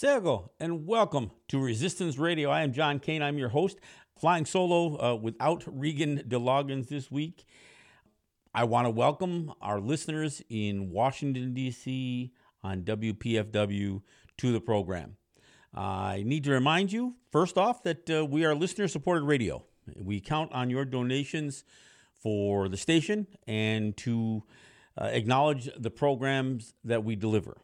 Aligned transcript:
Sergo, 0.00 0.48
and 0.58 0.86
welcome 0.86 1.30
to 1.48 1.60
Resistance 1.60 2.16
Radio. 2.16 2.48
I 2.48 2.62
am 2.62 2.72
John 2.72 3.00
Kane. 3.00 3.20
I'm 3.20 3.36
your 3.36 3.50
host, 3.50 3.80
flying 4.18 4.46
solo 4.46 4.96
uh, 4.98 5.14
without 5.14 5.62
Regan 5.66 6.22
DeLoggins 6.26 6.88
this 6.88 7.10
week. 7.10 7.44
I 8.54 8.64
want 8.64 8.86
to 8.86 8.90
welcome 8.90 9.52
our 9.60 9.78
listeners 9.78 10.40
in 10.48 10.90
Washington, 10.90 11.52
D.C. 11.52 12.32
on 12.64 12.80
WPFW 12.80 14.00
to 14.38 14.52
the 14.52 14.60
program. 14.62 15.18
I 15.74 16.22
need 16.24 16.44
to 16.44 16.52
remind 16.52 16.92
you, 16.92 17.16
first 17.30 17.58
off, 17.58 17.82
that 17.82 18.08
uh, 18.08 18.24
we 18.24 18.46
are 18.46 18.54
listener 18.54 18.88
supported 18.88 19.24
radio. 19.26 19.66
We 19.94 20.20
count 20.20 20.50
on 20.52 20.70
your 20.70 20.86
donations 20.86 21.62
for 22.16 22.70
the 22.70 22.78
station 22.78 23.26
and 23.46 23.94
to 23.98 24.44
uh, 24.96 25.10
acknowledge 25.12 25.68
the 25.76 25.90
programs 25.90 26.72
that 26.84 27.04
we 27.04 27.16
deliver. 27.16 27.58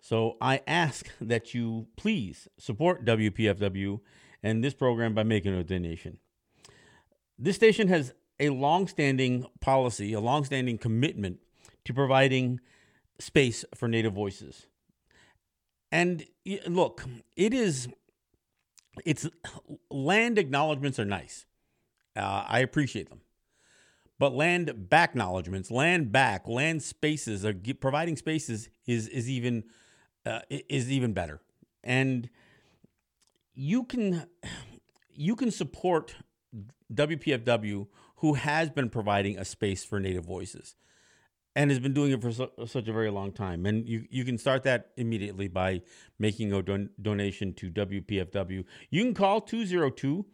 So 0.00 0.36
I 0.40 0.62
ask 0.66 1.10
that 1.20 1.54
you 1.54 1.86
please 1.96 2.48
support 2.58 3.04
WPFW 3.04 4.00
and 4.42 4.64
this 4.64 4.74
program 4.74 5.14
by 5.14 5.22
making 5.22 5.54
a 5.54 5.62
donation. 5.62 6.18
This 7.38 7.56
station 7.56 7.88
has 7.88 8.14
a 8.38 8.48
long-standing 8.48 9.46
policy, 9.60 10.12
a 10.12 10.20
long-standing 10.20 10.78
commitment 10.78 11.40
to 11.84 11.92
providing 11.94 12.60
space 13.18 13.64
for 13.74 13.88
Native 13.88 14.14
voices. 14.14 14.66
And 15.92 16.24
look, 16.66 17.04
it 17.36 17.52
is, 17.52 17.88
it's 19.04 19.28
land 19.90 20.38
acknowledgments 20.38 20.98
are 20.98 21.04
nice. 21.04 21.46
Uh, 22.16 22.44
I 22.48 22.60
appreciate 22.60 23.08
them. 23.10 23.20
But 24.18 24.34
land 24.34 24.90
back 24.90 25.10
acknowledgments, 25.10 25.70
land 25.70 26.12
back, 26.12 26.46
land 26.46 26.82
spaces, 26.82 27.44
are 27.44 27.54
providing 27.80 28.16
spaces 28.16 28.68
is 28.86 29.08
is 29.08 29.30
even 29.30 29.64
uh, 30.26 30.40
is 30.48 30.90
even 30.90 31.12
better. 31.12 31.40
And 31.82 32.28
you 33.54 33.84
can 33.84 34.26
you 35.12 35.36
can 35.36 35.50
support 35.50 36.16
WPFW, 36.92 37.86
who 38.16 38.34
has 38.34 38.70
been 38.70 38.90
providing 38.90 39.38
a 39.38 39.44
space 39.44 39.84
for 39.84 40.00
Native 40.00 40.24
voices 40.24 40.74
and 41.56 41.70
has 41.70 41.80
been 41.80 41.92
doing 41.92 42.12
it 42.12 42.22
for 42.22 42.32
so, 42.32 42.50
such 42.66 42.88
a 42.88 42.92
very 42.92 43.10
long 43.10 43.32
time. 43.32 43.66
And 43.66 43.88
you, 43.88 44.06
you 44.10 44.24
can 44.24 44.38
start 44.38 44.62
that 44.64 44.90
immediately 44.96 45.48
by 45.48 45.82
making 46.18 46.52
a 46.52 46.62
don- 46.62 46.90
donation 47.00 47.54
to 47.54 47.70
WPFW. 47.70 48.64
You 48.90 49.04
can 49.04 49.14
call 49.14 49.40
202 49.40 50.26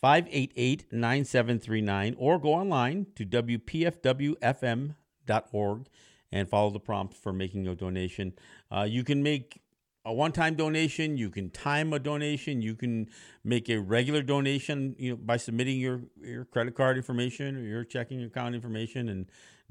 588 0.00 0.92
9739 0.92 2.14
or 2.18 2.38
go 2.38 2.54
online 2.54 3.06
to 3.16 3.26
WPFWFM.org 3.26 5.86
and 6.32 6.48
follow 6.48 6.70
the 6.70 6.80
prompt 6.80 7.14
for 7.14 7.32
making 7.32 7.66
a 7.66 7.74
donation. 7.74 8.32
Uh, 8.70 8.82
you 8.82 9.04
can 9.04 9.22
make 9.22 9.62
a 10.04 10.12
one-time 10.12 10.54
donation. 10.54 11.16
You 11.16 11.28
can 11.28 11.50
time 11.50 11.92
a 11.92 11.98
donation. 11.98 12.62
You 12.62 12.74
can 12.74 13.08
make 13.44 13.68
a 13.68 13.78
regular 13.78 14.22
donation, 14.22 14.96
you 14.98 15.10
know, 15.10 15.16
by 15.16 15.36
submitting 15.36 15.78
your 15.78 16.00
your 16.20 16.44
credit 16.46 16.74
card 16.74 16.96
information 16.96 17.56
or 17.56 17.62
your 17.62 17.84
checking 17.84 18.22
account 18.22 18.54
information, 18.54 19.08
and 19.08 19.26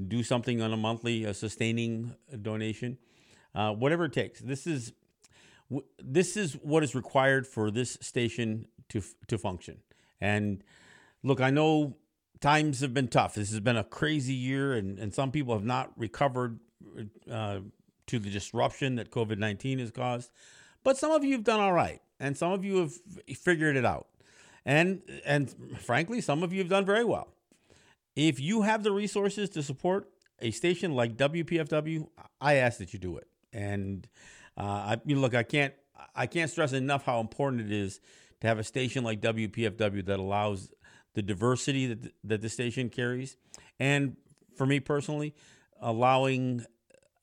do 0.08 0.22
something 0.23 0.61
on 0.61 0.73
a 0.73 0.78
monthly, 0.78 1.23
a 1.23 1.33
sustaining 1.33 2.16
donation, 2.41 2.97
uh, 3.55 3.72
whatever 3.72 4.05
it 4.05 4.13
takes. 4.13 4.39
This 4.39 4.67
is 4.67 4.94
this 6.00 6.38
is 6.38 6.53
what 6.53 6.83
is 6.83 6.94
required 6.94 7.47
for 7.47 7.72
this 7.72 7.97
station 8.02 8.67
to 8.89 9.02
to 9.28 9.38
function. 9.38 9.78
And 10.22 10.63
look, 11.23 11.41
I 11.41 11.50
know 11.50 11.97
times 12.42 12.82
have 12.82 12.94
been 12.94 13.08
tough. 13.08 13.36
This 13.36 13.52
has 13.52 13.60
been 13.60 13.78
a 13.78 13.84
crazy 13.84 14.34
year, 14.34 14.74
and, 14.74 15.00
and 15.00 15.14
some 15.14 15.32
people 15.32 15.54
have 15.54 15.66
not 15.66 15.92
recovered 15.98 16.60
uh, 17.32 17.60
to 18.08 18.20
the 18.20 18.30
disruption 18.30 18.96
that 18.96 19.12
COVID 19.12 19.38
19 19.38 19.80
has 19.80 19.92
caused. 19.92 20.32
But 20.84 20.98
some 20.98 21.12
of 21.12 21.24
you 21.24 21.34
have 21.34 21.44
done 21.44 21.60
all 21.60 21.74
right, 21.74 22.02
and 22.20 22.38
some 22.38 22.52
of 22.52 22.64
you 22.64 22.78
have 22.78 22.94
figured 23.38 23.76
it 23.76 23.86
out. 23.86 24.08
And, 24.66 25.02
and 25.26 25.54
frankly, 25.80 26.22
some 26.22 26.44
of 26.44 26.52
you 26.52 26.60
have 26.60 26.70
done 26.70 26.86
very 26.86 27.06
well. 27.06 27.30
If 28.16 28.40
you 28.40 28.64
have 28.64 28.84
the 28.84 28.92
resources 28.92 29.50
to 29.52 29.64
support 29.64 30.09
a 30.40 30.52
station 30.52 30.94
like 30.94 31.18
WPFW, 31.18 32.08
I 32.42 32.56
ask 32.56 32.80
that 32.80 32.94
you 32.94 33.00
do 33.00 33.18
it. 33.18 33.28
And 33.53 34.08
uh, 34.58 34.62
I 34.62 35.02
you 35.06 35.16
know, 35.16 35.22
look, 35.22 35.36
I 35.36 35.44
can't 35.44 35.74
I 36.16 36.28
can't 36.28 36.50
stress 36.50 36.74
enough 36.74 37.06
how 37.06 37.20
important 37.20 37.62
it 37.62 37.72
is 37.72 38.00
to 38.42 38.47
have 38.47 38.59
a 38.59 38.64
station 38.64 39.03
like 39.03 39.22
WPFW 39.22 40.06
that 40.06 40.20
allows 40.20 40.70
the 41.17 41.23
diversity 41.23 41.88
that 41.88 42.03
the, 42.03 42.11
that 42.23 42.41
the 42.44 42.50
station 42.50 42.89
carries, 42.91 43.38
and 43.79 44.16
for 44.55 44.67
me 44.67 44.79
personally, 44.79 45.33
allowing 45.81 46.63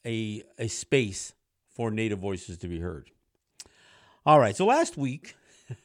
a 0.05 0.43
a 0.59 0.67
space 0.67 1.33
for 1.69 1.93
Native 1.93 2.19
voices 2.19 2.59
to 2.59 2.67
be 2.67 2.81
heard. 2.81 3.13
All 4.27 4.41
right, 4.41 4.57
so 4.57 4.67
last 4.67 4.97
week 4.97 5.37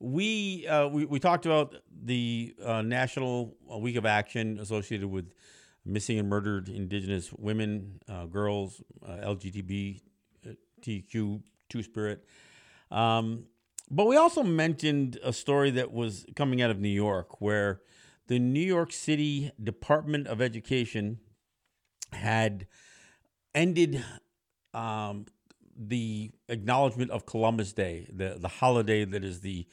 we 0.00 0.66
uh, 0.66 0.88
we, 0.88 1.06
we 1.06 1.18
talked 1.18 1.46
about 1.46 1.76
the 1.90 2.54
uh, 2.62 2.82
National 2.82 3.56
Week 3.80 3.96
of 3.96 4.04
Action 4.04 4.58
associated 4.58 5.08
with 5.08 5.32
missing 5.82 6.18
and 6.18 6.28
murdered 6.28 6.68
Indigenous 6.68 7.32
women, 7.32 8.02
uh, 8.06 8.26
girls, 8.26 8.82
uh, 9.02 9.12
LGBTQ 9.34 10.02
two 11.70 11.82
spirit. 11.82 12.22
Um, 12.90 13.46
but 13.90 14.06
we 14.06 14.16
also 14.16 14.42
mentioned 14.42 15.18
a 15.22 15.32
story 15.32 15.70
that 15.72 15.92
was 15.92 16.26
coming 16.34 16.60
out 16.60 16.70
of 16.70 16.80
New 16.80 16.88
York 16.88 17.40
where 17.40 17.80
the 18.26 18.38
New 18.38 18.60
York 18.60 18.92
City 18.92 19.52
Department 19.62 20.26
of 20.26 20.40
Education 20.40 21.20
had 22.12 22.66
ended 23.54 24.04
um, 24.74 25.26
the 25.76 26.30
acknowledgement 26.48 27.10
of 27.10 27.26
Columbus 27.26 27.72
Day, 27.72 28.06
the, 28.12 28.36
the 28.38 28.48
holiday 28.48 29.04
that 29.04 29.24
is 29.24 29.40
the, 29.40 29.66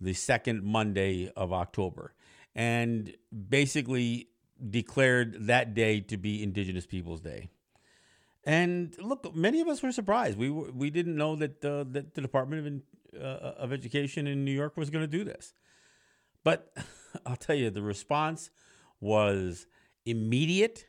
the 0.00 0.12
second 0.12 0.62
Monday 0.62 1.30
of 1.36 1.52
October, 1.52 2.14
and 2.54 3.14
basically 3.48 4.28
declared 4.70 5.46
that 5.46 5.74
day 5.74 6.00
to 6.00 6.16
be 6.16 6.42
Indigenous 6.42 6.86
Peoples 6.86 7.20
Day. 7.20 7.48
And 8.44 8.96
look, 9.00 9.34
many 9.34 9.60
of 9.60 9.68
us 9.68 9.82
were 9.82 9.90
surprised. 9.90 10.38
We 10.38 10.50
were, 10.50 10.70
we 10.70 10.90
didn't 10.90 11.16
know 11.16 11.34
that 11.36 11.64
uh, 11.64 11.84
that 11.90 12.14
the 12.14 12.20
Department 12.20 12.60
of 12.60 12.72
uh, 13.20 13.54
of 13.58 13.72
Education 13.72 14.26
in 14.26 14.44
New 14.44 14.52
York 14.52 14.76
was 14.76 14.90
going 14.90 15.02
to 15.02 15.08
do 15.08 15.24
this. 15.24 15.54
But 16.44 16.72
I'll 17.26 17.36
tell 17.36 17.56
you, 17.56 17.70
the 17.70 17.82
response 17.82 18.50
was 19.00 19.66
immediate 20.04 20.86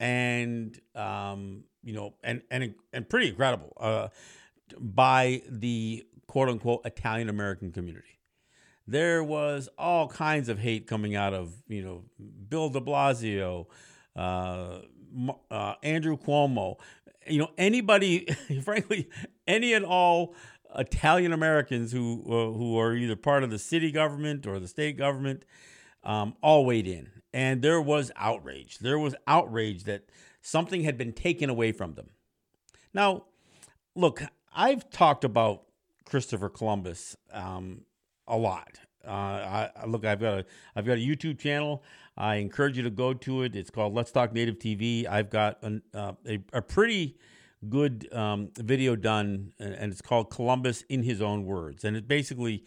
and 0.00 0.78
um, 0.94 1.64
you 1.82 1.92
know 1.92 2.14
and 2.22 2.42
and 2.50 2.74
and 2.92 3.08
pretty 3.08 3.28
incredible 3.28 3.72
uh, 3.80 4.08
by 4.78 5.42
the 5.48 6.04
quote 6.26 6.48
unquote 6.48 6.84
Italian 6.84 7.28
American 7.28 7.72
community. 7.72 8.20
There 8.86 9.24
was 9.24 9.68
all 9.78 10.08
kinds 10.08 10.48
of 10.48 10.58
hate 10.58 10.86
coming 10.86 11.16
out 11.16 11.34
of 11.34 11.54
you 11.68 11.82
know 11.82 12.04
Bill 12.48 12.68
De 12.70 12.80
Blasio, 12.80 13.66
uh, 14.16 14.80
uh, 15.50 15.74
Andrew 15.82 16.16
Cuomo, 16.16 16.76
you 17.28 17.38
know, 17.38 17.50
anybody, 17.56 18.26
frankly, 18.62 19.08
any 19.46 19.72
and 19.72 19.84
all 19.84 20.34
Italian 20.76 21.32
Americans 21.32 21.92
who 21.92 22.22
uh, 22.26 22.56
who 22.56 22.78
are 22.78 22.94
either 22.94 23.16
part 23.16 23.42
of 23.42 23.50
the 23.50 23.58
city 23.58 23.90
government 23.90 24.46
or 24.46 24.58
the 24.58 24.68
state 24.68 24.96
government, 24.96 25.44
um, 26.02 26.34
all 26.42 26.64
weighed 26.64 26.86
in, 26.86 27.10
and 27.32 27.62
there 27.62 27.80
was 27.80 28.10
outrage. 28.16 28.78
There 28.78 28.98
was 28.98 29.14
outrage 29.26 29.84
that 29.84 30.08
something 30.42 30.82
had 30.82 30.98
been 30.98 31.12
taken 31.12 31.50
away 31.50 31.72
from 31.72 31.94
them. 31.94 32.10
Now, 32.92 33.24
look, 33.94 34.22
I've 34.54 34.88
talked 34.90 35.24
about 35.24 35.64
Christopher 36.04 36.48
Columbus 36.48 37.16
um, 37.32 37.82
a 38.26 38.36
lot. 38.36 38.78
Uh, 39.06 39.10
I, 39.10 39.70
look, 39.86 40.04
I've 40.04 40.20
got 40.20 40.38
a 40.38 40.46
I've 40.76 40.86
got 40.86 40.94
a 40.94 41.00
YouTube 41.00 41.38
channel. 41.38 41.82
I 42.16 42.36
encourage 42.36 42.76
you 42.76 42.84
to 42.84 42.90
go 42.90 43.12
to 43.12 43.42
it. 43.42 43.56
It's 43.56 43.70
called 43.70 43.94
Let's 43.94 44.12
Talk 44.12 44.32
Native 44.32 44.58
TV. 44.58 45.06
I've 45.06 45.30
got 45.30 45.62
an, 45.62 45.82
uh, 45.92 46.12
a, 46.26 46.38
a 46.52 46.62
pretty 46.62 47.16
good 47.70 48.08
um, 48.12 48.50
video 48.56 48.96
done, 48.96 49.52
and 49.58 49.92
it's 49.92 50.02
called 50.02 50.30
Columbus 50.30 50.82
in 50.88 51.02
His 51.02 51.20
Own 51.20 51.44
Words. 51.44 51.84
And 51.84 51.96
it 51.96 52.06
basically 52.06 52.64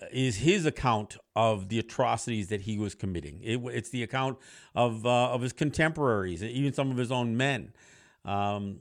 uh, 0.00 0.06
is 0.12 0.36
his 0.36 0.66
account 0.66 1.16
of 1.36 1.68
the 1.68 1.78
atrocities 1.78 2.48
that 2.48 2.62
he 2.62 2.78
was 2.78 2.94
committing. 2.94 3.40
It, 3.42 3.60
it's 3.72 3.90
the 3.90 4.02
account 4.02 4.38
of, 4.74 5.06
uh, 5.06 5.30
of 5.30 5.42
his 5.42 5.52
contemporaries, 5.52 6.42
even 6.42 6.72
some 6.72 6.90
of 6.90 6.96
his 6.96 7.12
own 7.12 7.36
men. 7.36 7.72
Um, 8.24 8.80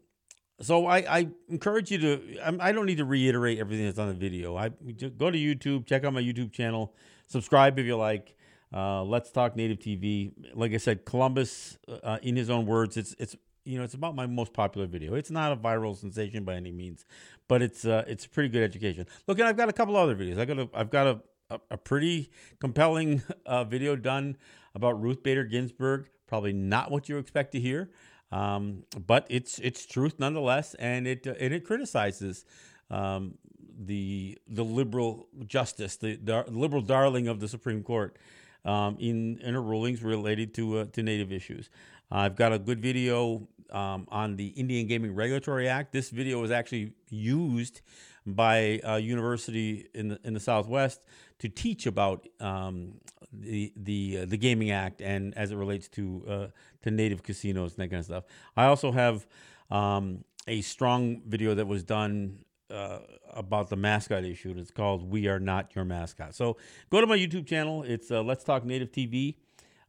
so 0.61 0.85
I, 0.85 0.97
I, 0.97 1.27
encourage 1.49 1.89
you 1.89 1.97
to. 1.97 2.37
I 2.59 2.71
don't 2.71 2.85
need 2.85 2.99
to 2.99 3.05
reiterate 3.05 3.57
everything 3.57 3.85
that's 3.85 3.97
on 3.97 4.09
the 4.09 4.13
video. 4.13 4.55
I 4.55 4.69
go 4.69 5.31
to 5.31 5.37
YouTube, 5.37 5.87
check 5.87 6.03
out 6.03 6.13
my 6.13 6.21
YouTube 6.21 6.51
channel, 6.51 6.93
subscribe 7.27 7.79
if 7.79 7.85
you 7.85 7.97
like. 7.97 8.35
Uh, 8.73 9.03
Let's 9.03 9.31
Talk 9.31 9.55
Native 9.55 9.79
TV. 9.79 10.31
Like 10.53 10.73
I 10.73 10.77
said, 10.77 11.03
Columbus, 11.03 11.77
uh, 12.03 12.19
in 12.21 12.35
his 12.35 12.49
own 12.49 12.65
words, 12.65 12.95
it's 12.95 13.15
it's 13.19 13.35
you 13.65 13.77
know 13.77 13.83
it's 13.83 13.93
about 13.93 14.15
my 14.15 14.25
most 14.25 14.53
popular 14.53 14.87
video. 14.87 15.15
It's 15.15 15.31
not 15.31 15.51
a 15.51 15.55
viral 15.55 15.95
sensation 15.95 16.43
by 16.43 16.55
any 16.55 16.71
means, 16.71 17.05
but 17.47 17.61
it's 17.61 17.85
uh, 17.85 18.03
it's 18.07 18.25
pretty 18.25 18.49
good 18.49 18.63
education. 18.63 19.05
Look, 19.27 19.39
and 19.39 19.47
I've 19.47 19.57
got 19.57 19.69
a 19.69 19.73
couple 19.73 19.95
other 19.95 20.15
videos. 20.15 20.39
I 20.39 20.45
got 20.45 20.59
a 20.59 20.69
I've 20.73 20.89
got 20.89 21.07
a 21.07 21.21
a, 21.69 21.77
pretty 21.77 22.31
compelling 22.59 23.21
uh, 23.45 23.63
video 23.63 23.95
done 23.95 24.37
about 24.73 25.01
Ruth 25.01 25.23
Bader 25.23 25.43
Ginsburg. 25.43 26.07
Probably 26.27 26.53
not 26.53 26.91
what 26.91 27.09
you 27.09 27.17
expect 27.17 27.51
to 27.53 27.59
hear, 27.59 27.89
um, 28.31 28.83
but 29.05 29.27
it's 29.29 29.59
it's 29.59 29.85
truth 29.85 30.15
nonetheless, 30.17 30.73
and 30.75 31.07
it 31.07 31.27
uh, 31.27 31.33
and 31.39 31.53
it 31.53 31.65
criticizes 31.65 32.45
um, 32.89 33.35
the 33.77 34.37
the 34.47 34.63
liberal 34.63 35.27
justice, 35.45 35.97
the, 35.97 36.15
the 36.15 36.45
liberal 36.47 36.81
darling 36.81 37.27
of 37.27 37.39
the 37.39 37.47
Supreme 37.47 37.83
Court, 37.83 38.17
um, 38.65 38.97
in 38.99 39.39
in 39.39 39.53
her 39.53 39.61
rulings 39.61 40.03
related 40.03 40.53
to 40.55 40.79
uh, 40.79 40.85
to 40.93 41.03
native 41.03 41.31
issues. 41.31 41.69
I've 42.11 42.35
got 42.35 42.51
a 42.51 42.59
good 42.59 42.81
video 42.81 43.47
um, 43.71 44.07
on 44.09 44.35
the 44.35 44.47
Indian 44.47 44.87
Gaming 44.87 45.15
Regulatory 45.15 45.67
Act. 45.67 45.93
This 45.93 46.09
video 46.09 46.41
was 46.41 46.51
actually 46.51 46.93
used 47.09 47.81
by 48.25 48.79
a 48.83 48.99
university 48.99 49.87
in 49.93 50.09
the 50.09 50.19
in 50.23 50.33
the 50.33 50.39
Southwest 50.39 51.05
to 51.39 51.49
teach 51.49 51.85
about 51.87 52.27
um, 52.39 52.99
the 53.33 53.73
the 53.75 54.19
uh, 54.19 54.25
the 54.25 54.37
Gaming 54.37 54.71
Act 54.71 55.01
and 55.01 55.35
as 55.37 55.51
it 55.51 55.55
relates 55.55 55.87
to 55.89 56.23
uh, 56.27 56.47
to 56.83 56.91
native 56.91 57.23
casinos 57.23 57.73
and 57.73 57.83
that 57.83 57.89
kind 57.89 57.99
of 57.99 58.05
stuff. 58.05 58.23
I 58.55 58.65
also 58.65 58.91
have 58.91 59.25
um, 59.69 60.23
a 60.47 60.61
strong 60.61 61.21
video 61.25 61.55
that 61.55 61.67
was 61.67 61.83
done 61.83 62.39
uh, 62.71 62.99
about 63.33 63.69
the 63.69 63.75
mascot 63.75 64.23
issue. 64.23 64.53
It's 64.57 64.71
called 64.71 65.09
"We 65.09 65.27
Are 65.27 65.39
Not 65.39 65.75
Your 65.75 65.85
Mascot." 65.85 66.35
So 66.35 66.57
go 66.89 67.01
to 67.01 67.07
my 67.07 67.17
YouTube 67.17 67.45
channel. 67.45 67.83
It's 67.83 68.11
uh, 68.11 68.21
Let's 68.23 68.43
Talk 68.43 68.65
Native 68.65 68.91
TV. 68.91 69.35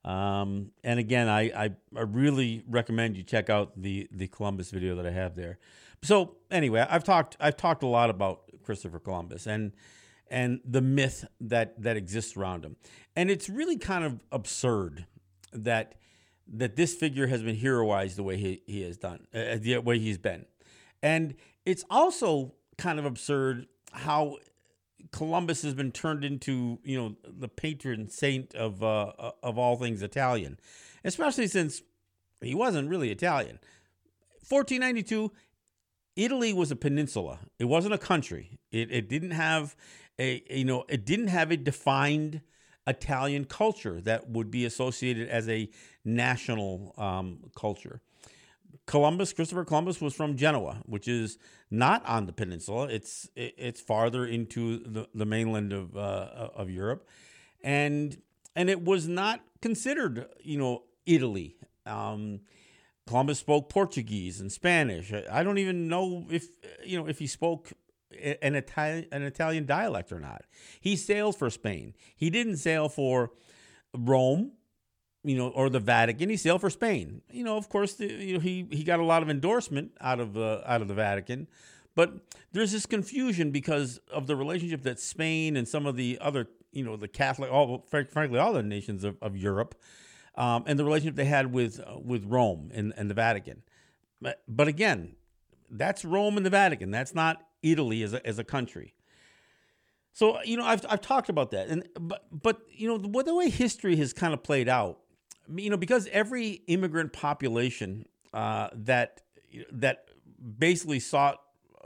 Um, 0.05 0.73
and 0.82 0.99
again, 0.99 1.29
I, 1.29 1.43
I, 1.43 1.70
I 1.96 2.00
really 2.00 2.64
recommend 2.69 3.17
you 3.17 3.23
check 3.23 3.49
out 3.49 3.81
the 3.81 4.08
the 4.11 4.26
Columbus 4.26 4.70
video 4.70 4.96
that 4.96 5.06
I 5.06 5.12
have 5.12 5.37
there. 5.37 5.58
So 6.02 6.37
anyway, 6.50 6.84
I've 6.88 7.05
talked 7.05 7.37
I've 7.38 7.56
talked 7.56 7.82
a 7.82 7.87
lot 7.87 8.11
about 8.11 8.43
Christopher 8.64 8.99
Columbus 8.99 9.46
and 9.46 9.73
and 10.28 10.61
the 10.64 10.81
myth 10.81 11.25
that 11.40 11.81
that 11.81 11.96
exists 11.96 12.37
around 12.37 12.64
him, 12.64 12.76
and 13.14 13.31
it's 13.31 13.49
really 13.49 13.78
kind 13.78 14.05
of 14.05 14.25
absurd 14.32 15.06
that 15.52 15.94
that 16.49 16.75
this 16.75 16.94
figure 16.94 17.28
has 17.28 17.43
been 17.43 17.56
heroized 17.56 18.17
the 18.17 18.23
way 18.25 18.37
he, 18.37 18.62
he 18.67 18.82
has 18.82 18.96
done, 18.96 19.26
uh, 19.32 19.56
the 19.61 19.78
way 19.78 19.99
he's 20.00 20.19
been, 20.19 20.44
and 21.02 21.35
it's 21.64 21.85
also 21.88 22.55
kind 22.79 22.99
of 22.99 23.05
absurd 23.05 23.67
how 23.93 24.37
Columbus 25.11 25.63
has 25.63 25.75
been 25.75 25.93
turned 25.93 26.25
into, 26.25 26.79
you 26.85 26.97
know, 26.97 27.17
the 27.27 27.49
patron 27.49 28.09
saint 28.09 28.55
of 28.55 28.83
uh, 28.83 29.13
of 29.43 29.59
all 29.59 29.77
things 29.77 30.03
Italian, 30.03 30.59
especially 31.05 31.47
since 31.47 31.83
he 32.41 32.55
wasn't 32.55 32.89
really 32.89 33.11
Italian. 33.11 33.59
1492, 34.49 35.33
Italy 36.17 36.53
was 36.53 36.71
a 36.71 36.77
peninsula. 36.77 37.41
It 37.59 37.65
wasn't 37.67 37.95
a 37.95 37.99
country. 37.99 38.59
It 38.71 38.91
it 38.91 39.09
didn't 39.09 39.33
have 39.33 39.77
a 40.19 40.43
you 40.51 40.65
know 40.65 40.85
it 40.89 41.05
didn't 41.05 41.29
have 41.29 41.51
a 41.51 41.57
defined 41.57 42.43
Italian 42.87 43.45
culture 43.45 44.01
that 44.01 44.29
would 44.29 44.51
be 44.51 44.65
associated 44.65 45.29
as 45.29 45.49
a 45.49 45.69
national 46.05 46.95
um, 46.97 47.51
culture. 47.57 48.03
Columbus, 48.87 49.32
Christopher 49.32 49.64
Columbus, 49.64 50.00
was 50.00 50.14
from 50.14 50.37
Genoa, 50.37 50.82
which 50.87 51.06
is 51.06 51.38
not 51.70 52.05
on 52.05 52.26
the 52.26 52.32
peninsula. 52.32 52.88
It's 52.88 53.29
it's 53.37 53.81
farther 53.81 54.26
into 54.26 54.79
the, 54.79 55.08
the 55.14 55.25
mainland 55.25 55.73
of 55.73 55.96
uh, 55.96 56.49
of 56.55 56.69
Europe, 56.69 57.08
and 57.62 58.20
and 58.56 58.69
it 58.69 58.84
was 58.84 59.06
not 59.08 59.40
considered, 59.61 60.26
you 60.43 60.58
know, 60.58 60.82
Italy. 61.06 61.56
Um, 61.87 62.40
Columbus 63.06 63.38
spoke 63.38 63.69
Portuguese 63.69 64.40
and 64.40 64.50
Spanish. 64.50 65.12
I 65.31 65.43
don't 65.43 65.58
even 65.58 65.88
know 65.88 66.26
if 66.31 66.46
you 66.85 66.99
know 66.99 67.06
if 67.06 67.19
he 67.19 67.26
spoke 67.26 67.73
an 68.43 68.55
Italian 68.55 69.06
an 69.12 69.23
Italian 69.23 69.64
dialect 69.64 70.12
or 70.12 70.20
not. 70.20 70.43
He 70.81 70.96
sailed 70.96 71.37
for 71.37 71.50
Spain. 71.50 71.94
He 72.17 72.31
didn't 72.31 72.56
sail 72.56 72.88
for 72.88 73.31
Rome 73.96 74.52
you 75.25 75.37
know, 75.37 75.49
or 75.49 75.71
the 75.71 75.81
Vatican. 75.81 76.29
He 76.29 76.37
sailed 76.37 76.61
for 76.61 76.71
Spain. 76.71 77.23
You 77.31 77.45
know, 77.45 77.57
of 77.57 77.69
course, 77.69 77.95
the, 77.95 78.07
you 78.07 78.35
know 78.35 78.41
he 78.41 78.67
he 78.71 78.85
got 78.85 79.01
a 79.01 79.05
lot 79.05 79.23
of 79.23 79.31
endorsement 79.31 79.93
out 80.01 80.21
of 80.21 80.37
uh, 80.37 80.63
out 80.67 80.83
of 80.83 80.89
the 80.89 80.95
Vatican, 80.95 81.47
but 81.95 82.13
there's 82.53 82.73
this 82.73 82.87
confusion 82.87 83.51
because 83.51 84.01
of 84.11 84.27
the 84.27 84.37
relationship 84.37 84.83
that 84.83 84.99
Spain 84.99 85.57
and 85.57 85.67
some 85.67 85.87
of 85.87 85.97
the 85.97 86.19
other, 86.21 86.49
you 86.73 86.85
know, 86.85 86.97
the 86.97 87.09
Catholic, 87.09 87.51
all 87.51 87.87
frankly, 87.89 88.39
all 88.39 88.53
the 88.53 88.63
nations 88.63 89.05
of, 89.05 89.17
of 89.23 89.37
Europe, 89.37 89.75
um, 90.35 90.65
and 90.67 90.79
the 90.79 90.85
relationship 90.85 91.17
they 91.17 91.25
had 91.25 91.53
with 91.53 91.81
uh, 91.81 91.99
with 91.99 92.25
Rome 92.25 92.71
and, 92.75 92.93
and 92.97 93.09
the 93.09 93.15
Vatican. 93.15 93.63
But, 94.21 94.43
but 94.49 94.69
again, 94.69 95.17
that's 95.71 96.05
Rome 96.05 96.37
and 96.37 96.47
the 96.47 96.51
Vatican. 96.51 96.91
That's 96.91 97.15
not 97.15 97.45
Italy 97.63 98.03
as 98.03 98.13
a, 98.13 98.25
as 98.27 98.39
a 98.39 98.45
country. 98.45 98.95
So 100.13 100.43
you 100.43 100.57
know, 100.57 100.65
I've 100.65 100.85
I've 100.89 101.01
talked 101.01 101.29
about 101.29 101.53
that, 101.53 101.69
and 101.69 101.89
but 101.99 102.27
but 102.31 102.61
you 102.71 102.89
know 102.89 102.99
the, 102.99 103.23
the 103.23 103.35
way 103.35 103.49
history 103.49 103.97
has 103.97 104.13
kind 104.13 104.35
of 104.35 104.43
played 104.43 104.69
out 104.69 104.99
you 105.56 105.70
know, 105.70 105.76
because 105.76 106.08
every 106.12 106.62
immigrant 106.66 107.12
population 107.12 108.06
uh, 108.32 108.69
that 108.72 109.22
that 109.70 110.06
basically 110.58 111.00
sought 111.00 111.40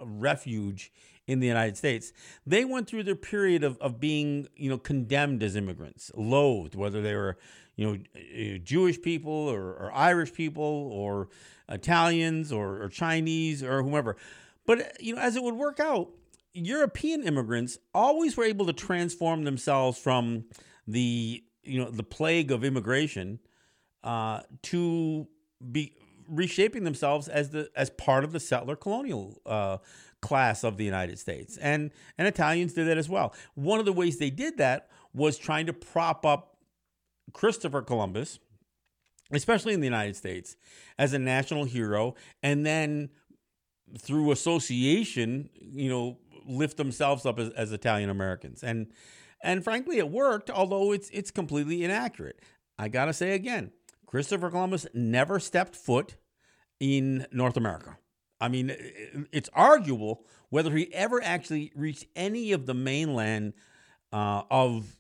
refuge 0.05 0.93
in 1.27 1.41
the 1.41 1.47
United 1.47 1.77
States, 1.77 2.13
they 2.47 2.65
went 2.65 2.87
through 2.87 3.03
their 3.03 3.17
period 3.17 3.65
of, 3.65 3.77
of 3.79 3.99
being, 3.99 4.47
you 4.57 4.71
know, 4.71 4.79
condemned 4.79 5.43
as 5.43 5.57
immigrants, 5.57 6.11
loathed, 6.15 6.75
whether 6.75 7.03
they 7.03 7.15
were, 7.15 7.37
you 7.75 7.87
know, 7.87 8.59
Jewish 8.59 9.01
people 9.03 9.33
or, 9.33 9.73
or 9.73 9.91
Irish 9.93 10.33
people 10.33 10.89
or 10.93 11.29
Italians 11.69 12.53
or, 12.53 12.81
or 12.81 12.89
Chinese 12.89 13.63
or 13.63 13.83
whomever. 13.83 14.17
But, 14.67 15.01
you 15.01 15.15
know, 15.15 15.21
as 15.21 15.37
it 15.37 15.43
would 15.43 15.57
work 15.57 15.81
out, 15.81 16.11
European 16.55 17.25
immigrants 17.25 17.79
always 17.93 18.37
were 18.37 18.45
able 18.45 18.67
to 18.67 18.73
transform 18.73 19.45
themselves 19.45 19.99
from 19.99 20.45
the, 20.87 21.43
you 21.65 21.79
know, 21.79 21.91
the 21.91 22.05
plague 22.05 22.53
of 22.53 22.65
immigration 22.65 23.41
uh, 24.07 24.41
to 24.63 25.27
be 25.73 25.93
reshaping 26.29 26.85
themselves 26.85 27.29
as 27.29 27.51
the 27.51 27.69
as 27.77 27.91
part 27.91 28.25
of 28.25 28.33
the 28.33 28.41
settler 28.41 28.77
colonial 28.77 29.41
uh, 29.45 29.79
class 30.23 30.65
of 30.65 30.77
the 30.77 30.85
United 30.85 31.19
States, 31.19 31.57
and 31.59 31.91
and 32.17 32.29
Italians 32.29 32.73
did 32.73 32.87
that 32.87 32.99
as 32.99 33.09
well. 33.09 33.35
One 33.55 33.81
of 33.81 33.85
the 33.85 33.93
ways 33.93 34.19
they 34.19 34.31
did 34.31 34.59
that 34.59 34.89
was 35.13 35.37
trying 35.37 35.67
to 35.67 35.73
prop 35.73 36.25
up 36.25 36.57
Christopher 37.33 37.83
Columbus, 37.83 38.39
especially 39.33 39.75
in 39.75 39.81
the 39.81 39.87
United 39.87 40.15
States, 40.15 40.57
as 40.99 41.13
a 41.13 41.19
national 41.19 41.65
hero, 41.65 42.15
and 42.45 42.65
then 42.65 43.11
through 43.99 44.31
association, 44.31 45.51
you 45.61 45.89
know, 45.89 46.19
lift 46.47 46.77
themselves 46.77 47.27
up 47.27 47.41
as, 47.41 47.51
as 47.51 47.73
Italian 47.73 48.09
Americans, 48.09 48.63
and 48.63 48.87
and 49.43 49.65
frankly, 49.65 49.99
it 49.99 50.09
worked. 50.11 50.49
Although 50.49 50.93
it's 50.93 51.11
it's 51.11 51.33
completely 51.33 51.83
inaccurate. 51.83 52.41
I 52.79 52.89
gotta 52.89 53.13
say 53.13 53.33
again, 53.33 53.73
Christopher 54.07 54.51
Columbus 54.51 54.87
never 54.95 55.39
stepped 55.39 55.77
foot 55.77 56.17
in 56.81 57.27
North 57.33 57.57
America. 57.57 57.99
I 58.41 58.49
mean, 58.49 58.75
it's 59.33 59.51
arguable 59.53 60.25
whether 60.51 60.71
he 60.77 60.93
ever 60.95 61.23
actually 61.23 61.73
reached 61.75 62.07
any 62.15 62.53
of 62.53 62.67
the 62.67 62.75
mainland 62.75 63.55
uh, 64.13 64.43
of 64.51 64.97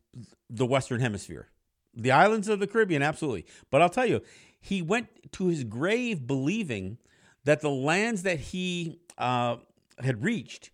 the 0.50 0.66
Western 0.66 1.00
Hemisphere. 1.00 1.48
The 1.94 2.10
islands 2.10 2.48
of 2.48 2.60
the 2.60 2.66
Caribbean, 2.66 3.02
absolutely. 3.02 3.46
But 3.70 3.82
I'll 3.82 3.88
tell 3.90 4.06
you, 4.06 4.22
he 4.60 4.82
went 4.82 5.32
to 5.32 5.48
his 5.48 5.64
grave 5.64 6.26
believing 6.26 6.98
that 7.44 7.60
the 7.60 7.70
lands 7.70 8.22
that 8.24 8.40
he 8.40 9.00
uh, 9.16 9.56
had 9.98 10.24
reached 10.24 10.70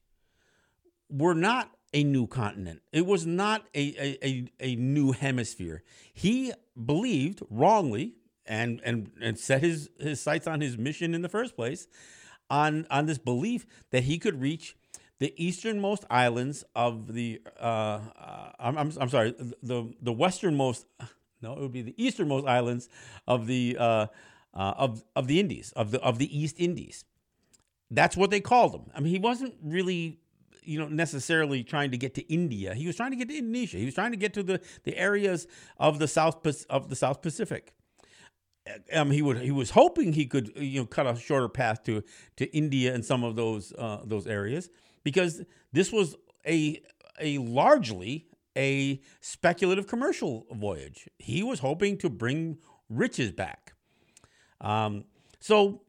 were 1.11 1.35
not 1.35 1.71
a 1.93 2.03
new 2.03 2.27
continent. 2.27 2.81
It 2.93 3.07
was 3.07 3.27
not 3.27 3.67
a, 3.75 3.95
a, 3.99 4.27
a, 4.27 4.49
a 4.61 4.77
new 4.77 5.13
hemisphere. 5.13 5.83
He 6.15 6.53
believed 6.83 7.43
wrongly, 7.51 8.15
and 8.53 8.83
and 8.85 9.11
and 9.21 9.39
set 9.39 9.63
his 9.63 9.89
his 9.99 10.21
sights 10.21 10.47
on 10.47 10.61
his 10.61 10.77
mission 10.77 11.15
in 11.15 11.23
the 11.23 11.29
first 11.29 11.57
place 11.57 11.89
on 12.51 12.87
on 12.91 13.07
this 13.07 13.17
belief 13.17 13.67
that 13.91 14.05
he 14.05 14.19
could 14.19 14.41
reach 14.41 14.77
the 15.21 15.33
easternmost 15.43 16.05
islands 16.11 16.63
of 16.77 17.15
the 17.15 17.41
uh, 17.59 17.65
uh 17.65 18.53
I'm, 18.61 18.77
I'm, 18.77 18.93
I'm 19.01 19.09
sorry 19.09 19.35
the 19.63 19.95
the 20.03 20.13
westernmost 20.13 20.87
no 21.43 21.55
it 21.55 21.61
would 21.61 21.73
be 21.73 21.83
the 21.83 21.95
easternmost 21.97 22.47
islands 22.47 22.91
of 23.27 23.47
the 23.47 23.79
uh, 23.81 24.07
uh, 24.55 24.75
of 24.77 25.03
of 25.17 25.29
the 25.29 25.41
Indies 25.41 25.73
of 25.75 25.91
the 25.91 26.01
of 26.03 26.19
the 26.19 26.39
East 26.39 26.57
Indies. 26.59 27.05
That's 27.91 28.17
what 28.17 28.31
they 28.31 28.41
called 28.41 28.75
him. 28.75 28.91
I 28.95 29.01
mean 29.01 29.13
he 29.13 29.19
wasn't 29.19 29.55
really 29.63 30.19
you 30.63 30.79
know 30.79 30.89
necessarily 30.89 31.65
trying 31.65 31.91
to 31.93 31.97
get 31.97 32.15
to 32.17 32.23
India. 32.31 32.75
He 32.75 32.87
was 32.87 32.97
trying 32.97 33.13
to 33.13 33.17
get 33.17 33.29
to 33.29 33.39
Indonesia. 33.39 33.79
He 33.79 33.87
was 33.87 33.95
trying 33.95 34.11
to 34.11 34.19
get 34.19 34.35
to 34.35 34.43
the 34.43 34.61
the 34.85 34.95
areas 34.99 35.47
of 35.79 35.99
the 35.99 36.07
south 36.07 36.47
of 36.69 36.91
the 36.91 36.97
South 36.97 37.23
Pacific 37.23 37.73
um, 38.93 39.11
he 39.11 39.23
would 39.23 39.39
he 39.39 39.51
was 39.51 39.71
hoping 39.71 40.13
he 40.13 40.27
could 40.27 40.53
you 40.57 40.81
know 40.81 40.87
cut 40.87 41.07
a 41.07 41.17
shorter 41.17 41.49
path 41.49 41.83
to 41.85 42.03
to 42.37 42.47
India 42.57 42.95
and 42.95 43.05
some 43.05 43.25
of 43.25 43.37
those 43.37 43.73
uh, 43.79 44.01
those 44.05 44.27
areas 44.27 44.69
because 45.05 45.43
this 45.73 45.93
was 45.93 46.17
a 46.47 46.81
a 47.21 47.39
largely 47.39 48.27
a 48.57 49.01
speculative 49.21 49.87
commercial 49.87 50.47
voyage. 50.53 51.09
He 51.19 51.43
was 51.43 51.61
hoping 51.61 51.97
to 51.99 52.11
bring 52.11 52.59
riches 52.89 53.33
back. 53.33 53.73
Um, 54.61 55.05
so 55.41 55.83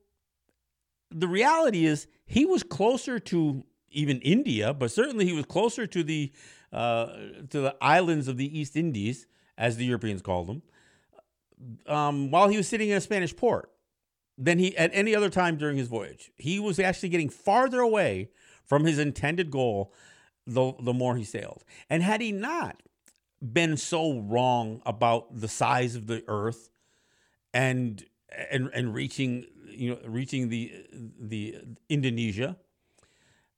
the 1.11 1.27
reality 1.27 1.85
is 1.85 2.07
he 2.25 2.45
was 2.45 2.63
closer 2.63 3.19
to 3.19 3.63
even 3.89 4.19
India, 4.21 4.73
but 4.73 4.91
certainly 4.91 5.25
he 5.25 5.33
was 5.33 5.45
closer 5.45 5.85
to 5.85 6.03
the 6.03 6.31
uh, 6.71 7.05
to 7.49 7.61
the 7.61 7.75
islands 7.81 8.27
of 8.27 8.37
the 8.37 8.59
East 8.59 8.75
Indies, 8.75 9.27
as 9.57 9.77
the 9.77 9.85
Europeans 9.85 10.23
called 10.23 10.47
them, 10.47 10.63
um, 11.87 12.31
while 12.31 12.47
he 12.49 12.57
was 12.57 12.67
sitting 12.67 12.89
in 12.89 12.97
a 12.97 13.01
Spanish 13.01 13.35
port 13.35 13.69
than 14.37 14.59
he 14.59 14.75
at 14.77 14.89
any 14.93 15.15
other 15.15 15.29
time 15.29 15.57
during 15.57 15.77
his 15.77 15.87
voyage. 15.87 16.31
He 16.37 16.59
was 16.59 16.79
actually 16.79 17.09
getting 17.09 17.29
farther 17.29 17.79
away 17.79 18.29
from 18.65 18.85
his 18.85 18.99
intended 18.99 19.51
goal 19.51 19.93
the 20.45 20.73
the 20.79 20.93
more 20.93 21.15
he 21.15 21.23
sailed. 21.23 21.63
And 21.89 22.03
had 22.03 22.21
he 22.21 22.31
not 22.31 22.81
been 23.41 23.77
so 23.77 24.19
wrong 24.19 24.81
about 24.85 25.39
the 25.39 25.47
size 25.47 25.95
of 25.95 26.07
the 26.07 26.23
earth 26.27 26.69
and 27.53 28.03
and 28.51 28.69
and 28.73 28.93
reaching 28.93 29.45
you 29.69 29.91
know 29.91 29.99
reaching 30.05 30.49
the 30.49 30.71
the 31.19 31.57
Indonesia, 31.89 32.57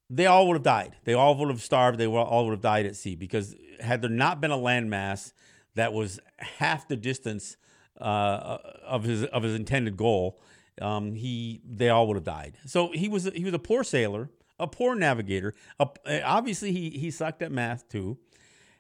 they 0.10 0.26
all 0.26 0.48
would 0.48 0.56
have 0.56 0.64
died. 0.64 0.98
They 1.06 1.14
all 1.14 1.36
would 1.36 1.50
have 1.50 1.62
starved. 1.62 1.98
They 1.98 2.08
all 2.08 2.46
would 2.46 2.52
have 2.52 2.62
died 2.62 2.86
at 2.86 2.96
sea 2.96 3.16
because 3.16 3.56
had 3.80 4.02
there 4.02 4.10
not 4.10 4.42
been 4.42 4.52
a 4.52 4.58
landmass 4.58 5.34
that 5.76 5.94
was 5.94 6.20
half 6.38 6.88
the 6.88 6.96
distance 6.96 7.58
uh, 8.00 8.58
of 8.86 9.04
his 9.04 9.24
of 9.26 9.44
his 9.44 9.56
intended 9.56 9.98
goal, 9.98 10.40
um, 10.82 11.16
he 11.16 11.62
they 11.66 11.90
all 11.90 12.08
would 12.08 12.18
have 12.18 12.24
died. 12.24 12.58
So 12.66 12.92
he 12.92 13.08
was 13.08 13.26
he 13.36 13.44
was 13.44 13.54
a 13.54 13.60
poor 13.60 13.84
sailor, 13.84 14.30
a 14.60 14.68
poor 14.68 14.96
navigator. 14.96 15.54
A, 15.80 16.22
obviously, 16.24 16.72
he 16.72 16.90
he 16.92 17.12
sucked 17.12 17.42
at 17.42 17.52
math 17.52 17.88
too, 17.90 18.18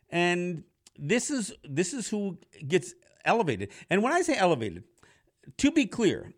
and 0.09 0.63
this 0.97 1.29
is 1.29 1.53
this 1.63 1.93
is 1.93 2.09
who 2.09 2.37
gets 2.67 2.93
elevated. 3.23 3.69
And 3.89 4.03
when 4.03 4.13
I 4.13 4.21
say 4.21 4.35
elevated, 4.35 4.83
to 5.57 5.71
be 5.71 5.85
clear, 5.85 6.33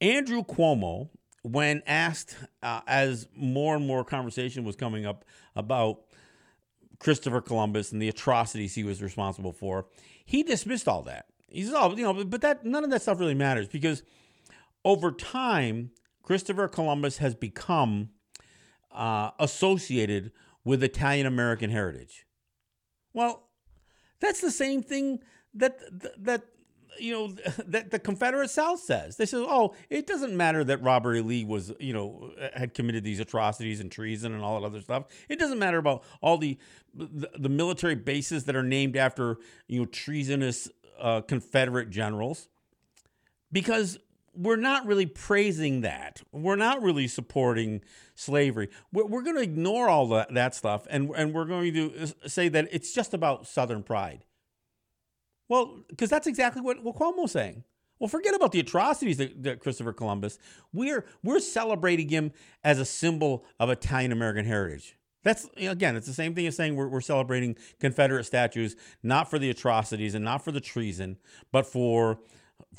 Andrew 0.00 0.42
Cuomo, 0.42 1.08
when 1.42 1.82
asked 1.86 2.36
uh, 2.62 2.80
as 2.86 3.28
more 3.34 3.76
and 3.76 3.86
more 3.86 4.04
conversation 4.04 4.64
was 4.64 4.76
coming 4.76 5.06
up 5.06 5.24
about 5.56 6.02
Christopher 6.98 7.40
Columbus 7.40 7.92
and 7.92 8.00
the 8.00 8.08
atrocities 8.08 8.74
he 8.74 8.84
was 8.84 9.02
responsible 9.02 9.52
for, 9.52 9.86
he 10.24 10.42
dismissed 10.42 10.86
all 10.86 11.02
that. 11.02 11.26
He 11.52 11.64
said, 11.64 11.74
"Oh, 11.76 11.94
you 11.94 12.02
know, 12.02 12.24
but 12.24 12.40
that 12.40 12.64
none 12.64 12.84
of 12.84 12.90
that 12.90 13.02
stuff 13.02 13.20
really 13.20 13.34
matters 13.34 13.68
because 13.68 14.02
over 14.84 15.12
time, 15.12 15.90
Christopher 16.22 16.68
Columbus 16.68 17.18
has 17.18 17.34
become 17.34 18.10
uh, 18.90 19.30
associated 19.38 20.32
with 20.64 20.82
Italian 20.82 21.26
American 21.26 21.70
heritage." 21.70 22.26
Well, 23.12 23.48
that's 24.20 24.40
the 24.40 24.50
same 24.50 24.82
thing 24.82 25.20
that 25.54 25.78
that 26.18 26.44
you 26.98 27.12
know 27.12 27.34
that 27.66 27.90
the 27.90 27.98
Confederate 27.98 28.50
South 28.50 28.80
says. 28.80 29.16
They 29.16 29.26
say, 29.26 29.38
"Oh, 29.38 29.74
it 29.90 30.06
doesn't 30.06 30.36
matter 30.36 30.64
that 30.64 30.82
Robert 30.82 31.16
E. 31.16 31.20
Lee 31.20 31.44
was, 31.44 31.72
you 31.78 31.92
know, 31.92 32.32
had 32.54 32.74
committed 32.74 33.04
these 33.04 33.20
atrocities 33.20 33.80
and 33.80 33.90
treason 33.90 34.32
and 34.32 34.42
all 34.42 34.60
that 34.60 34.66
other 34.66 34.80
stuff. 34.80 35.04
It 35.28 35.38
doesn't 35.38 35.58
matter 35.58 35.78
about 35.78 36.04
all 36.20 36.38
the 36.38 36.58
the, 36.94 37.30
the 37.38 37.48
military 37.48 37.94
bases 37.94 38.44
that 38.44 38.56
are 38.56 38.62
named 38.62 38.96
after 38.96 39.38
you 39.68 39.80
know 39.80 39.86
treasonous 39.86 40.68
uh, 41.02 41.20
Confederate 41.20 41.90
generals, 41.90 42.48
because 43.50 43.98
we're 44.34 44.56
not 44.56 44.86
really 44.86 45.04
praising 45.04 45.82
that. 45.82 46.22
We're 46.32 46.56
not 46.56 46.80
really 46.80 47.06
supporting 47.06 47.82
slavery. 48.14 48.70
We're, 48.92 49.04
we're 49.04 49.22
going 49.22 49.36
to 49.36 49.42
ignore 49.42 49.88
all 49.88 50.08
that, 50.08 50.32
that 50.32 50.54
stuff, 50.54 50.86
and 50.88 51.10
and 51.14 51.34
we're 51.34 51.44
going 51.44 51.74
to 51.74 52.14
say 52.26 52.48
that 52.48 52.68
it's 52.72 52.94
just 52.94 53.12
about 53.12 53.46
Southern 53.46 53.82
pride." 53.82 54.24
Well, 55.48 55.82
because 55.88 56.08
that's 56.08 56.26
exactly 56.26 56.62
what, 56.62 56.82
what 56.82 56.96
Cuomo's 56.96 57.32
saying. 57.32 57.64
Well, 57.98 58.08
forget 58.08 58.34
about 58.34 58.52
the 58.52 58.60
atrocities 58.60 59.18
that, 59.18 59.42
that, 59.42 59.60
Christopher 59.60 59.92
Columbus. 59.92 60.38
We're 60.72 61.04
we're 61.22 61.40
celebrating 61.40 62.08
him 62.08 62.32
as 62.64 62.78
a 62.78 62.84
symbol 62.84 63.44
of 63.60 63.68
Italian 63.68 64.12
American 64.12 64.46
heritage. 64.46 64.96
That's 65.22 65.48
again, 65.56 65.96
it's 65.96 66.06
the 66.06 66.14
same 66.14 66.34
thing 66.34 66.46
as 66.46 66.56
saying 66.56 66.74
we're, 66.74 66.88
we're 66.88 67.00
celebrating 67.00 67.56
Confederate 67.80 68.24
statues, 68.24 68.76
not 69.02 69.30
for 69.30 69.38
the 69.38 69.50
atrocities 69.50 70.14
and 70.14 70.24
not 70.24 70.44
for 70.44 70.52
the 70.52 70.60
treason, 70.60 71.18
but 71.52 71.66
for 71.66 72.18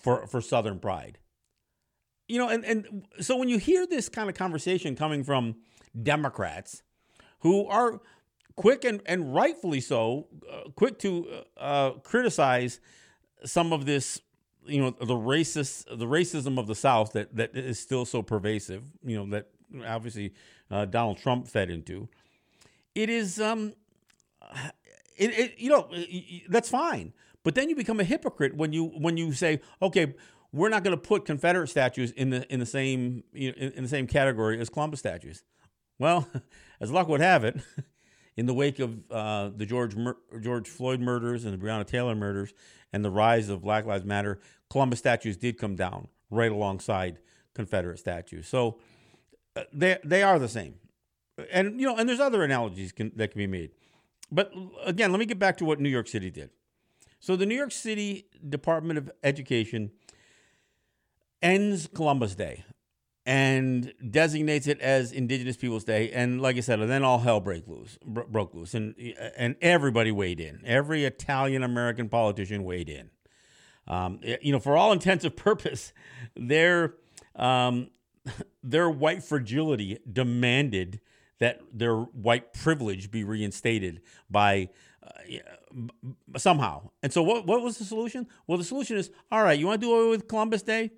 for 0.01 0.27
for 0.27 0.41
Southern 0.41 0.79
pride. 0.79 1.19
You 2.27 2.39
know, 2.39 2.49
and 2.49 2.65
and 2.65 3.05
so 3.19 3.37
when 3.37 3.49
you 3.49 3.57
hear 3.57 3.87
this 3.87 4.09
kind 4.09 4.29
of 4.29 4.35
conversation 4.35 4.95
coming 4.95 5.23
from 5.23 5.55
Democrats, 6.01 6.83
who 7.39 7.67
are 7.67 8.01
quick 8.55 8.83
and, 8.83 9.01
and 9.05 9.33
rightfully 9.33 9.81
so, 9.81 10.27
uh, 10.51 10.69
quick 10.75 10.99
to 10.99 11.43
uh, 11.57 11.91
criticize 12.03 12.79
some 13.45 13.73
of 13.73 13.85
this, 13.85 14.21
you 14.65 14.81
know, 14.81 14.91
the 14.91 15.13
racist, 15.13 15.85
the 15.85 16.05
racism 16.05 16.57
of 16.57 16.67
the 16.67 16.75
South 16.75 17.13
that, 17.13 17.35
that 17.35 17.55
is 17.55 17.79
still 17.79 18.05
so 18.05 18.21
pervasive, 18.21 18.83
you 19.03 19.17
know, 19.17 19.29
that 19.29 19.49
obviously 19.85 20.33
uh, 20.71 20.85
Donald 20.85 21.17
Trump 21.17 21.47
fed 21.47 21.69
into. 21.69 22.07
It 22.95 23.09
is, 23.09 23.39
um, 23.39 23.73
it, 25.17 25.31
it, 25.31 25.53
you 25.57 25.69
know, 25.69 25.89
that's 26.49 26.69
fine. 26.69 27.13
But 27.43 27.55
then 27.55 27.69
you 27.69 27.75
become 27.75 27.99
a 27.99 28.03
hypocrite 28.03 28.55
when 28.55 28.71
you 28.71 28.85
when 28.85 29.17
you 29.17 29.33
say, 29.33 29.59
okay, 29.81 30.13
we're 30.53 30.69
not 30.69 30.83
going 30.83 30.95
to 30.95 31.01
put 31.01 31.25
Confederate 31.25 31.67
statues 31.67 32.11
in 32.11 32.29
the 32.29 32.51
in 32.51 32.59
the 32.59 32.65
same 32.65 33.23
you 33.33 33.51
know, 33.51 33.57
in, 33.57 33.71
in 33.73 33.83
the 33.83 33.89
same 33.89 34.07
category 34.07 34.59
as 34.59 34.69
Columbus 34.69 34.99
statues. 34.99 35.43
Well, 35.99 36.27
as 36.79 36.91
luck 36.91 37.07
would 37.09 37.21
have 37.21 37.43
it, 37.43 37.59
in 38.37 38.45
the 38.45 38.53
wake 38.53 38.79
of 38.79 38.99
uh, 39.11 39.49
the 39.55 39.65
George 39.65 39.95
Mur- 39.95 40.17
George 40.41 40.69
Floyd 40.69 41.01
murders 41.01 41.43
and 41.43 41.53
the 41.53 41.63
Breonna 41.63 41.85
Taylor 41.85 42.15
murders 42.15 42.53
and 42.93 43.03
the 43.03 43.11
rise 43.11 43.49
of 43.49 43.61
Black 43.61 43.85
Lives 43.85 44.05
Matter, 44.05 44.39
Columbus 44.69 44.99
statues 44.99 45.35
did 45.35 45.57
come 45.57 45.75
down 45.75 46.07
right 46.29 46.51
alongside 46.51 47.19
Confederate 47.53 47.99
statues. 47.99 48.47
So 48.47 48.79
uh, 49.55 49.63
they 49.73 49.97
they 50.03 50.23
are 50.23 50.39
the 50.39 50.47
same, 50.47 50.75
and 51.51 51.79
you 51.79 51.87
know, 51.87 51.97
and 51.97 52.07
there's 52.07 52.19
other 52.19 52.43
analogies 52.43 52.91
can, 52.91 53.11
that 53.15 53.31
can 53.31 53.39
be 53.39 53.47
made. 53.47 53.71
But 54.31 54.51
again, 54.85 55.11
let 55.11 55.19
me 55.19 55.25
get 55.25 55.39
back 55.39 55.57
to 55.57 55.65
what 55.65 55.79
New 55.79 55.89
York 55.89 56.07
City 56.07 56.31
did. 56.31 56.49
So 57.19 57.35
the 57.35 57.45
New 57.45 57.55
York 57.55 57.71
City 57.71 58.25
Department 58.47 58.97
of 58.97 59.11
Education 59.23 59.91
ends 61.41 61.87
Columbus 61.93 62.35
Day 62.35 62.65
and 63.25 63.93
designates 64.09 64.67
it 64.67 64.81
as 64.81 65.11
Indigenous 65.11 65.55
Peoples 65.55 65.83
Day. 65.83 66.11
And 66.11 66.41
like 66.41 66.57
I 66.57 66.59
said, 66.59 66.79
and 66.79 66.89
then 66.89 67.03
all 67.03 67.19
hell 67.19 67.39
break 67.39 67.67
loose, 67.67 67.97
broke 68.05 68.53
loose, 68.53 68.73
and 68.73 68.95
and 69.37 69.55
everybody 69.61 70.11
weighed 70.11 70.39
in. 70.39 70.61
Every 70.65 71.05
Italian 71.05 71.63
American 71.63 72.09
politician 72.09 72.63
weighed 72.63 72.89
in. 72.89 73.09
Um, 73.87 74.19
you 74.41 74.51
know, 74.51 74.59
for 74.59 74.75
all 74.75 74.91
intents 74.91 75.25
and 75.25 75.35
purpose, 75.35 75.93
their 76.35 76.95
um, 77.35 77.89
their 78.63 78.89
white 78.89 79.23
fragility 79.23 79.99
demanded 80.11 80.99
that 81.43 81.61
their 81.73 81.95
white 81.95 82.53
privilege 82.53 83.11
be 83.11 83.23
reinstated 83.23 84.01
by 84.29 84.69
uh, 85.05 85.37
somehow. 86.37 86.89
And 87.01 87.11
so, 87.11 87.21
what 87.21 87.45
what 87.45 87.61
was 87.61 87.77
the 87.77 87.85
solution? 87.85 88.27
Well, 88.47 88.57
the 88.57 88.63
solution 88.63 88.97
is 88.97 89.11
all 89.31 89.43
right. 89.43 89.59
You 89.59 89.67
want 89.67 89.81
to 89.81 89.87
do 89.87 89.93
away 89.93 90.09
with 90.09 90.27
Columbus 90.27 90.63
Day? 90.63 90.91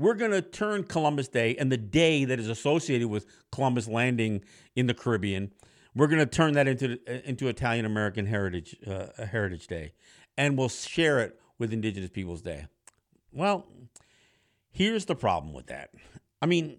we're 0.00 0.14
going 0.14 0.30
to 0.30 0.40
turn 0.40 0.82
Columbus 0.84 1.28
Day 1.28 1.54
and 1.56 1.70
the 1.70 1.76
day 1.76 2.24
that 2.24 2.40
is 2.40 2.48
associated 2.48 3.08
with 3.08 3.26
Columbus 3.52 3.86
landing 3.86 4.42
in 4.74 4.86
the 4.86 4.94
Caribbean, 4.94 5.52
we're 5.94 6.06
going 6.06 6.20
to 6.20 6.26
turn 6.26 6.54
that 6.54 6.66
into 6.66 6.98
into 7.28 7.48
Italian 7.48 7.84
American 7.84 8.24
Heritage 8.24 8.76
uh, 8.86 9.26
Heritage 9.26 9.66
Day, 9.66 9.92
and 10.38 10.56
we'll 10.56 10.68
share 10.68 11.18
it 11.18 11.38
with 11.58 11.72
Indigenous 11.72 12.10
Peoples 12.10 12.40
Day. 12.40 12.66
Well, 13.32 13.66
here's 14.70 15.04
the 15.04 15.14
problem 15.14 15.52
with 15.52 15.66
that. 15.66 15.90
I 16.40 16.46
mean, 16.46 16.78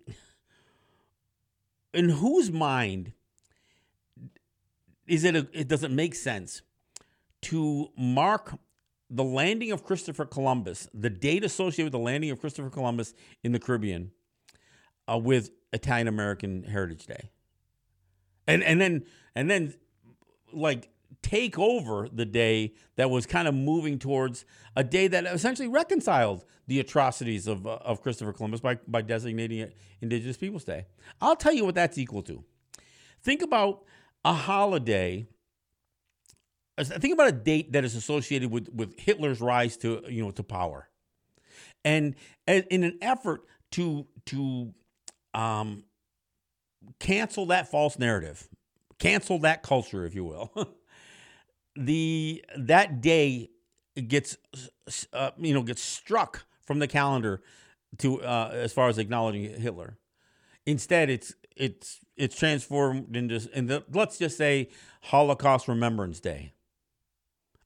in 1.94 2.10
whose 2.10 2.52
mind 2.52 3.14
is 5.08 5.24
it? 5.24 5.36
A, 5.36 5.48
it 5.54 5.68
doesn't 5.68 5.94
make 5.94 6.16
sense 6.16 6.62
to 7.44 7.90
mark 7.98 8.58
the 9.10 9.24
landing 9.24 9.72
of 9.72 9.84
Christopher 9.84 10.26
Columbus, 10.26 10.88
the 10.94 11.10
date 11.10 11.44
associated 11.44 11.86
with 11.86 12.00
the 12.00 12.06
landing 12.06 12.30
of 12.32 12.40
Christopher 12.40 12.70
Columbus 12.70 13.14
in 13.44 13.52
the 13.52 13.60
Caribbean, 13.60 14.12
uh, 15.12 15.18
with 15.18 15.52
Italian 15.74 16.08
American 16.08 16.64
Heritage 16.64 17.08
Day, 17.08 17.30
and 18.48 18.64
and 18.64 18.80
then 18.80 19.06
and 19.36 19.50
then 19.50 19.74
like 20.54 20.90
take 21.24 21.58
over 21.60 22.08
the 22.12 22.26
day 22.26 22.74
that 22.96 23.10
was 23.10 23.26
kind 23.26 23.48
of 23.48 23.54
moving 23.54 24.00
towards 24.00 24.46
a 24.76 24.84
day 24.84 25.08
that 25.08 25.26
essentially 25.26 25.68
reconciled 25.68 26.46
the 26.68 26.80
atrocities 26.80 27.48
of 27.48 27.68
uh, 27.68 27.78
of 27.84 28.02
Christopher 28.02 28.34
Columbus 28.34 28.60
by 28.60 28.76
by 28.88 29.02
designating 29.02 29.60
it 29.60 29.78
Indigenous 30.02 30.38
Peoples 30.38 30.64
Day. 30.64 30.86
I'll 31.20 31.36
tell 31.36 31.54
you 31.54 31.66
what 31.66 31.76
that's 31.76 31.98
equal 31.98 32.24
to. 32.24 32.44
Think 33.22 33.42
about 33.42 33.84
a 34.26 34.34
holiday 34.34 35.28
think 36.84 37.14
about 37.14 37.28
a 37.28 37.32
date 37.34 37.74
that 37.74 37.84
is 37.84 37.96
associated 37.96 38.52
with 38.52 38.70
with 38.74 38.98
Hitler's 39.00 39.42
rise 39.42 39.78
to 39.78 40.04
you 40.08 40.24
know 40.24 40.32
to 40.32 40.44
power, 40.44 40.90
and 41.84 42.16
in 42.48 42.84
an 42.84 42.98
effort 43.02 43.42
to 43.72 44.08
to 44.28 44.74
um, 45.34 45.84
cancel 47.00 47.48
that 47.48 47.70
false 47.70 48.00
narrative, 48.00 48.48
cancel 49.00 49.40
that 49.40 49.64
culture, 49.64 50.06
if 50.06 50.16
you 50.16 50.24
will. 50.24 50.52
the 51.76 52.44
that 52.58 53.02
day 53.02 53.50
gets 54.08 54.38
uh, 55.14 55.32
you 55.38 55.54
know 55.54 55.64
gets 55.64 55.82
struck 55.82 56.46
from 56.66 56.80
the 56.80 56.88
calendar 56.88 57.42
to 58.00 58.22
uh, 58.22 58.52
as 58.54 58.74
far 58.74 58.90
as 58.90 58.98
acknowledging 58.98 59.44
Hitler. 59.60 59.98
Instead, 60.66 61.10
it's 61.10 61.34
it's 61.56 62.00
it's 62.16 62.36
transformed 62.36 63.16
into 63.16 63.50
and 63.54 63.84
let's 63.94 64.18
just 64.18 64.38
say 64.38 64.70
Holocaust 65.02 65.68
Remembrance 65.68 66.20
Day. 66.20 66.54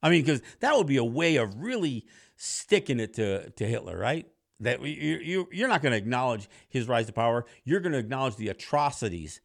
I 0.02 0.10
mean, 0.10 0.22
because 0.22 0.42
that 0.60 0.76
would 0.76 0.86
be 0.86 0.98
a 0.98 1.04
way 1.04 1.36
of 1.36 1.56
really 1.56 2.06
sticking 2.36 3.00
it 3.00 3.14
to, 3.14 3.50
to 3.50 3.66
Hitler, 3.66 3.98
right? 3.98 4.26
That 4.60 4.80
you, 4.82 5.18
you, 5.18 5.48
you're 5.52 5.68
not 5.68 5.82
going 5.82 5.92
to 5.92 5.98
acknowledge 5.98 6.48
his 6.68 6.88
rise 6.88 7.06
to 7.06 7.12
power. 7.12 7.44
You're 7.64 7.80
going 7.80 7.92
to 7.92 7.98
acknowledge 7.98 8.36
the 8.36 8.48
atrocities 8.48 9.40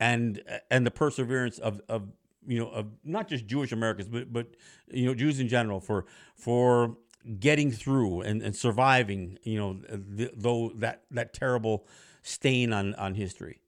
and 0.00 0.42
and 0.70 0.84
the 0.84 0.90
perseverance 0.90 1.58
of 1.58 1.80
of 1.88 2.08
you 2.46 2.58
know 2.58 2.68
of 2.68 2.86
not 3.04 3.28
just 3.28 3.46
Jewish 3.46 3.72
Americans 3.72 4.08
but 4.08 4.32
but 4.32 4.48
you 4.90 5.06
know 5.06 5.14
Jews 5.14 5.40
in 5.40 5.48
general 5.48 5.80
for 5.80 6.06
for 6.34 6.96
getting 7.38 7.72
through 7.72 8.20
and, 8.20 8.42
and 8.42 8.54
surviving 8.54 9.38
you 9.42 9.58
know 9.58 9.80
though 9.88 10.72
that 10.76 11.04
that 11.10 11.32
terrible 11.34 11.86
stain 12.22 12.72
on 12.72 12.94
on 12.94 13.14
history. 13.14 13.60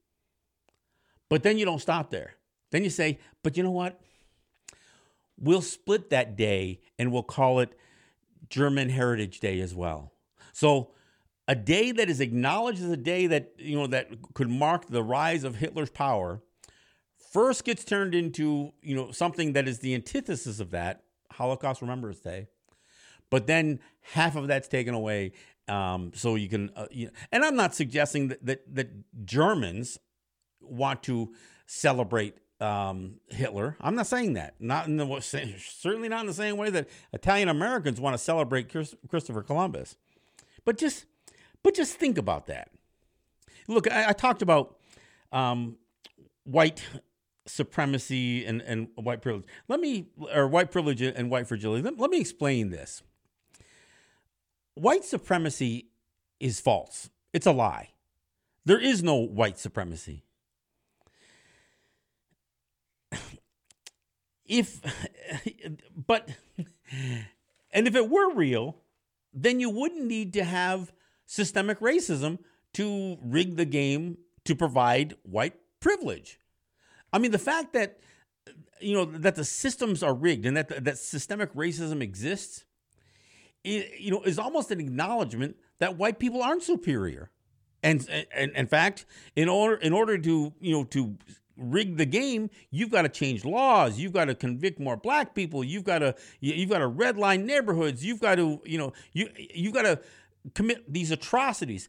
But 1.29 1.43
then 1.43 1.59
you 1.59 1.65
don't 1.65 1.81
stop 1.81 2.11
there. 2.11 2.35
Then 2.71 2.85
you 2.85 2.91
say, 2.91 3.19
but 3.43 3.57
you 3.57 3.63
know 3.63 3.71
what? 3.71 4.01
We'll 5.39 5.63
split 5.63 6.11
that 6.11 6.37
day 6.37 6.81
and 6.99 7.13
we'll 7.13 7.23
call 7.23 7.61
it 7.61 7.77
German 8.49 8.89
Heritage 8.89 9.41
Day 9.41 9.61
as 9.61 9.75
well. 9.75 10.13
So 10.53 10.93
a 11.49 11.55
day 11.55 11.93
that 11.93 12.09
is 12.09 12.21
acknowledged 12.21 12.83
as 12.83 12.91
a 12.91 12.97
day 12.97 13.27
that 13.29 13.53
you 13.59 13.77
know 13.77 13.87
that 13.89 14.09
could 14.35 14.51
mark 14.51 14.87
the 14.89 15.03
rise 15.03 15.45
of 15.45 15.57
Hitler's 15.57 15.91
power 15.91 16.43
first 17.37 17.65
gets 17.65 17.85
turned 17.85 18.15
into 18.15 18.73
you 18.81 18.97
know 18.97 19.11
something 19.11 19.53
that 19.53 19.69
is 19.69 19.81
the 19.81 19.95
antithesis 19.95 20.59
of 20.59 20.71
that 20.71 21.03
Holocaust 21.33 21.83
Remembrance 21.83 22.19
Day, 22.21 22.49
but 23.29 23.47
then 23.47 23.79
half 24.01 24.37
of 24.37 24.49
that's 24.49 24.69
taken 24.69 24.95
away. 24.95 25.33
Um, 25.69 26.13
so 26.15 26.37
you 26.37 26.49
can, 26.49 26.71
uh, 26.75 26.87
you 26.91 27.07
know, 27.07 27.13
and 27.31 27.45
I'm 27.45 27.55
not 27.55 27.75
suggesting 27.75 28.29
that, 28.29 28.47
that 28.47 28.75
that 28.75 28.89
Germans 29.27 29.99
want 30.63 31.03
to 31.03 31.35
celebrate 31.67 32.39
um, 32.59 33.17
Hitler. 33.29 33.77
I'm 33.83 33.97
not 33.97 34.07
saying 34.07 34.33
that. 34.35 34.55
Not 34.59 34.87
in 34.87 34.97
the 34.97 35.21
certainly 35.21 36.09
not 36.09 36.21
in 36.21 36.27
the 36.29 36.33
same 36.33 36.57
way 36.57 36.71
that 36.71 36.89
Italian 37.13 37.51
Americans 37.51 38.01
want 38.01 38.15
to 38.15 38.19
celebrate 38.19 38.71
Chris, 38.71 38.95
Christopher 39.11 39.43
Columbus. 39.43 39.99
But 40.65 40.79
just 40.79 41.05
but 41.63 41.75
just 41.75 41.97
think 41.97 42.17
about 42.17 42.47
that. 42.47 42.71
Look, 43.69 43.93
I, 43.93 44.09
I 44.09 44.13
talked 44.15 44.41
about 44.41 44.79
um, 45.33 45.77
white 46.45 46.83
supremacy 47.47 48.45
and, 48.45 48.61
and 48.63 48.89
white 48.97 49.23
privilege. 49.23 49.45
Let 49.69 49.81
me 49.81 50.09
or 50.35 50.47
white 50.49 50.71
privilege 50.71 51.01
and 51.01 51.31
white 51.31 51.47
fragility. 51.47 51.83
Let, 51.83 51.99
let 51.99 52.11
me 52.11 52.21
explain 52.21 52.71
this. 52.71 53.03
White 54.75 55.05
supremacy 55.05 55.89
is 56.39 56.61
false. 56.61 57.11
It's 57.33 57.47
a 57.47 57.53
lie. 57.53 57.91
There 58.65 58.81
is 58.81 59.03
no 59.03 59.15
white 59.15 59.59
supremacy. 59.59 60.23
if 64.49 64.81
but 66.07 66.29
and 67.73 67.89
if 67.89 67.95
it 67.95 68.09
were 68.09 68.33
real 68.35 68.77
then 69.33 69.61
you 69.61 69.69
wouldn't 69.69 70.05
need 70.05 70.33
to 70.33 70.45
have 70.45 70.93
systemic 71.27 71.81
racism 71.81 72.39
to 72.73 73.19
rig 73.23 73.57
the 73.57 73.65
game 73.65 74.19
to 74.45 74.55
provide 74.55 75.15
white 75.23 75.55
privilege 75.81 76.39
i 77.17 77.19
mean 77.19 77.31
the 77.31 77.39
fact 77.39 77.73
that 77.73 77.99
you 78.81 78.95
know 78.95 79.05
that 79.05 79.35
the 79.35 79.45
systems 79.45 80.03
are 80.03 80.15
rigged 80.15 80.47
and 80.47 80.57
that 80.57 80.85
that 80.85 80.99
systemic 80.99 81.53
racism 81.55 82.03
exists 82.03 82.65
it, 83.65 83.99
you 83.99 84.11
know 84.11 84.23
is 84.23 84.39
almost 84.39 84.71
an 84.71 84.81
acknowledgement 84.81 85.57
that 85.79 85.97
white 85.97 86.19
people 86.19 86.43
aren't 86.43 86.63
superior 86.63 87.31
and, 87.83 88.09
and 88.35 88.53
in 88.53 88.67
fact 88.67 89.07
in 89.35 89.49
order 89.49 89.77
in 89.77 89.93
order 89.93 90.19
to 90.19 90.53
you 90.61 90.73
know 90.73 90.85
to 90.85 91.17
rig 91.57 91.97
the 91.97 92.07
game, 92.07 92.51
you've 92.71 92.91
got 92.91 93.03
to 93.03 93.09
change 93.09 93.45
laws. 93.45 93.99
You've 93.99 94.13
got 94.13 94.27
to 94.27 94.35
convict 94.35 94.79
more 94.79 94.97
black 94.97 95.35
people. 95.35 95.65
You've 95.65 95.85
got 95.85 96.01
to 96.01 96.15
you've 96.41 96.71
got 96.71 96.79
to 96.79 96.89
redline 96.89 97.45
neighborhoods. 97.45 98.05
You've 98.05 98.21
got 98.21 98.37
to 98.37 98.61
you 98.65 98.79
know 98.79 98.93
you 99.13 99.29
you've 99.37 99.75
got 99.75 99.83
to 99.83 100.01
commit 100.55 100.93
these 100.93 101.11
atrocities. 101.11 101.89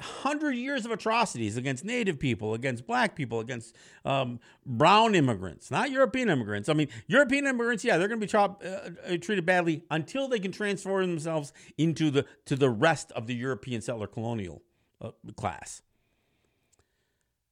Hundred 0.00 0.52
years 0.52 0.84
of 0.84 0.90
atrocities 0.90 1.56
against 1.56 1.84
Native 1.84 2.18
people, 2.18 2.54
against 2.54 2.84
Black 2.84 3.14
people, 3.14 3.38
against 3.38 3.76
um, 4.04 4.40
brown 4.66 5.14
immigrants, 5.14 5.70
not 5.70 5.92
European 5.92 6.28
immigrants. 6.28 6.68
I 6.68 6.72
mean, 6.72 6.88
European 7.06 7.46
immigrants, 7.46 7.84
yeah, 7.84 7.96
they're 7.96 8.08
going 8.08 8.18
to 8.18 8.26
be 8.26 8.30
tra- 8.30 8.56
uh, 8.64 9.16
treated 9.20 9.46
badly 9.46 9.84
until 9.92 10.26
they 10.26 10.40
can 10.40 10.50
transform 10.50 11.06
themselves 11.06 11.52
into 11.78 12.10
the 12.10 12.26
to 12.46 12.56
the 12.56 12.70
rest 12.70 13.12
of 13.12 13.28
the 13.28 13.34
European 13.34 13.80
settler 13.82 14.08
colonial 14.08 14.62
uh, 15.00 15.10
class. 15.36 15.82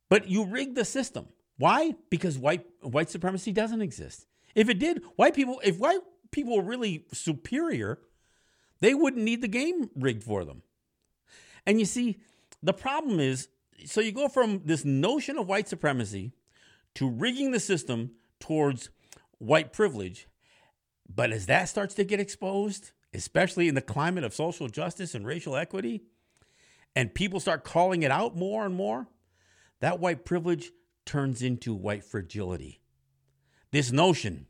But 0.09 0.29
you 0.29 0.45
rig 0.45 0.75
the 0.75 0.85
system. 0.85 1.29
Why? 1.59 1.95
Because 2.11 2.39
white 2.39 2.67
white 2.81 3.09
supremacy 3.09 3.53
doesn't 3.53 3.83
exist. 3.83 4.27
If 4.55 4.69
it 4.69 4.81
did, 4.81 5.03
white 5.15 5.35
people 5.35 5.61
if 5.63 5.79
white 5.79 6.01
people 6.33 6.57
were 6.57 6.65
really 6.65 7.07
superior, 7.13 8.01
they 8.81 8.95
wouldn't 8.95 9.23
need 9.23 9.43
the 9.43 9.49
game 9.49 9.91
rigged 9.95 10.25
for 10.25 10.45
them. 10.45 10.63
And 11.67 11.79
you 11.79 11.87
see, 11.87 12.21
the 12.63 12.73
problem 12.73 13.21
is 13.21 13.49
so 13.85 14.01
you 14.01 14.13
go 14.13 14.29
from 14.29 14.63
this 14.65 14.85
notion 14.85 15.39
of 15.39 15.49
white 15.49 15.69
supremacy 15.69 16.33
to 16.95 17.09
rigging 17.09 17.51
the 17.51 17.61
system 17.61 18.13
towards 18.39 18.91
white 19.39 19.73
privilege. 19.73 20.29
But 21.09 21.33
as 21.33 21.47
that 21.47 21.69
starts 21.69 21.95
to 21.95 22.05
get 22.05 22.21
exposed, 22.21 22.93
especially 23.13 23.69
in 23.69 23.75
the 23.75 23.83
climate 23.83 24.25
of 24.25 24.35
social 24.35 24.69
justice 24.69 25.15
and 25.15 25.27
racial 25.27 25.57
equity, 25.57 26.03
and 26.95 27.15
people 27.15 27.41
start 27.41 27.65
calling 27.65 28.03
it 28.03 28.11
out 28.11 28.37
more 28.37 28.65
and 28.65 28.75
more, 28.75 29.09
that 29.81 30.01
white 30.01 30.25
privilege 30.25 30.71
turns 31.05 31.43
into 31.43 31.75
white 31.75 32.05
fragility. 32.05 32.81
This 33.71 33.91
notion 33.91 34.47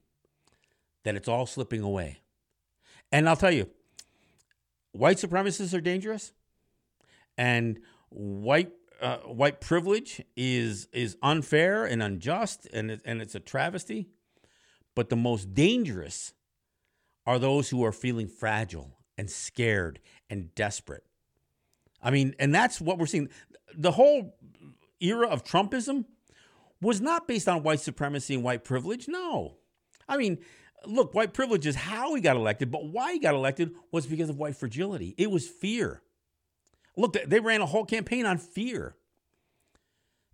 that 1.05 1.15
it's 1.15 1.29
all 1.29 1.47
slipping 1.47 1.83
away. 1.83 2.19
And 3.11 3.29
I'll 3.29 3.37
tell 3.37 3.53
you, 3.53 3.69
white 4.93 5.17
supremacists 5.17 5.77
are 5.77 5.81
dangerous, 5.81 6.33
and 7.37 7.81
white 8.11 8.73
uh, 9.01 9.19
white 9.19 9.61
privilege 9.61 10.23
is 10.37 10.89
is 10.93 11.17
unfair 11.23 11.85
and 11.85 12.03
unjust, 12.03 12.67
and 12.73 12.91
it, 12.91 13.03
and 13.05 13.21
it's 13.21 13.35
a 13.35 13.41
travesty. 13.41 14.09
But 14.95 15.09
the 15.09 15.17
most 15.17 15.55
dangerous 15.55 16.35
are 17.27 17.39
those 17.39 17.71
who 17.71 17.85
are 17.85 17.93
feeling 17.93 18.29
fragile 18.29 18.99
and 19.17 19.31
scared 19.31 20.01
and 20.29 20.55
desperate. 20.55 21.05
I 22.03 22.11
mean, 22.11 22.35
and 22.39 22.55
that's 22.55 22.81
what 22.81 22.99
we're 22.99 23.07
seeing. 23.07 23.29
The 23.75 23.93
whole 23.93 24.37
era 25.01 25.29
of 25.29 25.45
Trumpism 25.45 26.05
was 26.81 27.01
not 27.01 27.29
based 27.29 27.49
on 27.49 27.63
white 27.63 27.81
supremacy 27.81 28.35
and 28.35 28.43
white 28.43 28.65
privilege. 28.65 29.09
No. 29.09 29.57
I 30.09 30.17
mean, 30.17 30.39
look, 30.85 31.15
white 31.15 31.33
privilege 31.33 31.67
is 31.67 31.77
how 31.77 32.15
he 32.15 32.21
got 32.21 32.37
elected, 32.37 32.71
but 32.71 32.85
why 32.87 33.13
he 33.13 33.19
got 33.19 33.35
elected 33.35 33.75
was 33.93 34.07
because 34.07 34.29
of 34.29 34.37
white 34.37 34.57
fragility. 34.57 35.15
It 35.17 35.31
was 35.31 35.49
fear. 35.49 36.03
Look, 36.97 37.17
they 37.27 37.41
ran 37.41 37.61
a 37.61 37.67
whole 37.67 37.85
campaign 37.85 38.27
on 38.27 38.39
fear. 38.39 38.97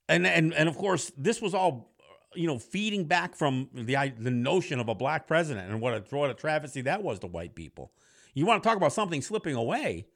And 0.09 0.27
and 0.27 0.55
and 0.55 0.69
of 0.69 0.77
course, 0.77 1.13
this 1.17 1.41
was 1.41 1.55
all 1.55 1.95
you 2.35 2.47
know, 2.47 2.59
feeding 2.59 3.05
back 3.05 3.35
from 3.35 3.69
the 3.73 3.97
the 4.19 4.31
notion 4.31 4.81
of 4.81 4.89
a 4.89 4.95
black 4.95 5.27
president 5.27 5.71
and 5.71 5.81
what 5.81 5.95
a 5.95 6.17
what 6.17 6.31
a 6.31 6.35
travesty 6.35 6.83
that 6.83 7.03
was 7.03 7.19
to 7.21 7.27
white 7.27 7.55
people. 7.55 7.93
You 8.35 8.47
want 8.47 8.63
to 8.63 8.69
talk 8.69 8.77
about 8.77 8.93
something 8.93 9.23
slipping 9.23 9.55
away? 9.55 10.07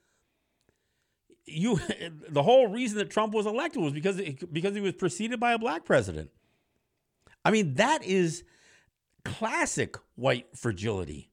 you 1.46 1.80
the 2.28 2.42
whole 2.42 2.68
reason 2.68 2.98
that 2.98 3.10
Trump 3.10 3.34
was 3.34 3.46
elected 3.46 3.82
was 3.82 3.92
because 3.92 4.20
because 4.52 4.74
he 4.74 4.80
was 4.80 4.92
preceded 4.92 5.40
by 5.40 5.52
a 5.52 5.58
black 5.58 5.84
president. 5.84 6.30
I 7.44 7.50
mean, 7.50 7.74
that 7.74 8.04
is 8.04 8.44
classic 9.24 9.96
white 10.14 10.46
fragility. 10.56 11.30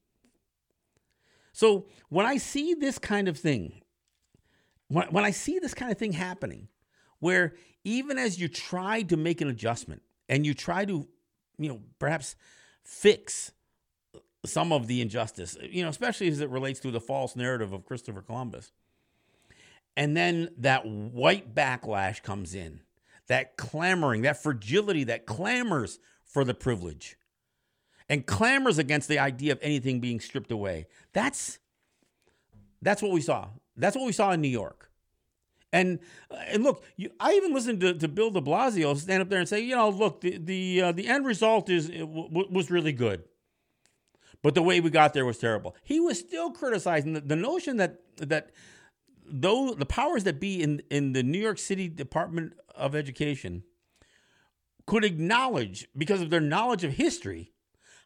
So 1.52 1.86
when 2.08 2.26
I 2.26 2.36
see 2.36 2.74
this 2.74 2.98
kind 2.98 3.28
of 3.28 3.38
thing, 3.38 3.79
when, 4.90 5.06
when 5.08 5.24
I 5.24 5.30
see 5.30 5.58
this 5.58 5.72
kind 5.72 5.90
of 5.90 5.98
thing 5.98 6.12
happening, 6.12 6.68
where 7.20 7.54
even 7.84 8.18
as 8.18 8.38
you 8.38 8.48
try 8.48 9.02
to 9.02 9.16
make 9.16 9.40
an 9.40 9.48
adjustment 9.48 10.02
and 10.28 10.44
you 10.44 10.52
try 10.52 10.84
to, 10.84 11.08
you 11.58 11.68
know, 11.68 11.80
perhaps 11.98 12.36
fix 12.82 13.52
some 14.44 14.72
of 14.72 14.86
the 14.86 15.00
injustice, 15.00 15.56
you 15.62 15.82
know, 15.82 15.88
especially 15.88 16.28
as 16.28 16.40
it 16.40 16.50
relates 16.50 16.80
to 16.80 16.90
the 16.90 17.00
false 17.00 17.36
narrative 17.36 17.72
of 17.72 17.86
Christopher 17.86 18.20
Columbus, 18.20 18.72
and 19.96 20.16
then 20.16 20.48
that 20.58 20.86
white 20.86 21.54
backlash 21.54 22.22
comes 22.22 22.54
in, 22.54 22.80
that 23.28 23.56
clamoring, 23.56 24.22
that 24.22 24.42
fragility 24.42 25.04
that 25.04 25.24
clamors 25.24 25.98
for 26.24 26.44
the 26.44 26.54
privilege 26.54 27.16
and 28.08 28.26
clamors 28.26 28.78
against 28.78 29.08
the 29.08 29.20
idea 29.20 29.52
of 29.52 29.58
anything 29.62 30.00
being 30.00 30.18
stripped 30.18 30.50
away. 30.50 30.86
That's 31.12 31.60
that's 32.82 33.02
what 33.02 33.12
we 33.12 33.20
saw. 33.20 33.48
That's 33.80 33.96
what 33.96 34.06
we 34.06 34.12
saw 34.12 34.32
in 34.32 34.40
New 34.40 34.48
York. 34.48 34.90
And 35.72 36.00
and 36.30 36.64
look, 36.64 36.84
you, 36.96 37.10
I 37.20 37.32
even 37.34 37.54
listened 37.54 37.80
to, 37.80 37.94
to 37.94 38.08
Bill 38.08 38.30
De 38.30 38.40
Blasio 38.40 38.96
stand 38.96 39.22
up 39.22 39.28
there 39.28 39.38
and 39.38 39.48
say, 39.48 39.60
you 39.60 39.76
know, 39.76 39.88
look, 39.88 40.20
the 40.20 40.38
the 40.38 40.82
uh, 40.82 40.92
the 40.92 41.06
end 41.06 41.24
result 41.26 41.70
is 41.70 41.88
w- 41.88 42.48
was 42.50 42.70
really 42.70 42.92
good, 42.92 43.24
but 44.42 44.54
the 44.54 44.62
way 44.62 44.80
we 44.80 44.90
got 44.90 45.14
there 45.14 45.24
was 45.24 45.38
terrible. 45.38 45.76
He 45.84 46.00
was 46.00 46.18
still 46.18 46.50
criticizing 46.50 47.12
the, 47.12 47.20
the 47.20 47.36
notion 47.36 47.76
that 47.76 48.00
that 48.16 48.50
though 49.24 49.74
the 49.74 49.86
powers 49.86 50.24
that 50.24 50.40
be 50.40 50.60
in, 50.60 50.82
in 50.90 51.12
the 51.12 51.22
New 51.22 51.38
York 51.38 51.58
City 51.58 51.88
Department 51.88 52.54
of 52.74 52.96
Education 52.96 53.62
could 54.86 55.04
acknowledge, 55.04 55.86
because 55.96 56.20
of 56.20 56.30
their 56.30 56.40
knowledge 56.40 56.82
of 56.82 56.94
history, 56.94 57.52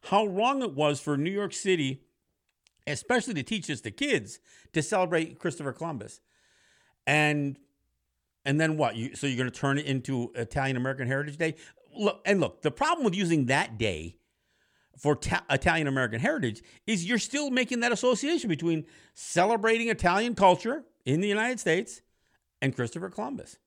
how 0.03 0.25
wrong 0.27 0.61
it 0.61 0.75
was 0.75 0.99
for 0.99 1.17
New 1.17 1.31
York 1.31 1.51
City, 1.51 2.03
especially 2.87 3.33
to 3.35 3.43
teach 3.43 3.67
this 3.67 3.81
to 3.81 3.91
kids, 3.91 4.39
to 4.73 4.81
celebrate 4.81 5.39
Christopher 5.39 5.73
Columbus. 5.73 6.21
And 7.07 7.57
and 8.45 8.61
then 8.61 8.77
what? 8.77 8.95
You, 8.95 9.15
so 9.15 9.27
you're 9.27 9.37
going 9.37 9.49
to 9.49 9.59
turn 9.59 9.77
it 9.77 9.85
into 9.85 10.31
Italian 10.35 10.77
American 10.77 11.07
Heritage 11.07 11.37
Day? 11.37 11.55
Look, 11.97 12.21
and 12.25 12.39
look, 12.39 12.61
the 12.61 12.71
problem 12.71 13.03
with 13.03 13.15
using 13.15 13.45
that 13.47 13.77
day 13.77 14.17
for 14.97 15.15
ta- 15.15 15.43
Italian 15.49 15.87
American 15.87 16.19
heritage 16.19 16.61
is 16.85 17.05
you're 17.05 17.17
still 17.17 17.49
making 17.49 17.79
that 17.81 17.91
association 17.91 18.49
between 18.49 18.85
celebrating 19.13 19.89
Italian 19.89 20.35
culture 20.35 20.83
in 21.05 21.21
the 21.21 21.27
United 21.27 21.59
States 21.59 22.01
and 22.61 22.75
Christopher 22.75 23.09
Columbus. 23.09 23.57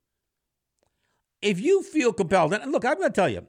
If 1.43 1.61
you 1.61 1.83
feel 1.83 2.13
compelled, 2.13 2.53
and 2.53 2.73
look, 2.73 2.85
I'm 2.85 2.97
going 2.97 3.11
to 3.11 3.15
tell 3.15 3.29
you, 3.29 3.47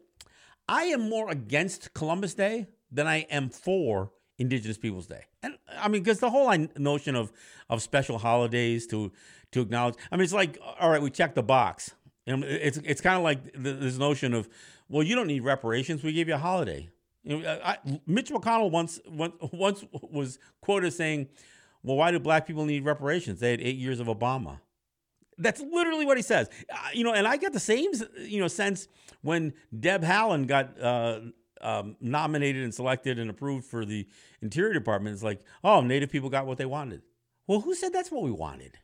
I 0.68 0.84
am 0.86 1.10
more 1.10 1.30
against 1.30 1.94
Columbus 1.94 2.34
Day 2.34 2.68
than 2.92 3.08
I 3.08 3.20
am 3.32 3.50
for 3.50 4.12
Indigenous 4.40 4.78
Peoples 4.78 5.06
Day. 5.06 5.26
And 5.44 5.58
I 5.78 5.88
mean, 5.90 6.02
because 6.02 6.20
the 6.20 6.30
whole 6.30 6.56
notion 6.78 7.16
of 7.16 7.32
of 7.70 7.82
special 7.82 8.18
holidays 8.18 8.88
to 8.88 9.12
to 9.52 9.62
acknowledge, 9.62 9.96
I 10.12 10.16
mean, 10.16 10.24
it's 10.24 10.34
like, 10.34 10.58
all 10.80 10.90
right, 10.90 11.02
we 11.02 11.12
check 11.12 11.36
the 11.36 11.44
box. 11.44 11.94
And 12.26 12.44
it's 12.44 12.78
it's 12.78 13.02
kind 13.02 13.18
of 13.18 13.24
like 13.24 13.54
this 13.54 13.98
notion 13.98 14.34
of, 14.34 14.50
well, 14.88 15.04
you 15.04 15.16
don't 15.16 15.28
need 15.28 15.44
reparations. 15.44 16.04
We 16.04 16.14
give 16.14 16.28
you 16.28 16.36
a 16.36 16.40
holiday. 16.40 16.90
You 17.24 17.42
know, 17.42 17.60
I, 17.64 17.78
Mitch 18.08 18.30
McConnell 18.30 18.72
once, 18.72 19.00
once 19.08 19.36
once 19.52 19.84
was 19.92 20.40
quoted 20.62 20.94
saying, 20.94 21.28
"Well, 21.84 21.98
why 21.98 22.12
do 22.12 22.20
black 22.20 22.48
people 22.48 22.66
need 22.66 22.86
reparations? 22.86 23.40
They 23.40 23.52
had 23.52 23.62
eight 23.62 23.78
years 23.78 24.00
of 24.00 24.08
Obama." 24.08 24.60
That's 25.38 25.62
literally 25.62 26.06
what 26.06 26.18
he 26.18 26.24
says. 26.24 26.50
Uh, 26.70 26.76
you 26.94 27.04
know, 27.04 27.14
and 27.14 27.28
I 27.28 27.38
get 27.38 27.54
the 27.54 27.60
same 27.60 27.92
you 28.20 28.40
know 28.40 28.48
sense 28.48 28.88
when 29.22 29.54
Deb 29.78 30.04
Haaland 30.04 30.48
got 30.48 30.80
uh, 30.82 31.20
um, 31.62 31.96
nominated 32.00 32.64
and 32.64 32.74
selected 32.74 33.20
and 33.20 33.30
approved 33.30 33.66
for 33.66 33.86
the 33.86 34.08
Interior 34.42 34.74
Department. 34.74 35.14
It's 35.14 35.24
like, 35.24 35.42
oh, 35.64 35.82
Native 35.82 36.10
people 36.10 36.30
got 36.30 36.46
what 36.46 36.58
they 36.58 36.66
wanted. 36.66 37.02
Well, 37.48 37.62
who 37.62 37.74
said 37.74 37.94
that's 37.94 38.12
what 38.12 38.24
we 38.24 38.32
wanted? 38.32 38.78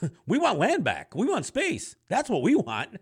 we 0.26 0.38
want 0.38 0.58
land 0.58 0.84
back. 0.84 1.14
We 1.14 1.26
want 1.26 1.46
space. 1.46 1.96
That's 2.08 2.30
what 2.30 2.42
we 2.42 2.54
want. 2.54 2.96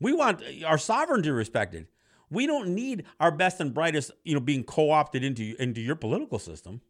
We 0.00 0.12
want 0.12 0.42
our 0.66 0.78
sovereignty 0.78 1.30
respected. 1.30 1.86
We 2.30 2.46
don't 2.46 2.68
need 2.68 3.04
our 3.18 3.30
best 3.30 3.60
and 3.60 3.74
brightest, 3.74 4.12
you 4.24 4.34
know, 4.34 4.40
being 4.40 4.64
co-opted 4.64 5.24
into 5.24 5.54
into 5.58 5.80
your 5.80 5.96
political 5.96 6.38
system. 6.38 6.80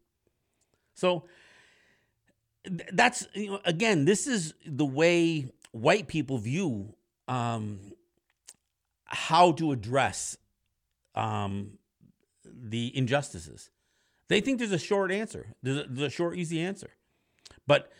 So 0.93 1.23
that's 2.93 3.27
you 3.33 3.51
know, 3.51 3.59
again, 3.65 4.05
this 4.05 4.27
is 4.27 4.53
the 4.65 4.85
way 4.85 5.47
white 5.71 6.07
people 6.07 6.37
view 6.37 6.93
um, 7.27 7.79
how 9.05 9.51
to 9.53 9.71
address 9.71 10.37
um, 11.15 11.77
the 12.45 12.95
injustices. 12.95 13.69
They 14.27 14.41
think 14.41 14.59
there's 14.59 14.71
a 14.71 14.79
short 14.79 15.11
answer. 15.11 15.55
There's 15.61 15.77
a, 15.77 15.85
there's 15.89 16.13
a 16.13 16.15
short, 16.15 16.37
easy 16.37 16.61
answer. 16.61 16.91
But 17.67 17.91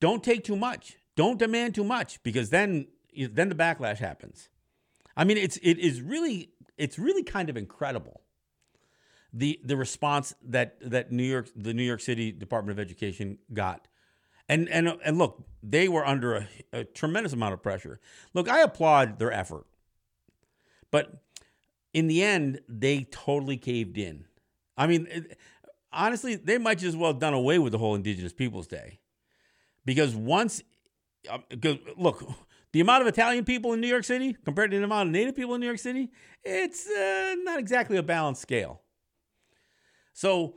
don't 0.00 0.22
take 0.22 0.44
too 0.44 0.56
much. 0.56 0.98
Don't 1.16 1.38
demand 1.38 1.74
too 1.74 1.84
much 1.84 2.22
because 2.22 2.50
then 2.50 2.88
then 3.14 3.48
the 3.48 3.54
backlash 3.54 3.98
happens. 3.98 4.48
I 5.16 5.24
mean, 5.24 5.36
it's 5.36 5.58
it 5.58 5.78
is 5.78 6.00
really 6.00 6.50
it's 6.78 6.98
really 6.98 7.22
kind 7.22 7.50
of 7.50 7.56
incredible 7.56 8.22
the 9.32 9.60
the 9.64 9.76
response 9.76 10.34
that 10.42 10.76
that 10.80 11.10
New 11.10 11.22
York 11.22 11.48
the 11.56 11.74
New 11.74 11.82
York 11.82 12.00
City 12.00 12.32
Department 12.32 12.78
of 12.78 12.82
Education 12.82 13.38
got. 13.52 13.88
And 14.48 14.68
and 14.68 14.98
and 15.04 15.18
look, 15.18 15.44
they 15.62 15.88
were 15.88 16.06
under 16.06 16.34
a, 16.34 16.48
a 16.72 16.84
tremendous 16.84 17.32
amount 17.32 17.54
of 17.54 17.62
pressure. 17.62 18.00
Look, 18.34 18.48
I 18.48 18.60
applaud 18.60 19.18
their 19.18 19.32
effort. 19.32 19.66
But 20.90 21.22
in 21.92 22.06
the 22.06 22.22
end, 22.22 22.60
they 22.68 23.04
totally 23.04 23.56
caved 23.56 23.98
in. 23.98 24.24
I 24.76 24.86
mean, 24.86 25.06
it, 25.10 25.38
honestly, 25.92 26.36
they 26.36 26.58
might 26.58 26.78
just 26.78 26.88
as 26.88 26.96
well 26.96 27.12
have 27.12 27.20
done 27.20 27.34
away 27.34 27.58
with 27.58 27.72
the 27.72 27.78
whole 27.78 27.94
Indigenous 27.94 28.32
Peoples 28.32 28.66
Day. 28.66 29.00
Because 29.84 30.14
once, 30.14 30.62
uh, 31.30 31.38
look, 31.96 32.24
the 32.72 32.80
amount 32.80 33.02
of 33.02 33.08
Italian 33.08 33.44
people 33.44 33.72
in 33.72 33.80
New 33.80 33.88
York 33.88 34.04
City 34.04 34.36
compared 34.44 34.70
to 34.70 34.78
the 34.78 34.84
amount 34.84 35.08
of 35.08 35.12
Native 35.12 35.36
people 35.36 35.54
in 35.54 35.60
New 35.60 35.66
York 35.66 35.78
City, 35.78 36.10
it's 36.42 36.88
uh, 36.88 37.34
not 37.42 37.58
exactly 37.58 37.96
a 37.96 38.02
balanced 38.02 38.42
scale. 38.42 38.80
So 40.14 40.54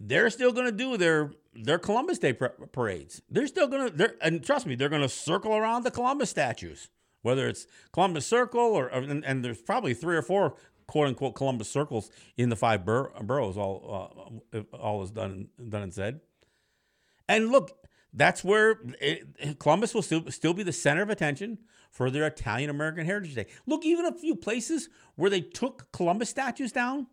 they're 0.00 0.30
still 0.30 0.52
going 0.52 0.66
to 0.66 0.72
do 0.72 0.96
their 0.96 1.32
their 1.54 1.78
Columbus 1.78 2.18
Day 2.18 2.32
parades. 2.32 3.22
They're 3.30 3.46
still 3.46 3.68
going 3.68 3.96
to, 3.96 4.14
and 4.20 4.42
trust 4.42 4.66
me, 4.66 4.74
they're 4.74 4.88
going 4.88 5.02
to 5.02 5.08
circle 5.08 5.54
around 5.54 5.84
the 5.84 5.90
Columbus 5.92 6.30
statues, 6.30 6.90
whether 7.24 7.48
it's 7.48 7.66
Columbus 7.92 8.26
Circle 8.26 8.60
or, 8.60 8.88
and, 8.88 9.24
and, 9.24 9.44
there's 9.44 9.60
probably 9.60 9.94
three 9.94 10.14
or 10.14 10.22
four 10.22 10.56
quote 10.86 11.08
unquote 11.08 11.34
Columbus 11.34 11.70
circles 11.70 12.10
in 12.36 12.50
the 12.50 12.56
five 12.56 12.84
bur- 12.84 13.10
boroughs. 13.22 13.56
All 13.56 14.38
uh, 14.54 14.60
all 14.76 15.02
is 15.02 15.10
done 15.10 15.48
done 15.68 15.82
and 15.82 15.94
said. 15.94 16.20
And 17.26 17.50
look, 17.50 17.72
that's 18.12 18.44
where 18.44 18.78
it, 19.00 19.58
Columbus 19.58 19.94
will 19.94 20.02
still, 20.02 20.30
still 20.30 20.52
be 20.52 20.62
the 20.62 20.72
center 20.72 21.02
of 21.02 21.08
attention 21.08 21.58
for 21.90 22.10
their 22.10 22.26
Italian 22.26 22.68
American 22.68 23.06
Heritage 23.06 23.34
Day. 23.34 23.46
Look, 23.66 23.86
even 23.86 24.04
a 24.04 24.12
few 24.12 24.36
places 24.36 24.90
where 25.16 25.30
they 25.30 25.40
took 25.40 25.90
Columbus 25.92 26.28
statues 26.28 26.72
down, 26.72 27.06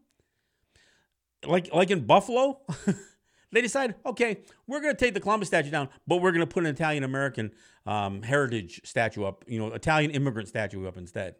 like 1.45 1.73
like 1.73 1.89
in 1.89 2.05
Buffalo, 2.05 2.61
they 3.51 3.61
decide, 3.61 3.95
okay, 4.05 4.41
we're 4.67 4.81
going 4.81 4.95
to 4.95 4.99
take 4.99 5.13
the 5.13 5.19
Columbus 5.19 5.49
statue 5.49 5.69
down, 5.69 5.89
but 6.07 6.17
we're 6.17 6.31
going 6.31 6.45
to 6.45 6.47
put 6.47 6.63
an 6.63 6.69
Italian 6.69 7.03
American 7.03 7.51
um, 7.85 8.21
heritage 8.21 8.81
statue 8.85 9.25
up, 9.25 9.43
you 9.47 9.59
know, 9.59 9.73
Italian 9.73 10.11
immigrant 10.11 10.47
statue 10.47 10.87
up 10.87 10.97
instead. 10.97 11.35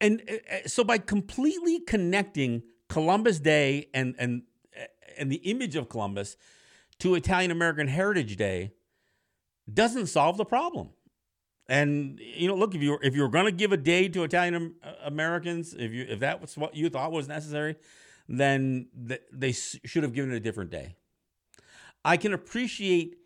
And 0.00 0.22
uh, 0.28 0.68
so 0.68 0.84
by 0.84 0.98
completely 0.98 1.80
connecting 1.80 2.62
Columbus 2.88 3.38
Day 3.38 3.88
and 3.94 4.14
and 4.18 4.42
and 5.18 5.32
the 5.32 5.36
image 5.36 5.76
of 5.76 5.88
Columbus 5.88 6.36
to 6.98 7.14
Italian 7.14 7.50
American 7.50 7.88
Heritage 7.88 8.36
Day 8.36 8.72
doesn't 9.72 10.06
solve 10.06 10.36
the 10.36 10.44
problem. 10.44 10.90
And 11.68 12.20
you 12.20 12.46
know, 12.46 12.54
look 12.54 12.74
if 12.74 12.82
you 12.82 12.98
if 13.02 13.14
you're 13.14 13.28
going 13.28 13.46
to 13.46 13.52
give 13.52 13.72
a 13.72 13.76
day 13.76 14.08
to 14.08 14.22
Italian 14.22 14.74
Americans, 15.04 15.74
if 15.74 15.92
you 15.92 16.06
if 16.08 16.20
that 16.20 16.40
was 16.40 16.56
what 16.56 16.76
you 16.76 16.88
thought 16.88 17.10
was 17.10 17.26
necessary, 17.26 17.76
then 18.28 18.88
th- 19.08 19.22
they 19.32 19.52
should 19.52 20.02
have 20.02 20.12
given 20.12 20.32
it 20.32 20.36
a 20.36 20.40
different 20.40 20.70
day. 20.70 20.96
I 22.04 22.16
can 22.16 22.32
appreciate 22.32 23.16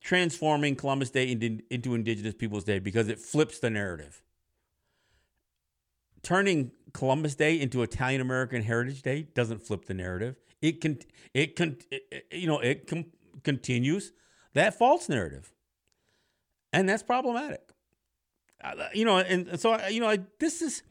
transforming 0.00 0.76
Columbus 0.76 1.10
Day 1.10 1.30
into, 1.30 1.94
Indigenous 1.94 2.34
Peoples 2.34 2.64
Day 2.64 2.78
because 2.78 3.08
it 3.08 3.18
flips 3.18 3.58
the 3.58 3.70
narrative. 3.70 4.22
Turning 6.22 6.70
Columbus 6.92 7.34
Day 7.34 7.60
into 7.60 7.82
Italian 7.82 8.20
American 8.20 8.62
Heritage 8.62 9.02
Day 9.02 9.26
doesn't 9.34 9.62
flip 9.66 9.86
the 9.86 9.94
narrative. 9.94 10.36
It 10.62 10.80
can 10.80 10.98
it 11.34 11.56
can 11.56 11.76
you 12.30 12.46
know 12.46 12.58
it 12.60 12.86
com- 12.86 13.12
continues 13.42 14.12
that 14.54 14.78
false 14.78 15.08
narrative, 15.10 15.52
and 16.72 16.88
that's 16.88 17.02
problematic. 17.02 17.60
You 18.94 19.04
know, 19.04 19.18
and 19.18 19.60
so 19.60 19.78
you 19.88 20.00
know, 20.00 20.08
I, 20.08 20.20
this 20.40 20.62
is 20.62 20.82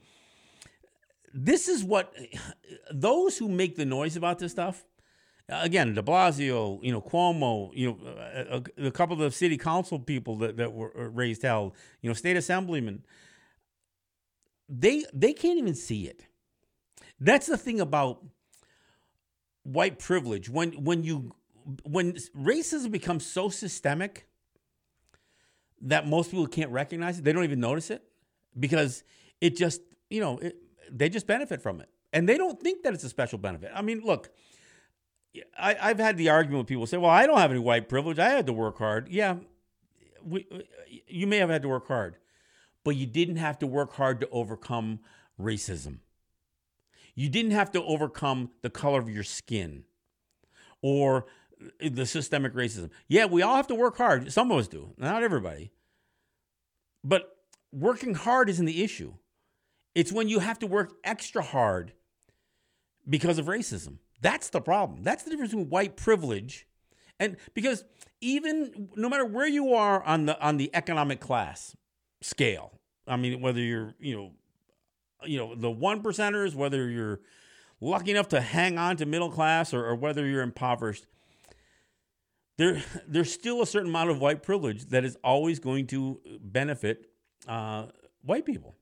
this 1.34 1.68
is 1.68 1.84
what 1.84 2.14
those 2.92 3.38
who 3.38 3.50
make 3.50 3.76
the 3.76 3.86
noise 3.86 4.16
about 4.16 4.40
this 4.40 4.52
stuff. 4.52 4.86
Again, 5.50 5.94
De 5.94 6.02
Blasio, 6.02 6.82
you 6.82 6.92
know, 6.92 7.02
Cuomo, 7.02 7.72
you 7.74 7.88
know, 7.88 8.64
a, 8.80 8.88
a 8.88 8.92
couple 8.92 9.22
of 9.22 9.34
city 9.34 9.58
council 9.58 10.00
people 10.00 10.38
that, 10.38 10.56
that 10.58 10.72
were 10.72 10.94
uh, 10.98 11.10
raised 11.10 11.42
hell, 11.42 11.76
you 12.02 12.10
know, 12.10 12.14
state 12.14 12.38
assemblymen. 12.38 13.04
They 14.70 15.06
they 15.14 15.34
can't 15.34 15.58
even 15.58 15.76
see 15.76 16.08
it. 16.08 16.26
That's 17.20 17.48
the 17.48 17.58
thing 17.58 17.82
about 17.82 18.24
white 19.64 20.00
privilege 20.00 20.50
when 20.50 20.72
when 20.84 21.04
you 21.04 21.34
when 21.84 22.14
racism 22.38 22.92
becomes 22.92 23.26
so 23.26 23.50
systemic 23.50 24.28
that 25.82 26.08
most 26.08 26.32
people 26.32 26.48
can't 26.48 26.72
recognize 26.72 27.18
it 27.18 27.24
they 27.24 27.32
don't 27.32 27.46
even 27.46 27.62
notice 27.62 27.90
it 27.90 28.04
because 28.60 29.04
it 29.40 29.56
just 29.56 29.82
you 30.10 30.20
know 30.20 30.38
it, 30.40 30.58
they 30.92 31.10
just 31.10 31.28
benefit 31.28 31.62
from 31.62 31.82
it 31.82 31.90
and 32.12 32.28
they 32.28 32.38
don't 32.38 32.62
think 32.62 32.84
that 32.84 32.94
it's 32.94 33.04
a 33.04 33.10
special 33.10 33.38
benefit 33.38 33.72
i 33.76 33.82
mean 33.82 34.02
look 34.04 34.30
I, 35.60 35.76
i've 35.82 36.00
had 36.00 36.18
the 36.18 36.30
argument 36.30 36.60
with 36.60 36.68
people 36.68 36.86
say 36.88 36.98
well 36.98 37.12
i 37.12 37.26
don't 37.26 37.38
have 37.40 37.52
any 37.52 37.60
white 37.60 37.90
privilege 37.90 38.20
i 38.20 38.30
had 38.30 38.48
to 38.48 38.54
work 38.54 38.78
hard 38.78 39.10
yeah 39.10 39.38
we, 40.26 40.48
you 41.08 41.28
may 41.28 41.38
have 41.38 41.50
had 41.50 41.62
to 41.64 41.70
work 41.70 41.88
hard 41.88 42.18
but 42.84 42.96
you 42.96 43.06
didn't 43.06 43.38
have 43.38 43.60
to 43.60 43.68
work 43.68 43.94
hard 43.94 44.22
to 44.22 44.30
overcome 44.30 45.00
racism 45.40 46.00
you 47.16 47.30
didn't 47.30 47.52
have 47.52 47.72
to 47.72 47.84
overcome 47.84 48.52
the 48.62 48.70
color 48.70 49.00
of 49.00 49.10
your 49.10 49.24
skin 49.24 49.84
or 50.82 51.26
the 51.80 52.06
systemic 52.06 52.54
racism. 52.54 52.90
Yeah, 53.08 53.26
we 53.26 53.42
all 53.42 53.56
have 53.56 53.68
to 53.68 53.76
work 53.76 53.98
hard. 53.98 54.32
Some 54.32 54.52
of 54.52 54.58
us 54.58 54.68
do, 54.68 54.94
not 54.98 55.24
everybody. 55.24 55.72
But 57.04 57.36
working 57.72 58.16
hard 58.16 58.50
isn't 58.50 58.66
the 58.66 58.84
issue. 58.84 59.14
It's 59.96 60.12
when 60.12 60.28
you 60.28 60.40
have 60.40 60.60
to 60.60 60.68
work 60.68 60.94
extra 61.04 61.42
hard 61.42 61.94
because 63.08 63.38
of 63.38 63.46
racism. 63.46 63.98
That's 64.22 64.50
the 64.50 64.62
problem. 64.62 65.04
That's 65.04 65.24
the 65.24 65.30
difference 65.30 65.52
between 65.52 65.70
white 65.70 65.98
privilege 65.98 66.68
and 67.20 67.38
because 67.54 67.86
even 68.22 68.90
no 68.96 69.10
matter 69.10 69.26
where 69.26 69.48
you 69.48 69.74
are 69.74 70.04
on 70.04 70.26
the 70.26 70.40
on 70.42 70.58
the 70.58 70.70
economic 70.74 71.20
class 71.20 71.76
scale, 72.22 72.80
I 73.08 73.16
mean 73.18 73.42
whether 73.42 73.60
you're, 73.60 73.94
you 74.00 74.16
know, 74.16 74.32
you 75.26 75.38
know 75.38 75.56
the 75.56 75.72
one 75.72 76.02
percenters, 76.02 76.56
whether 76.56 76.90
you're 76.90 77.22
lucky 77.80 78.12
enough 78.12 78.30
to 78.30 78.42
hang 78.42 78.78
on 78.78 78.98
to 78.98 79.06
middle 79.06 79.30
class 79.30 79.74
or, 79.74 79.86
or 79.86 79.96
whether 79.96 80.26
you're 80.26 80.42
impoverished, 80.42 81.06
there 82.58 82.84
there's 83.08 83.32
still 83.32 83.62
a 83.62 83.68
certain 83.68 83.90
amount 83.90 84.10
of 84.10 84.20
white 84.20 84.44
privilege 84.44 84.86
that 84.88 85.06
is 85.06 85.18
always 85.24 85.60
going 85.60 85.88
to 85.88 86.20
benefit 86.42 87.10
uh, 87.48 87.86
white 88.22 88.46
people. 88.46 88.76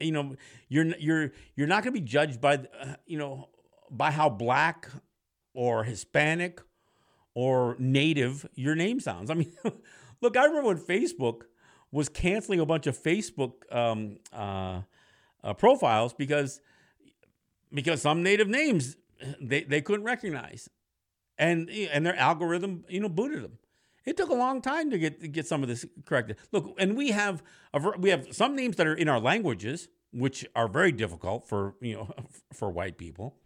You 0.00 0.12
know, 0.12 0.36
you're 0.68 0.86
you're 0.98 1.32
you're 1.56 1.66
not 1.66 1.82
going 1.82 1.94
to 1.94 2.00
be 2.00 2.06
judged 2.06 2.40
by 2.40 2.54
uh, 2.54 2.94
you 3.06 3.18
know 3.18 3.48
by 3.90 4.10
how 4.10 4.28
black 4.28 4.88
or 5.54 5.84
Hispanic 5.84 6.60
or 7.34 7.76
native 7.78 8.48
your 8.54 8.74
name 8.74 9.00
sounds. 9.00 9.30
I 9.30 9.34
mean, 9.34 9.52
look, 10.20 10.36
I 10.36 10.44
remember 10.44 10.68
when 10.68 10.78
Facebook 10.78 11.42
was 11.90 12.08
canceling 12.08 12.60
a 12.60 12.66
bunch 12.66 12.86
of 12.86 12.96
Facebook 12.98 13.52
um, 13.74 14.18
uh, 14.32 14.82
uh, 15.42 15.54
profiles 15.54 16.12
because 16.12 16.60
because 17.72 18.02
some 18.02 18.22
native 18.22 18.48
names 18.48 18.96
they, 19.40 19.62
they 19.62 19.80
couldn't 19.80 20.04
recognize, 20.04 20.68
and 21.38 21.68
and 21.70 22.06
their 22.06 22.16
algorithm 22.16 22.84
you 22.88 23.00
know 23.00 23.08
booted 23.08 23.42
them. 23.42 23.58
It 24.08 24.16
took 24.16 24.30
a 24.30 24.34
long 24.34 24.62
time 24.62 24.90
to 24.90 24.98
get 24.98 25.32
get 25.32 25.46
some 25.46 25.62
of 25.62 25.68
this 25.68 25.84
corrected. 26.06 26.38
Look, 26.50 26.74
and 26.78 26.96
we 26.96 27.10
have 27.10 27.42
a, 27.74 27.80
we 27.98 28.08
have 28.08 28.28
some 28.32 28.56
names 28.56 28.76
that 28.76 28.86
are 28.86 28.94
in 28.94 29.06
our 29.06 29.20
languages, 29.20 29.88
which 30.12 30.46
are 30.56 30.66
very 30.66 30.92
difficult 30.92 31.46
for 31.46 31.74
you 31.82 31.94
know 31.94 32.10
for 32.52 32.70
white 32.70 32.96
people. 32.96 33.36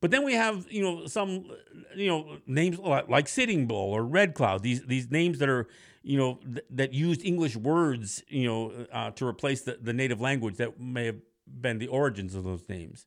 But 0.00 0.12
then 0.12 0.24
we 0.24 0.34
have, 0.34 0.70
you 0.70 0.80
know, 0.80 1.06
some, 1.06 1.50
you 1.96 2.06
know, 2.06 2.38
names 2.46 2.78
like 2.78 3.26
Sitting 3.26 3.66
Bull 3.66 3.92
or 3.92 4.04
Red 4.04 4.32
Cloud. 4.34 4.62
These 4.62 4.82
these 4.86 5.10
names 5.10 5.40
that 5.40 5.48
are, 5.48 5.66
you 6.04 6.16
know, 6.16 6.38
th- 6.44 6.64
that 6.70 6.94
used 6.94 7.24
English 7.24 7.56
words, 7.56 8.22
you 8.28 8.46
know, 8.46 8.86
uh, 8.92 9.10
to 9.12 9.26
replace 9.26 9.62
the, 9.62 9.76
the 9.82 9.92
native 9.92 10.20
language 10.20 10.56
that 10.58 10.78
may 10.78 11.06
have 11.06 11.18
been 11.48 11.78
the 11.78 11.88
origins 11.88 12.36
of 12.36 12.44
those 12.44 12.68
names. 12.68 13.06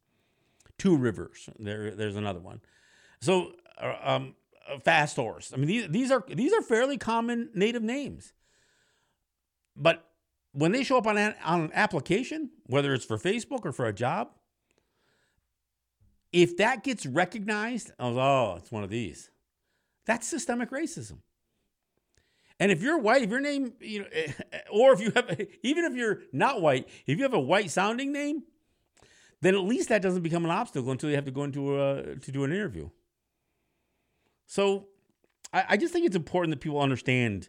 Two 0.78 0.98
Rivers. 0.98 1.50
There, 1.58 1.92
there's 1.96 2.18
another 2.18 2.42
one. 2.42 2.60
So, 3.22 3.54
uh, 3.82 3.96
um, 4.04 4.36
Uh, 4.70 4.80
fast 4.80 5.16
Horse. 5.16 5.52
I 5.54 5.58
mean, 5.58 5.68
these 5.68 5.88
these 5.90 6.12
are 6.12 6.24
these 6.28 6.54
are 6.54 6.62
fairly 6.62 6.98
common 6.98 7.50
native 7.54 7.84
names. 7.84 8.34
But 9.76 10.06
when 10.54 10.72
they 10.72 10.84
show 10.84 10.98
up 10.98 11.08
on 11.08 11.18
an, 11.18 11.36
on 11.44 11.62
an 11.62 11.72
application, 11.74 12.52
whether 12.66 12.94
it's 12.94 13.06
for 13.06 13.18
Facebook 13.18 13.66
or 13.66 13.72
for 13.72 13.86
a 13.86 13.94
job, 13.94 14.30
if 16.32 16.58
that 16.58 16.84
gets 16.84 17.06
recognized, 17.06 17.92
oh, 18.00 18.56
it's 18.56 18.72
one 18.72 18.84
of 18.84 18.90
these. 18.90 19.32
That's 20.06 20.28
systemic 20.28 20.72
racism. 20.72 21.20
And 22.60 22.72
if 22.72 22.82
you're 22.82 23.00
white, 23.00 23.24
if 23.24 23.30
your 23.30 23.40
name, 23.40 23.74
you 23.80 24.00
know, 24.00 24.06
or 24.72 24.94
if 24.94 25.00
you 25.00 25.12
have, 25.16 25.40
even 25.64 25.86
if 25.86 25.94
you're 25.96 26.22
not 26.32 26.62
white, 26.62 26.88
if 27.08 27.18
you 27.18 27.24
have 27.24 27.34
a 27.34 27.40
white 27.40 27.72
sounding 27.72 28.12
name, 28.12 28.44
then 29.42 29.56
at 29.56 29.62
least 29.62 29.90
that 29.90 30.02
doesn't 30.02 30.22
become 30.22 30.46
an 30.46 30.52
obstacle 30.52 30.92
until 30.92 31.10
you 31.10 31.16
have 31.16 31.26
to 31.26 31.32
go 31.32 31.44
into 31.44 31.82
a, 31.82 32.16
to 32.18 32.32
do 32.32 32.44
an 32.44 32.52
interview. 32.52 32.90
So 34.52 34.88
I, 35.54 35.64
I 35.70 35.78
just 35.78 35.94
think 35.94 36.06
it's 36.06 36.16
important 36.16 36.52
that 36.52 36.60
people 36.60 36.82
understand 36.82 37.48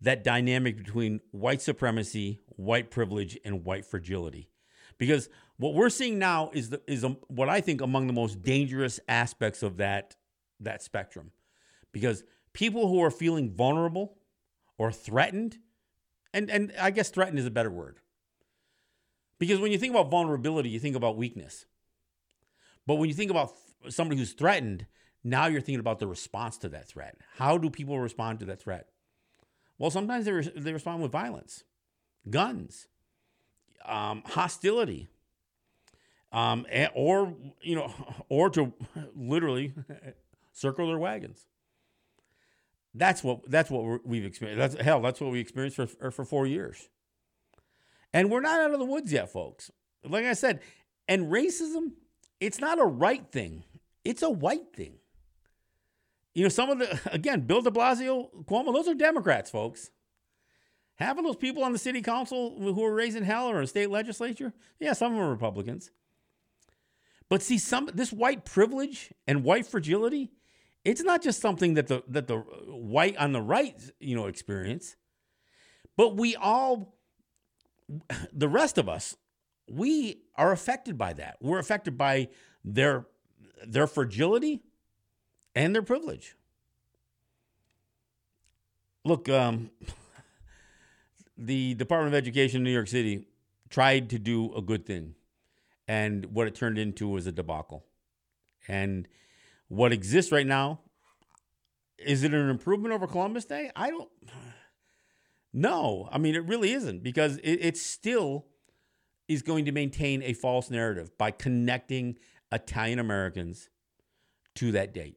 that 0.00 0.24
dynamic 0.24 0.78
between 0.78 1.20
white 1.30 1.60
supremacy, 1.60 2.40
white 2.48 2.90
privilege, 2.90 3.38
and 3.44 3.66
white 3.66 3.84
fragility. 3.84 4.48
Because 4.96 5.28
what 5.58 5.74
we're 5.74 5.90
seeing 5.90 6.18
now 6.18 6.50
is 6.54 6.70
the, 6.70 6.80
is 6.86 7.04
a, 7.04 7.10
what 7.26 7.50
I 7.50 7.60
think 7.60 7.82
among 7.82 8.06
the 8.06 8.14
most 8.14 8.42
dangerous 8.42 8.98
aspects 9.08 9.62
of 9.62 9.76
that 9.76 10.16
that 10.58 10.82
spectrum, 10.82 11.32
because 11.92 12.24
people 12.54 12.88
who 12.88 13.04
are 13.04 13.10
feeling 13.10 13.50
vulnerable 13.50 14.16
or 14.78 14.90
threatened, 14.90 15.58
and 16.32 16.50
and 16.50 16.72
I 16.80 16.92
guess 16.92 17.10
threatened 17.10 17.38
is 17.38 17.44
a 17.44 17.50
better 17.50 17.70
word, 17.70 18.00
because 19.38 19.60
when 19.60 19.70
you 19.70 19.76
think 19.76 19.92
about 19.92 20.10
vulnerability, 20.10 20.70
you 20.70 20.80
think 20.80 20.96
about 20.96 21.18
weakness, 21.18 21.66
but 22.86 22.94
when 22.94 23.10
you 23.10 23.14
think 23.14 23.30
about 23.30 23.52
somebody 23.90 24.18
who's 24.18 24.32
threatened, 24.32 24.86
now 25.24 25.46
you're 25.46 25.60
thinking 25.60 25.80
about 25.80 25.98
the 25.98 26.06
response 26.06 26.58
to 26.58 26.68
that 26.70 26.88
threat. 26.88 27.16
How 27.36 27.58
do 27.58 27.70
people 27.70 27.98
respond 27.98 28.40
to 28.40 28.46
that 28.46 28.60
threat? 28.60 28.88
Well, 29.78 29.90
sometimes 29.90 30.24
they, 30.24 30.32
re- 30.32 30.52
they 30.56 30.72
respond 30.72 31.02
with 31.02 31.12
violence, 31.12 31.64
guns, 32.28 32.88
um, 33.84 34.22
hostility 34.26 35.08
um, 36.32 36.66
or 36.94 37.34
you 37.62 37.74
know, 37.74 37.92
or 38.28 38.50
to 38.50 38.72
literally 39.14 39.72
circle 40.52 40.88
their 40.88 40.98
wagons. 40.98 41.46
That's 42.94 43.22
what 43.22 43.48
that's 43.50 43.70
what 43.70 44.06
we've 44.06 44.24
experienced. 44.24 44.58
That's 44.58 44.84
hell. 44.84 45.00
That's 45.00 45.20
what 45.20 45.30
we 45.30 45.40
experienced 45.40 45.76
for 45.76 46.10
for 46.10 46.24
four 46.24 46.46
years, 46.46 46.88
and 48.12 48.30
we're 48.30 48.40
not 48.40 48.60
out 48.60 48.72
of 48.72 48.78
the 48.78 48.84
woods 48.84 49.12
yet, 49.12 49.30
folks. 49.30 49.70
Like 50.04 50.24
I 50.24 50.32
said, 50.32 50.60
and 51.06 51.30
racism, 51.30 51.92
it's 52.40 52.60
not 52.60 52.78
a 52.78 52.84
right 52.84 53.30
thing; 53.30 53.64
it's 54.04 54.22
a 54.22 54.30
white 54.30 54.72
thing. 54.74 54.94
You 56.34 56.44
know, 56.44 56.48
some 56.48 56.70
of 56.70 56.78
the 56.78 57.00
again, 57.12 57.42
Bill 57.42 57.62
De 57.62 57.70
Blasio, 57.70 58.28
Cuomo, 58.44 58.72
those 58.72 58.88
are 58.88 58.94
Democrats, 58.94 59.50
folks. 59.50 59.90
Having 60.96 61.24
those 61.24 61.36
people 61.36 61.62
on 61.62 61.72
the 61.72 61.78
city 61.78 62.02
council 62.02 62.56
who 62.58 62.84
are 62.84 62.92
raising 62.92 63.22
hell 63.22 63.48
or 63.48 63.60
in 63.60 63.66
state 63.68 63.88
legislature, 63.88 64.52
yeah, 64.80 64.92
some 64.92 65.12
of 65.12 65.18
them 65.18 65.26
are 65.26 65.30
Republicans. 65.30 65.92
But 67.28 67.42
see, 67.42 67.58
some 67.58 67.88
this 67.92 68.12
white 68.12 68.44
privilege 68.44 69.12
and 69.26 69.44
white 69.44 69.66
fragility, 69.66 70.32
it's 70.84 71.02
not 71.02 71.22
just 71.22 71.40
something 71.40 71.74
that 71.74 71.86
the 71.86 72.02
that 72.08 72.26
the 72.26 72.38
uh, 72.38 72.40
white 72.40 73.16
on 73.16 73.32
the 73.32 73.42
right, 73.42 73.80
you 74.00 74.16
know, 74.16 74.26
experience. 74.26 74.96
But 75.96 76.16
we 76.16 76.36
all 76.36 76.96
the 78.32 78.48
rest 78.48 78.78
of 78.78 78.88
us, 78.88 79.16
we 79.70 80.22
are 80.36 80.52
affected 80.52 80.96
by 80.96 81.12
that. 81.14 81.36
We're 81.40 81.58
affected 81.58 81.98
by 81.98 82.28
their 82.64 83.06
their 83.66 83.86
fragility 83.86 84.62
and 85.58 85.74
their 85.74 85.82
privilege. 85.82 86.36
Look, 89.04 89.28
um, 89.28 89.70
the 91.36 91.74
Department 91.74 92.14
of 92.14 92.18
Education 92.18 92.58
in 92.58 92.64
New 92.64 92.72
York 92.72 92.86
City 92.86 93.26
tried 93.68 94.08
to 94.10 94.20
do 94.20 94.54
a 94.54 94.62
good 94.62 94.86
thing 94.86 95.16
and 95.88 96.26
what 96.26 96.46
it 96.46 96.54
turned 96.54 96.78
into 96.78 97.08
was 97.08 97.26
a 97.26 97.32
debacle. 97.32 97.84
And 98.68 99.08
what 99.66 99.92
exists 99.92 100.30
right 100.30 100.46
now 100.46 100.80
is 101.98 102.22
it 102.22 102.32
an 102.32 102.48
improvement 102.48 102.94
over 102.94 103.08
Columbus 103.08 103.44
Day? 103.44 103.70
I 103.74 103.90
don't. 103.90 104.08
No, 105.50 106.10
I 106.12 106.18
mean 106.18 106.34
it 106.34 106.44
really 106.44 106.72
isn't 106.72 107.02
because 107.02 107.38
it, 107.38 107.58
it 107.62 107.76
still 107.78 108.44
is 109.28 109.40
going 109.40 109.64
to 109.64 109.72
maintain 109.72 110.22
a 110.22 110.34
false 110.34 110.70
narrative 110.70 111.16
by 111.16 111.30
connecting 111.30 112.18
Italian 112.52 112.98
Americans 112.98 113.70
to 114.56 114.70
that 114.72 114.92
date. 114.92 115.16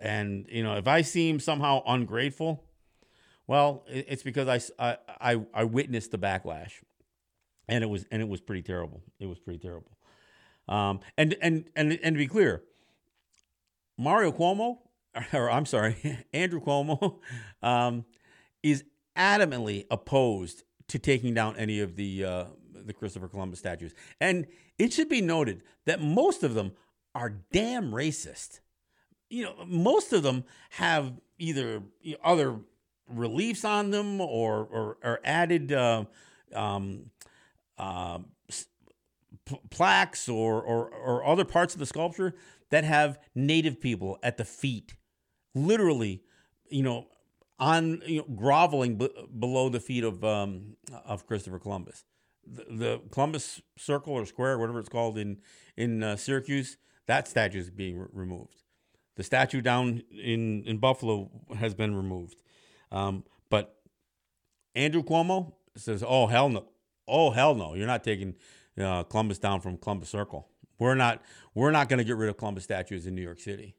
And 0.00 0.46
you 0.48 0.62
know, 0.62 0.76
if 0.76 0.88
I 0.88 1.02
seem 1.02 1.40
somehow 1.40 1.82
ungrateful, 1.86 2.64
well, 3.46 3.84
it's 3.88 4.22
because 4.22 4.72
I, 4.78 4.96
I, 5.20 5.40
I 5.52 5.64
witnessed 5.64 6.10
the 6.10 6.18
backlash 6.18 6.72
and 7.70 7.84
it 7.84 7.86
was 7.86 8.04
and 8.10 8.20
it 8.20 8.28
was 8.28 8.40
pretty 8.40 8.62
terrible. 8.62 9.02
It 9.18 9.26
was 9.26 9.38
pretty 9.38 9.60
terrible. 9.60 9.92
Um, 10.68 11.00
and 11.16 11.36
and 11.40 11.64
and 11.76 11.98
and 12.02 12.14
to 12.14 12.18
be 12.18 12.26
clear, 12.26 12.62
Mario 13.96 14.32
Cuomo, 14.32 14.78
or 15.32 15.50
I'm 15.50 15.66
sorry, 15.66 16.18
Andrew 16.32 16.60
Cuomo, 16.60 17.18
um, 17.62 18.04
is 18.62 18.84
adamantly 19.16 19.86
opposed 19.90 20.64
to 20.88 20.98
taking 20.98 21.32
down 21.34 21.56
any 21.56 21.80
of 21.80 21.96
the 21.96 22.24
uh, 22.24 22.44
the 22.72 22.92
Christopher 22.92 23.28
Columbus 23.28 23.60
statues. 23.60 23.94
And 24.20 24.46
it 24.78 24.92
should 24.92 25.08
be 25.08 25.20
noted 25.20 25.62
that 25.86 26.00
most 26.00 26.42
of 26.42 26.54
them 26.54 26.72
are 27.14 27.30
damn 27.52 27.92
racist. 27.92 28.60
You 29.30 29.44
know, 29.44 29.54
most 29.66 30.12
of 30.12 30.22
them 30.22 30.44
have 30.70 31.12
either 31.38 31.82
other 32.22 32.56
reliefs 33.08 33.64
on 33.64 33.90
them 33.90 34.20
or 34.20 34.66
or, 34.70 34.98
or 35.02 35.20
added. 35.24 35.72
Uh, 35.72 36.04
um, 36.54 37.10
uh, 37.78 38.18
plaques 39.70 40.28
or, 40.28 40.62
or, 40.62 40.88
or 40.88 41.24
other 41.24 41.44
parts 41.44 41.74
of 41.74 41.80
the 41.80 41.86
sculpture 41.86 42.34
that 42.70 42.84
have 42.84 43.18
native 43.34 43.80
people 43.80 44.18
at 44.22 44.36
the 44.36 44.44
feet, 44.44 44.94
literally, 45.54 46.22
you 46.68 46.82
know, 46.82 47.06
on 47.58 48.00
you 48.06 48.18
know, 48.18 48.34
groveling 48.36 48.96
b- 48.96 49.10
below 49.38 49.68
the 49.68 49.80
feet 49.80 50.04
of 50.04 50.24
um, 50.24 50.76
of 51.04 51.26
Christopher 51.26 51.58
Columbus. 51.58 52.04
The, 52.46 53.00
Columbus 53.10 53.60
Circle 53.76 54.14
or 54.14 54.24
Square, 54.24 54.58
whatever 54.58 54.78
it's 54.78 54.88
called 54.88 55.18
in 55.18 55.38
in 55.76 56.02
uh, 56.02 56.16
Syracuse, 56.16 56.78
that 57.06 57.28
statue 57.28 57.58
is 57.58 57.70
being 57.70 57.98
re- 57.98 58.06
removed. 58.12 58.62
The 59.16 59.22
statue 59.22 59.60
down 59.60 60.02
in 60.10 60.64
in 60.64 60.78
Buffalo 60.78 61.30
has 61.56 61.74
been 61.74 61.94
removed, 61.94 62.36
um, 62.90 63.24
but 63.50 63.76
Andrew 64.74 65.02
Cuomo 65.02 65.52
says, 65.76 66.02
"Oh 66.06 66.26
hell 66.26 66.48
no, 66.48 66.66
oh 67.06 67.30
hell 67.30 67.54
no, 67.54 67.74
you're 67.74 67.86
not 67.86 68.04
taking 68.04 68.36
uh, 68.78 69.02
Columbus 69.04 69.38
down 69.38 69.60
from 69.60 69.76
Columbus 69.76 70.08
Circle. 70.08 70.48
We're 70.78 70.94
not 70.94 71.22
we're 71.54 71.70
not 71.70 71.88
going 71.88 71.98
to 71.98 72.04
get 72.04 72.16
rid 72.16 72.30
of 72.30 72.36
Columbus 72.36 72.64
statues 72.64 73.06
in 73.06 73.14
New 73.14 73.22
York 73.22 73.40
City. 73.40 73.76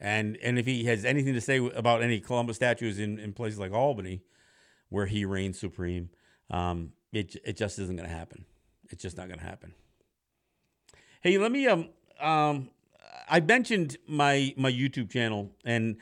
And 0.00 0.36
and 0.42 0.58
if 0.58 0.66
he 0.66 0.84
has 0.84 1.04
anything 1.04 1.34
to 1.34 1.40
say 1.40 1.58
about 1.58 2.02
any 2.02 2.20
Columbus 2.20 2.56
statues 2.56 2.98
in, 2.98 3.18
in 3.18 3.32
places 3.32 3.58
like 3.58 3.72
Albany, 3.72 4.22
where 4.88 5.06
he 5.06 5.24
reigns 5.24 5.58
supreme, 5.58 6.10
um, 6.50 6.92
it 7.12 7.36
it 7.44 7.56
just 7.56 7.78
isn't 7.78 7.96
going 7.96 8.08
to 8.08 8.14
happen. 8.14 8.44
It's 8.90 9.02
just 9.02 9.16
not 9.16 9.28
going 9.28 9.40
to 9.40 9.44
happen. 9.44 9.74
Hey, 11.20 11.38
let 11.38 11.50
me 11.50 11.66
um 11.66 11.88
um 12.20 12.70
I 13.28 13.40
mentioned 13.40 13.96
my 14.06 14.54
my 14.56 14.70
YouTube 14.70 15.10
channel, 15.10 15.52
and 15.64 15.96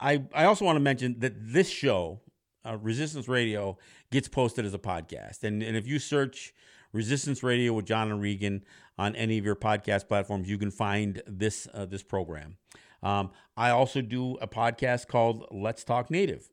I 0.00 0.22
I 0.34 0.44
also 0.44 0.64
want 0.64 0.76
to 0.76 0.80
mention 0.80 1.18
that 1.20 1.34
this 1.36 1.68
show, 1.68 2.20
uh, 2.64 2.76
Resistance 2.76 3.28
Radio, 3.28 3.78
gets 4.10 4.28
posted 4.28 4.64
as 4.64 4.74
a 4.74 4.78
podcast, 4.78 5.42
and 5.42 5.62
and 5.62 5.76
if 5.76 5.86
you 5.86 5.98
search 5.98 6.54
Resistance 6.92 7.42
Radio 7.42 7.72
with 7.72 7.86
John 7.86 8.10
and 8.10 8.20
Regan 8.20 8.64
on 8.98 9.16
any 9.16 9.38
of 9.38 9.44
your 9.44 9.56
podcast 9.56 10.08
platforms, 10.08 10.48
you 10.48 10.58
can 10.58 10.70
find 10.70 11.22
this 11.26 11.66
uh, 11.74 11.86
this 11.86 12.02
program. 12.02 12.56
Um, 13.02 13.30
I 13.56 13.70
also 13.70 14.00
do 14.00 14.36
a 14.36 14.48
podcast 14.48 15.08
called 15.08 15.46
Let's 15.50 15.84
Talk 15.84 16.10
Native. 16.10 16.48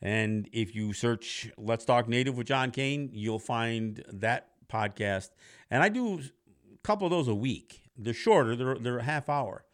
And 0.00 0.48
if 0.52 0.74
you 0.74 0.92
search 0.92 1.50
Let's 1.56 1.84
Talk 1.84 2.08
Native 2.08 2.36
with 2.36 2.46
John 2.46 2.70
Kane, 2.70 3.10
you'll 3.12 3.38
find 3.38 4.02
that 4.12 4.48
podcast. 4.68 5.30
And 5.70 5.82
I 5.82 5.88
do 5.88 6.18
a 6.18 6.78
couple 6.82 7.06
of 7.06 7.10
those 7.10 7.28
a 7.28 7.34
week. 7.34 7.87
They're 7.98 8.14
shorter, 8.14 8.56
they're, 8.56 8.78
they're 8.78 8.98
a 8.98 9.02
half 9.02 9.28
hour. 9.28 9.64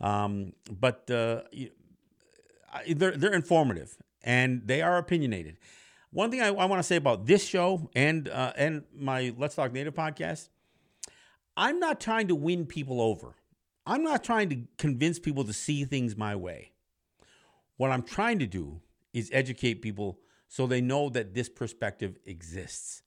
Um, 0.00 0.52
but 0.70 1.10
uh, 1.10 1.42
they're, 2.88 3.16
they're 3.16 3.34
informative 3.34 3.96
and 4.22 4.62
they 4.66 4.82
are 4.82 4.98
opinionated. 4.98 5.58
One 6.10 6.30
thing 6.30 6.40
I, 6.40 6.48
I 6.48 6.64
want 6.64 6.78
to 6.78 6.82
say 6.82 6.96
about 6.96 7.26
this 7.26 7.46
show 7.46 7.90
and, 7.94 8.28
uh, 8.28 8.52
and 8.56 8.84
my 8.94 9.34
Let's 9.36 9.54
Talk 9.54 9.72
Native 9.72 9.94
podcast 9.94 10.48
I'm 11.58 11.80
not 11.80 11.98
trying 11.98 12.28
to 12.28 12.36
win 12.36 12.66
people 12.66 13.00
over. 13.00 13.34
I'm 13.84 14.04
not 14.04 14.22
trying 14.22 14.48
to 14.50 14.60
convince 14.76 15.18
people 15.18 15.42
to 15.42 15.52
see 15.52 15.84
things 15.84 16.16
my 16.16 16.36
way. 16.36 16.70
What 17.78 17.90
I'm 17.90 18.02
trying 18.02 18.38
to 18.38 18.46
do 18.46 18.80
is 19.12 19.28
educate 19.32 19.82
people 19.82 20.20
so 20.46 20.68
they 20.68 20.80
know 20.80 21.08
that 21.10 21.34
this 21.34 21.48
perspective 21.48 22.16
exists. 22.24 23.02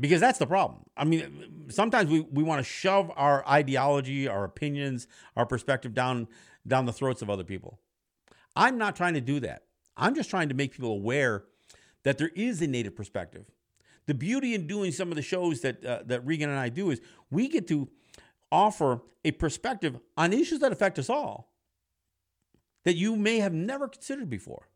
Because 0.00 0.20
that's 0.20 0.38
the 0.38 0.46
problem. 0.46 0.84
I 0.96 1.04
mean, 1.04 1.66
sometimes 1.70 2.10
we, 2.10 2.20
we 2.20 2.42
want 2.42 2.60
to 2.60 2.64
shove 2.64 3.10
our 3.16 3.46
ideology, 3.48 4.28
our 4.28 4.44
opinions, 4.44 5.08
our 5.36 5.44
perspective 5.44 5.94
down 5.94 6.28
down 6.66 6.84
the 6.86 6.92
throats 6.92 7.22
of 7.22 7.30
other 7.30 7.44
people. 7.44 7.78
I'm 8.54 8.78
not 8.78 8.94
trying 8.94 9.14
to 9.14 9.20
do 9.20 9.40
that. 9.40 9.62
I'm 9.96 10.14
just 10.14 10.28
trying 10.28 10.50
to 10.50 10.54
make 10.54 10.72
people 10.72 10.90
aware 10.90 11.44
that 12.02 12.18
there 12.18 12.30
is 12.34 12.60
a 12.62 12.66
native 12.66 12.94
perspective. 12.94 13.46
The 14.06 14.14
beauty 14.14 14.54
in 14.54 14.66
doing 14.66 14.92
some 14.92 15.08
of 15.08 15.16
the 15.16 15.22
shows 15.22 15.60
that 15.62 15.84
uh, 15.84 16.02
that 16.06 16.24
Regan 16.26 16.50
and 16.50 16.58
I 16.58 16.68
do 16.68 16.90
is 16.90 17.00
we 17.30 17.48
get 17.48 17.66
to 17.68 17.88
offer 18.52 19.02
a 19.24 19.32
perspective 19.32 19.98
on 20.16 20.32
issues 20.32 20.60
that 20.60 20.72
affect 20.72 20.98
us 20.98 21.10
all 21.10 21.52
that 22.84 22.96
you 22.96 23.16
may 23.16 23.38
have 23.38 23.52
never 23.52 23.88
considered 23.88 24.30
before. 24.30 24.68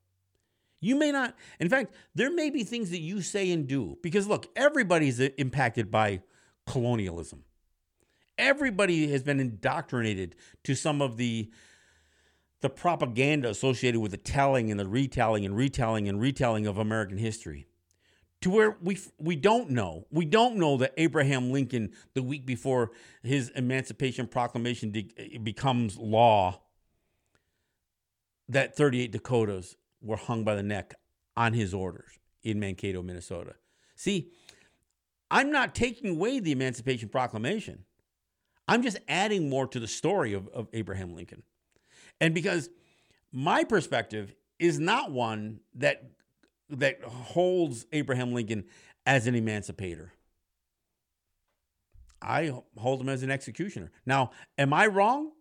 You 0.83 0.97
may 0.97 1.13
not, 1.13 1.37
in 1.61 1.69
fact, 1.69 1.95
there 2.15 2.31
may 2.31 2.51
be 2.51 2.65
things 2.65 2.91
that 2.91 2.99
you 2.99 3.23
say 3.23 3.53
and 3.53 3.69
do 3.69 3.97
because 4.03 4.27
look, 4.27 4.49
everybody's 4.57 5.21
impacted 5.21 5.91
by 5.91 6.23
colonialism. 6.67 7.45
Everybody 8.37 9.09
has 9.13 9.23
been 9.23 9.39
indoctrinated 9.39 10.35
to 10.65 10.75
some 10.75 11.01
of 11.01 11.17
the 11.17 11.51
the 12.63 12.71
propaganda 12.71 13.49
associated 13.49 14.01
with 14.01 14.11
the 14.11 14.17
telling 14.17 14.71
and 14.71 14.79
the 14.79 14.87
retelling 14.87 15.45
and 15.45 15.57
retelling 15.57 16.09
and 16.09 16.21
retelling 16.21 16.67
of 16.67 16.79
American 16.79 17.19
history 17.19 17.67
to 18.41 18.51
where 18.51 18.77
we 18.83 18.99
we 19.19 19.37
don't 19.37 19.71
know. 19.71 20.07
We 20.11 20.25
don't 20.25 20.57
know 20.57 20.77
that 20.79 20.95
Abraham 20.97 21.53
Lincoln, 21.53 21.93
the 22.15 22.25
week 22.25 22.45
before 22.45 22.91
his 23.23 23.51
Emancipation 23.51 24.27
Proclamation 24.27 24.91
de- 24.91 25.39
becomes 25.39 25.97
law, 25.97 26.61
that 28.49 28.77
38 28.77 29.13
Dakotas 29.13 29.77
were 30.03 30.17
hung 30.17 30.45
by 30.45 30.55
the 30.55 30.63
neck 30.63 30.95
on 31.37 31.53
his 31.55 31.73
orders 31.73 32.19
in 32.43 32.61
Mankato, 32.61 33.03
Minnesota. 33.03 33.55
See, 33.95 34.31
I'm 35.31 35.51
not 35.51 35.75
taking 35.75 36.11
away 36.11 36.41
the 36.41 36.53
Emancipation 36.53 37.09
Proclamation. 37.09 37.85
I'm 38.69 38.83
just 38.83 38.99
adding 39.09 39.49
more 39.49 39.67
to 39.69 39.81
the 39.81 39.89
story 39.89 40.33
of, 40.35 40.49
of 40.49 40.69
Abraham 40.73 41.15
Lincoln. 41.15 41.43
And 42.21 42.35
because 42.35 42.69
my 43.33 43.65
perspective 43.65 44.35
is 44.59 44.79
not 44.79 45.11
one 45.11 45.61
that 45.75 46.05
that 46.69 47.03
holds 47.03 47.87
Abraham 47.93 48.33
Lincoln 48.33 48.65
as 49.05 49.27
an 49.27 49.35
emancipator. 49.35 50.13
I 52.21 52.53
hold 52.79 53.01
him 53.01 53.09
as 53.09 53.23
an 53.23 53.31
executioner. 53.31 53.91
Now, 54.07 54.31
am 54.57 54.73
I 54.73 54.87
wrong? 54.87 55.33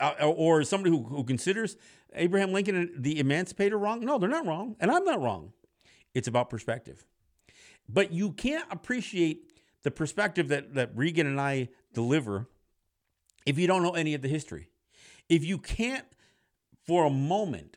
Uh, 0.00 0.14
or 0.24 0.64
somebody 0.64 0.90
who, 0.90 1.02
who 1.04 1.24
considers 1.24 1.76
Abraham 2.14 2.52
Lincoln 2.52 2.90
the 2.96 3.18
emancipator 3.20 3.76
wrong? 3.78 4.00
No, 4.04 4.18
they're 4.18 4.30
not 4.30 4.46
wrong. 4.46 4.76
And 4.80 4.90
I'm 4.90 5.04
not 5.04 5.20
wrong. 5.20 5.52
It's 6.14 6.26
about 6.26 6.48
perspective. 6.48 7.04
But 7.88 8.12
you 8.12 8.32
can't 8.32 8.66
appreciate 8.70 9.52
the 9.82 9.90
perspective 9.90 10.48
that, 10.48 10.74
that 10.74 10.90
Regan 10.94 11.26
and 11.26 11.40
I 11.40 11.68
deliver 11.92 12.48
if 13.46 13.58
you 13.58 13.66
don't 13.66 13.82
know 13.82 13.92
any 13.92 14.14
of 14.14 14.22
the 14.22 14.28
history. 14.28 14.68
If 15.28 15.44
you 15.44 15.58
can't, 15.58 16.06
for 16.86 17.04
a 17.04 17.10
moment, 17.10 17.76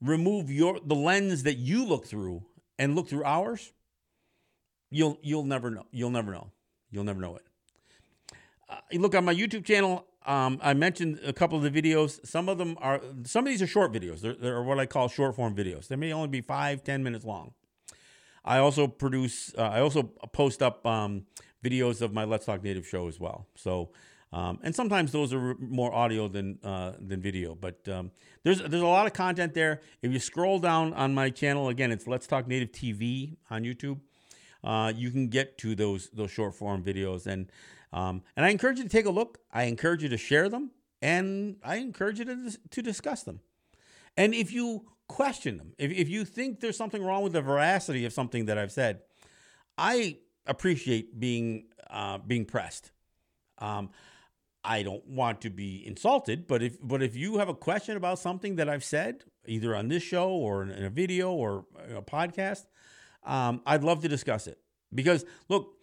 remove 0.00 0.50
your 0.50 0.78
the 0.84 0.94
lens 0.94 1.44
that 1.44 1.56
you 1.56 1.86
look 1.86 2.06
through 2.06 2.44
and 2.78 2.94
look 2.94 3.08
through 3.08 3.24
ours, 3.24 3.72
you'll 4.90 5.18
you'll 5.22 5.44
never 5.44 5.70
know. 5.70 5.86
You'll 5.90 6.10
never 6.10 6.32
know. 6.32 6.50
You'll 6.90 7.04
never 7.04 7.20
know 7.20 7.36
it. 7.36 7.42
Uh, 8.68 8.98
look 8.98 9.14
on 9.14 9.24
my 9.24 9.34
YouTube 9.34 9.64
channel. 9.64 10.06
Um, 10.26 10.58
I 10.62 10.74
mentioned 10.74 11.20
a 11.24 11.32
couple 11.32 11.62
of 11.62 11.70
the 11.70 11.82
videos. 11.82 12.24
Some 12.26 12.48
of 12.48 12.58
them 12.58 12.76
are 12.80 13.00
some 13.24 13.44
of 13.44 13.50
these 13.50 13.62
are 13.62 13.66
short 13.66 13.92
videos. 13.92 14.20
They're, 14.20 14.34
they're 14.34 14.62
what 14.62 14.78
I 14.78 14.86
call 14.86 15.08
short 15.08 15.36
form 15.36 15.54
videos. 15.54 15.88
They 15.88 15.96
may 15.96 16.12
only 16.12 16.28
be 16.28 16.40
five, 16.40 16.82
ten 16.82 17.02
minutes 17.02 17.24
long. 17.24 17.52
I 18.44 18.58
also 18.58 18.86
produce. 18.86 19.54
Uh, 19.56 19.62
I 19.62 19.80
also 19.80 20.02
post 20.02 20.62
up 20.62 20.86
um, 20.86 21.26
videos 21.62 22.00
of 22.00 22.12
my 22.12 22.24
Let's 22.24 22.46
Talk 22.46 22.62
Native 22.62 22.86
show 22.86 23.08
as 23.08 23.20
well. 23.20 23.46
So 23.54 23.90
um, 24.34 24.58
and 24.64 24.74
sometimes 24.74 25.12
those 25.12 25.32
are 25.32 25.54
more 25.60 25.94
audio 25.94 26.26
than 26.26 26.58
uh, 26.64 26.94
than 26.98 27.20
video, 27.20 27.54
but 27.54 27.88
um, 27.88 28.10
there's 28.42 28.58
there's 28.58 28.82
a 28.82 28.86
lot 28.86 29.06
of 29.06 29.12
content 29.12 29.54
there. 29.54 29.80
If 30.02 30.12
you 30.12 30.18
scroll 30.18 30.58
down 30.58 30.92
on 30.94 31.14
my 31.14 31.30
channel 31.30 31.68
again, 31.68 31.92
it's 31.92 32.08
Let's 32.08 32.26
Talk 32.26 32.48
Native 32.48 32.72
TV 32.72 33.36
on 33.48 33.62
YouTube. 33.62 34.00
Uh, 34.64 34.92
you 34.94 35.12
can 35.12 35.28
get 35.28 35.56
to 35.58 35.76
those 35.76 36.10
those 36.10 36.32
short 36.32 36.56
form 36.56 36.82
videos, 36.82 37.28
and 37.28 37.48
um, 37.94 38.22
and 38.36 38.44
I 38.44 38.48
encourage 38.48 38.78
you 38.78 38.82
to 38.82 38.90
take 38.90 39.06
a 39.06 39.10
look. 39.10 39.38
I 39.52 39.64
encourage 39.64 40.02
you 40.02 40.08
to 40.08 40.18
share 40.18 40.48
them, 40.48 40.72
and 41.00 41.56
I 41.62 41.76
encourage 41.76 42.18
you 42.18 42.24
to 42.24 42.58
to 42.70 42.82
discuss 42.82 43.22
them. 43.22 43.40
And 44.16 44.34
if 44.34 44.52
you 44.52 44.86
question 45.08 45.58
them, 45.58 45.74
if 45.78 45.92
if 45.92 46.08
you 46.08 46.24
think 46.24 46.58
there's 46.58 46.76
something 46.76 47.02
wrong 47.02 47.22
with 47.22 47.32
the 47.32 47.40
veracity 47.40 48.04
of 48.04 48.12
something 48.12 48.46
that 48.46 48.58
I've 48.58 48.72
said, 48.72 49.02
I 49.78 50.18
appreciate 50.44 51.20
being 51.20 51.66
uh, 51.88 52.18
being 52.18 52.44
pressed. 52.44 52.90
Um, 53.58 53.90
I 54.64 54.82
don't 54.82 55.06
want 55.06 55.42
to 55.42 55.50
be 55.50 55.86
insulted, 55.86 56.48
but 56.48 56.64
if 56.64 56.76
but 56.82 57.00
if 57.00 57.14
you 57.14 57.38
have 57.38 57.48
a 57.48 57.54
question 57.54 57.96
about 57.96 58.18
something 58.18 58.56
that 58.56 58.68
I've 58.68 58.82
said, 58.82 59.22
either 59.46 59.76
on 59.76 59.86
this 59.86 60.02
show 60.02 60.30
or 60.30 60.64
in 60.64 60.84
a 60.84 60.90
video 60.90 61.30
or 61.30 61.66
a 61.94 62.02
podcast, 62.02 62.66
um, 63.22 63.62
I'd 63.64 63.84
love 63.84 64.02
to 64.02 64.08
discuss 64.08 64.48
it. 64.48 64.58
Because 64.92 65.24
look, 65.48 65.76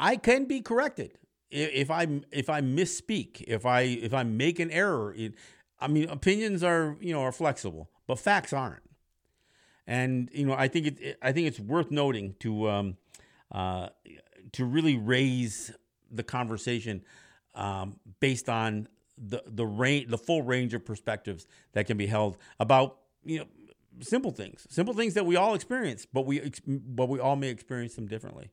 I 0.00 0.16
can 0.16 0.46
be 0.46 0.60
corrected 0.60 1.16
if 1.50 1.90
I 1.90 2.06
if 2.32 2.50
I 2.50 2.60
misspeak, 2.60 3.42
if 3.46 3.66
I 3.66 3.82
if 3.82 4.12
I 4.14 4.22
make 4.22 4.58
an 4.58 4.70
error. 4.70 5.14
It, 5.16 5.34
I 5.80 5.88
mean, 5.88 6.08
opinions 6.08 6.62
are 6.62 6.96
you 7.00 7.12
know 7.12 7.22
are 7.22 7.32
flexible, 7.32 7.90
but 8.06 8.18
facts 8.18 8.52
aren't. 8.52 8.82
And 9.86 10.30
you 10.32 10.46
know, 10.46 10.54
I 10.54 10.68
think 10.68 10.86
it 10.86 11.18
I 11.22 11.32
think 11.32 11.46
it's 11.46 11.60
worth 11.60 11.90
noting 11.90 12.34
to 12.40 12.70
um, 12.70 12.96
uh, 13.52 13.88
to 14.52 14.64
really 14.64 14.96
raise 14.96 15.72
the 16.10 16.22
conversation 16.22 17.02
um, 17.54 17.96
based 18.20 18.48
on 18.48 18.88
the 19.18 19.42
the 19.46 19.66
range, 19.66 20.08
the 20.08 20.18
full 20.18 20.42
range 20.42 20.74
of 20.74 20.84
perspectives 20.84 21.46
that 21.72 21.86
can 21.86 21.96
be 21.96 22.06
held 22.06 22.36
about 22.58 22.98
you 23.24 23.40
know 23.40 23.46
simple 24.00 24.30
things, 24.30 24.66
simple 24.70 24.94
things 24.94 25.14
that 25.14 25.26
we 25.26 25.36
all 25.36 25.54
experience, 25.54 26.06
but 26.10 26.26
we 26.26 26.52
but 26.66 27.08
we 27.08 27.20
all 27.20 27.36
may 27.36 27.48
experience 27.48 27.94
them 27.94 28.06
differently. 28.06 28.50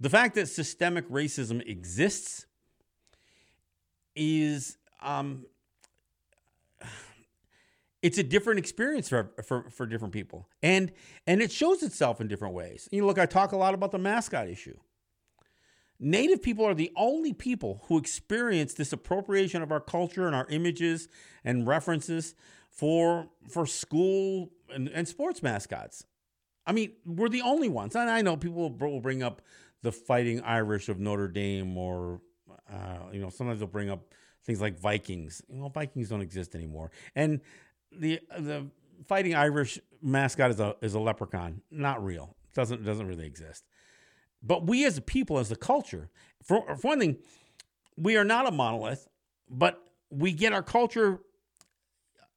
The 0.00 0.10
fact 0.10 0.36
that 0.36 0.46
systemic 0.46 1.08
racism 1.08 1.66
exists 1.68 2.46
is 4.14 4.78
um, 5.02 5.46
it's 8.02 8.18
a 8.18 8.22
different 8.22 8.58
experience 8.58 9.08
for, 9.08 9.32
for 9.44 9.70
for 9.70 9.86
different 9.86 10.14
people, 10.14 10.48
and 10.62 10.92
and 11.26 11.42
it 11.42 11.50
shows 11.50 11.82
itself 11.82 12.20
in 12.20 12.28
different 12.28 12.54
ways. 12.54 12.88
You 12.92 13.00
know, 13.00 13.06
look, 13.06 13.18
I 13.18 13.26
talk 13.26 13.52
a 13.52 13.56
lot 13.56 13.74
about 13.74 13.90
the 13.90 13.98
mascot 13.98 14.48
issue. 14.48 14.78
Native 16.00 16.42
people 16.42 16.64
are 16.64 16.74
the 16.74 16.92
only 16.94 17.32
people 17.32 17.82
who 17.88 17.98
experience 17.98 18.74
this 18.74 18.92
appropriation 18.92 19.62
of 19.62 19.72
our 19.72 19.80
culture 19.80 20.28
and 20.28 20.36
our 20.36 20.46
images 20.48 21.08
and 21.44 21.66
references 21.66 22.36
for 22.70 23.28
for 23.48 23.66
school 23.66 24.50
and, 24.72 24.88
and 24.88 25.08
sports 25.08 25.42
mascots. 25.42 26.04
I 26.68 26.72
mean, 26.72 26.92
we're 27.04 27.30
the 27.30 27.42
only 27.42 27.68
ones. 27.68 27.96
And 27.96 28.10
I 28.10 28.20
know 28.20 28.36
people 28.36 28.70
will 28.70 29.00
bring 29.00 29.22
up 29.22 29.42
the 29.82 29.92
Fighting 29.92 30.40
Irish 30.42 30.88
of 30.88 30.98
Notre 30.98 31.28
Dame, 31.28 31.76
or 31.76 32.20
uh, 32.70 33.10
you 33.12 33.20
know, 33.20 33.30
sometimes 33.30 33.58
they'll 33.60 33.68
bring 33.68 33.90
up 33.90 34.14
things 34.44 34.60
like 34.60 34.78
Vikings. 34.78 35.42
You 35.48 35.60
know, 35.60 35.68
Vikings 35.68 36.08
don't 36.08 36.20
exist 36.22 36.54
anymore. 36.54 36.90
And 37.14 37.40
the 37.92 38.20
the 38.38 38.66
Fighting 39.06 39.34
Irish 39.34 39.78
mascot 40.02 40.50
is 40.50 40.60
a 40.60 40.74
is 40.82 40.94
a 40.94 41.00
leprechaun, 41.00 41.62
not 41.70 42.04
real. 42.04 42.36
doesn't 42.54 42.84
doesn't 42.84 43.06
really 43.06 43.26
exist. 43.26 43.64
But 44.42 44.66
we 44.66 44.84
as 44.84 44.98
a 44.98 45.00
people, 45.02 45.38
as 45.38 45.50
a 45.50 45.56
culture, 45.56 46.10
for, 46.42 46.76
for 46.76 46.88
one 46.88 47.00
thing, 47.00 47.18
we 47.96 48.16
are 48.16 48.24
not 48.24 48.46
a 48.46 48.52
monolith, 48.52 49.08
but 49.50 49.82
we 50.10 50.32
get 50.32 50.52
our 50.52 50.62
culture 50.62 51.20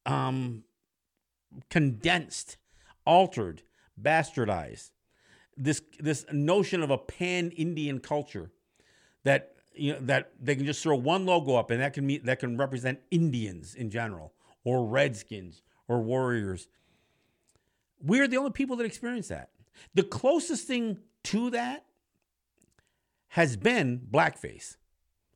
um, 0.06 0.64
condensed, 1.70 2.58
altered, 3.06 3.62
bastardized. 4.02 4.92
This 5.64 5.82
this 5.99 6.26
notion 6.32 6.82
of 6.82 6.89
a 6.89 6.97
pan 6.97 7.51
Indian 7.51 7.99
culture 7.99 8.51
that 9.24 9.55
you 9.76 9.93
know 9.93 9.99
that 10.01 10.32
they 10.41 10.55
can 10.55 10.66
just 10.66 10.82
throw 10.82 10.95
one 10.95 11.26
logo 11.26 11.55
up 11.55 11.70
and 11.70 11.82
that 11.82 11.93
can 11.93 12.05
mean 12.05 12.22
that 12.24 12.39
can 12.39 12.57
represent 12.57 12.99
Indians 13.12 13.76
in 13.76 13.91
general 13.91 14.34
or 14.64 14.86
Redskins 14.86 15.62
or 15.88 16.01
Warriors. 16.01 16.68
We're 18.01 18.28
the 18.28 18.38
only 18.38 18.51
people 18.51 18.76
that 18.78 18.86
experience 18.86 19.28
that. 19.28 19.49
The 19.93 20.03
closest 20.03 20.66
thing 20.66 20.97
to 21.26 21.51
that 21.51 21.86
has 23.30 23.55
been 23.55 24.01
blackface. 24.12 24.78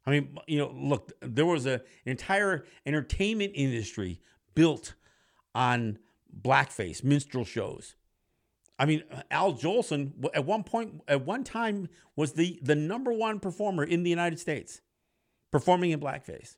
I 0.05 0.11
mean, 0.11 0.37
you 0.47 0.59
know, 0.59 0.71
look, 0.75 1.11
there 1.21 1.45
was 1.45 1.65
a, 1.65 1.73
an 1.73 1.81
entire 2.05 2.65
entertainment 2.85 3.53
industry 3.55 4.21
built 4.53 4.95
on 5.53 5.99
blackface, 6.41 7.03
minstrel 7.03 7.45
shows. 7.45 7.95
I 8.77 8.85
mean, 8.85 9.03
Al 9.31 9.53
Jolson 9.53 10.11
at 10.33 10.45
one 10.45 10.63
point, 10.63 11.01
at 11.07 11.25
one 11.25 11.43
time, 11.43 11.87
was 12.15 12.33
the 12.33 12.59
the 12.61 12.75
number 12.75 13.13
one 13.13 13.39
performer 13.39 13.83
in 13.83 14.03
the 14.03 14.09
United 14.09 14.39
States, 14.39 14.81
performing 15.51 15.91
in 15.91 15.99
blackface. 15.99 16.57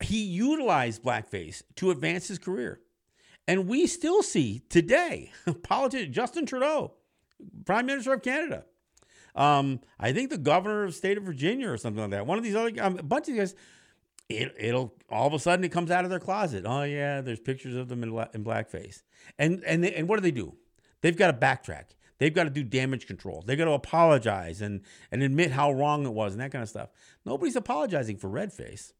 He 0.00 0.22
utilized 0.22 1.02
blackface 1.02 1.62
to 1.76 1.90
advance 1.90 2.28
his 2.28 2.38
career, 2.38 2.80
and 3.46 3.68
we 3.68 3.86
still 3.86 4.22
see 4.22 4.62
today 4.68 5.32
politician 5.62 6.12
Justin 6.12 6.46
Trudeau, 6.46 6.94
Prime 7.64 7.86
Minister 7.86 8.14
of 8.14 8.22
Canada. 8.22 8.64
Um, 9.36 9.80
I 10.00 10.12
think 10.12 10.30
the 10.30 10.38
governor 10.38 10.82
of 10.82 10.96
state 10.96 11.16
of 11.16 11.22
Virginia 11.22 11.70
or 11.70 11.76
something 11.76 12.02
like 12.02 12.10
that. 12.10 12.26
One 12.26 12.38
of 12.38 12.44
these 12.44 12.56
other, 12.56 12.72
um, 12.80 12.98
a 12.98 13.04
bunch 13.04 13.28
of 13.28 13.36
guys 13.36 13.54
it, 14.28 14.54
it'll 14.58 14.94
all 15.08 15.26
of 15.26 15.32
a 15.32 15.38
sudden 15.38 15.64
it 15.64 15.72
comes 15.72 15.90
out 15.90 16.04
of 16.04 16.10
their 16.10 16.20
closet. 16.20 16.64
Oh 16.66 16.82
yeah, 16.82 17.20
there's 17.20 17.40
pictures 17.40 17.74
of 17.74 17.88
them 17.88 18.02
in, 18.02 18.10
in 18.34 18.44
blackface. 18.44 19.02
And 19.38 19.62
and 19.64 19.82
they, 19.82 19.94
and 19.94 20.08
what 20.08 20.16
do 20.16 20.22
they 20.22 20.30
do? 20.30 20.54
They've 21.00 21.16
got 21.16 21.28
to 21.28 21.46
backtrack. 21.46 21.94
They've 22.18 22.34
got 22.34 22.44
to 22.44 22.50
do 22.50 22.64
damage 22.64 23.06
control. 23.06 23.42
They've 23.46 23.56
got 23.56 23.66
to 23.66 23.72
apologize 23.72 24.60
and 24.60 24.82
and 25.10 25.22
admit 25.22 25.52
how 25.52 25.72
wrong 25.72 26.04
it 26.04 26.12
was 26.12 26.32
and 26.32 26.42
that 26.42 26.52
kind 26.52 26.62
of 26.62 26.68
stuff. 26.68 26.90
Nobody's 27.24 27.56
apologizing 27.56 28.18
for 28.18 28.28
red 28.28 28.52
face. 28.52 28.92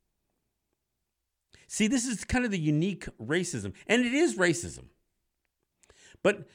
See, 1.66 1.88
this 1.88 2.06
is 2.06 2.24
kind 2.24 2.46
of 2.46 2.50
the 2.50 2.58
unique 2.58 3.06
racism, 3.20 3.74
and 3.86 4.06
it 4.06 4.14
is 4.14 4.36
racism. 4.36 4.86
But 6.22 6.48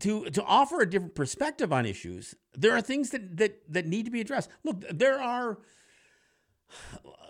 to 0.00 0.26
to 0.30 0.44
offer 0.44 0.80
a 0.80 0.88
different 0.88 1.16
perspective 1.16 1.72
on 1.72 1.86
issues, 1.86 2.36
there 2.54 2.72
are 2.72 2.80
things 2.80 3.10
that 3.10 3.36
that 3.38 3.62
that 3.72 3.86
need 3.86 4.04
to 4.04 4.12
be 4.12 4.20
addressed. 4.20 4.50
Look, 4.62 4.84
there 4.88 5.20
are 5.20 5.58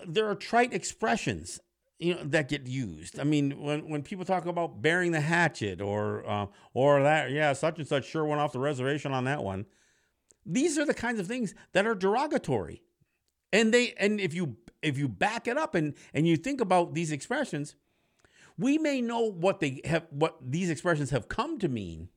there 0.07 0.29
are 0.29 0.35
trite 0.35 0.73
expressions 0.73 1.61
you 1.99 2.15
know 2.15 2.23
that 2.25 2.49
get 2.49 2.67
used. 2.67 3.19
I 3.21 3.25
mean, 3.25 3.63
when 3.63 3.89
when 3.89 4.03
people 4.03 4.25
talk 4.25 4.47
about 4.47 4.83
bearing 4.83 5.13
the 5.13 5.21
hatchet 5.21 5.81
or 5.81 6.29
uh, 6.29 6.47
or 6.75 7.03
that, 7.03 7.31
yeah, 7.31 7.53
such 7.53 7.79
and 7.79 7.87
such 7.87 8.07
sure 8.07 8.25
went 8.25 8.41
off 8.41 8.53
the 8.53 8.59
reservation 8.59 9.13
on 9.13 9.25
that 9.25 9.43
one. 9.43 9.67
These 10.45 10.79
are 10.79 10.85
the 10.85 10.95
kinds 10.95 11.21
of 11.21 11.29
things 11.29 11.55
that 11.73 11.87
are 11.87 11.95
derogatory, 11.95 12.83
and 13.53 13.73
they 13.73 13.95
and 13.99 14.21
if 14.21 14.35
you 14.35 14.57
if 14.83 14.99
you 14.99 15.09
back 15.09 15.47
it 15.47 15.57
up 15.57 15.75
and 15.75 15.95
and 16.13 16.27
you 16.27 16.37
think 16.37 16.61
about 16.61 16.95
these 16.95 17.13
expressions, 17.13 17.77
we 18.59 18.79
may 18.79 19.01
know 19.01 19.21
what 19.21 19.61
they 19.61 19.81
have 19.85 20.07
what 20.11 20.37
these 20.41 20.71
expressions 20.71 21.11
have 21.11 21.29
come 21.29 21.59
to 21.61 21.69
mean, 21.69 22.09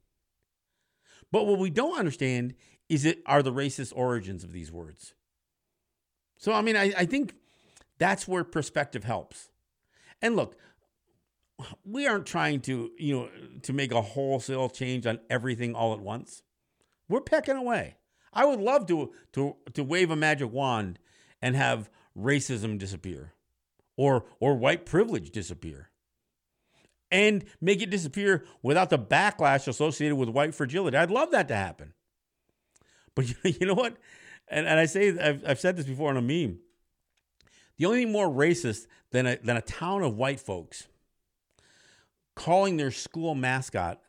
but 1.32 1.46
what 1.46 1.60
we 1.60 1.70
don't 1.70 2.00
understand 2.00 2.56
is 2.90 3.06
it 3.06 3.22
are 3.26 3.44
the 3.44 3.54
racist 3.54 3.94
origins 3.96 4.44
of 4.44 4.52
these 4.52 4.72
words. 4.72 5.15
So 6.38 6.54
I 6.54 6.62
mean, 6.62 6.76
I, 6.76 6.94
I 6.98 7.06
think 7.06 7.36
that's 7.98 8.28
where 8.28 8.44
perspective 8.44 9.04
helps. 9.04 9.50
And 10.22 10.36
look, 10.36 10.58
we 11.84 12.08
aren't 12.08 12.26
trying 12.26 12.62
to, 12.62 12.92
you 12.98 13.16
know, 13.16 13.30
to 13.64 13.74
make 13.74 13.92
a 13.92 14.02
wholesale 14.02 14.70
change 14.70 15.06
on 15.06 15.20
everything 15.30 15.74
all 15.74 15.94
at 15.94 16.00
once. 16.00 16.44
We're 17.08 17.22
pecking 17.22 17.56
away. 17.56 17.98
I 18.34 18.46
would 18.46 18.60
love 18.60 18.88
to 18.88 19.14
to 19.34 19.56
to 19.74 19.84
wave 19.84 20.12
a 20.12 20.16
magic 20.16 20.52
wand 20.52 21.00
and 21.42 21.56
have 21.56 21.90
racism 22.18 22.78
disappear 22.78 23.34
or 23.96 24.26
or 24.40 24.56
white 24.56 24.86
privilege 24.86 25.32
disappear. 25.32 25.90
And 27.12 27.46
make 27.62 27.82
it 27.82 27.90
disappear 27.90 28.46
without 28.62 28.90
the 28.90 29.00
backlash 29.00 29.68
associated 29.68 30.16
with 30.18 30.28
white 30.28 30.54
fragility. 30.54 30.98
I'd 30.98 31.12
love 31.12 31.32
that 31.32 31.48
to 31.48 31.56
happen. 31.56 31.94
But 33.14 33.34
you 33.44 33.68
know 33.68 33.76
what? 33.76 33.96
And, 34.48 34.68
and 34.68 34.80
I 34.80 34.86
say, 34.86 35.18
I've, 35.18 35.44
I've 35.46 35.60
said 35.60 35.78
this 35.78 35.86
before 35.86 36.12
in 36.12 36.18
a 36.18 36.22
meme. 36.22 36.60
The 37.78 37.86
only 37.86 38.04
thing 38.04 38.12
more 38.12 38.30
racist 38.30 38.88
than 39.12 39.26
a, 39.26 39.38
than 39.38 39.58
a 39.58 39.62
town 39.62 40.04
of 40.04 40.16
white 40.16 40.40
folks 40.40 40.88
calling 42.36 42.78
their 42.78 42.92
school 42.92 43.34
mascot 43.34 44.02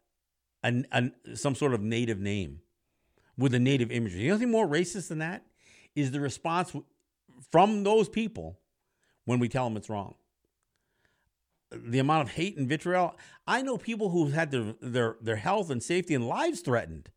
an, 0.63 0.87
an, 0.93 1.13
some 1.35 1.55
sort 1.55 1.75
of 1.75 1.81
native 1.81 2.19
name 2.19 2.61
with 3.39 3.55
a 3.55 3.59
native 3.59 3.91
imagery. 3.91 4.23
The 4.23 4.31
only 4.33 4.45
thing 4.45 4.53
more 4.53 4.67
racist 4.67 5.09
than 5.09 5.19
that 5.19 5.45
is 5.95 6.11
the 6.11 6.21
response 6.21 6.75
from 7.51 7.85
those 7.85 8.09
people 8.09 8.59
when 9.25 9.39
we 9.39 9.49
tell 9.49 9.65
them 9.65 9.77
it's 9.77 9.89
wrong. 9.89 10.15
The 11.71 11.99
amount 11.99 12.29
of 12.29 12.35
hate 12.35 12.57
and 12.57 12.69
vitriol. 12.69 13.17
I 13.47 13.63
know 13.63 13.77
people 13.77 14.11
who've 14.11 14.33
had 14.33 14.51
their, 14.51 14.75
their, 14.81 15.17
their 15.21 15.37
health 15.37 15.71
and 15.71 15.83
safety 15.83 16.15
and 16.15 16.27
lives 16.27 16.61
threatened 16.61 17.11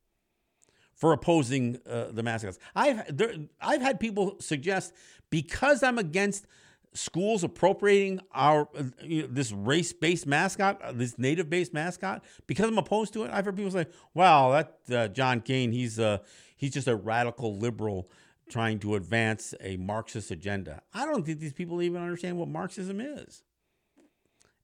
for 1.00 1.14
opposing 1.14 1.80
uh, 1.90 2.08
the 2.12 2.22
mascots. 2.22 2.60
I've 2.76 3.16
there, 3.16 3.34
I've 3.62 3.82
had 3.82 4.00
people 4.00 4.36
suggest 4.40 4.94
because 5.30 5.82
I'm 5.82 5.98
against 5.98 6.46
schools 6.94 7.44
appropriating 7.44 8.20
our 8.34 8.68
uh, 8.78 8.84
you 9.02 9.22
know, 9.22 9.28
this 9.32 9.52
race-based 9.52 10.28
mascot, 10.28 10.82
uh, 10.82 10.92
this 10.92 11.18
native-based 11.18 11.74
mascot, 11.74 12.24
because 12.48 12.68
I'm 12.68 12.78
opposed 12.78 13.14
to 13.14 13.24
it. 13.24 13.32
I've 13.32 13.46
heard 13.46 13.56
people 13.56 13.72
say, 13.72 13.88
"Well, 14.14 14.52
that 14.52 14.78
uh, 14.92 15.08
John 15.08 15.40
Kane, 15.40 15.72
he's 15.72 16.00
uh, 16.00 16.20
he's 16.56 16.72
just 16.72 16.88
a 16.88 16.96
radical 16.96 17.58
liberal." 17.58 18.10
Trying 18.50 18.80
to 18.80 18.96
advance 18.96 19.54
a 19.62 19.78
Marxist 19.78 20.32
agenda. 20.32 20.82
I 20.92 21.06
don't 21.06 21.24
think 21.24 21.40
these 21.40 21.54
people 21.54 21.84
even 21.84 22.02
understand 22.02 22.36
what 22.36 22.48
Marxism 22.48 23.00
is. 23.00 23.44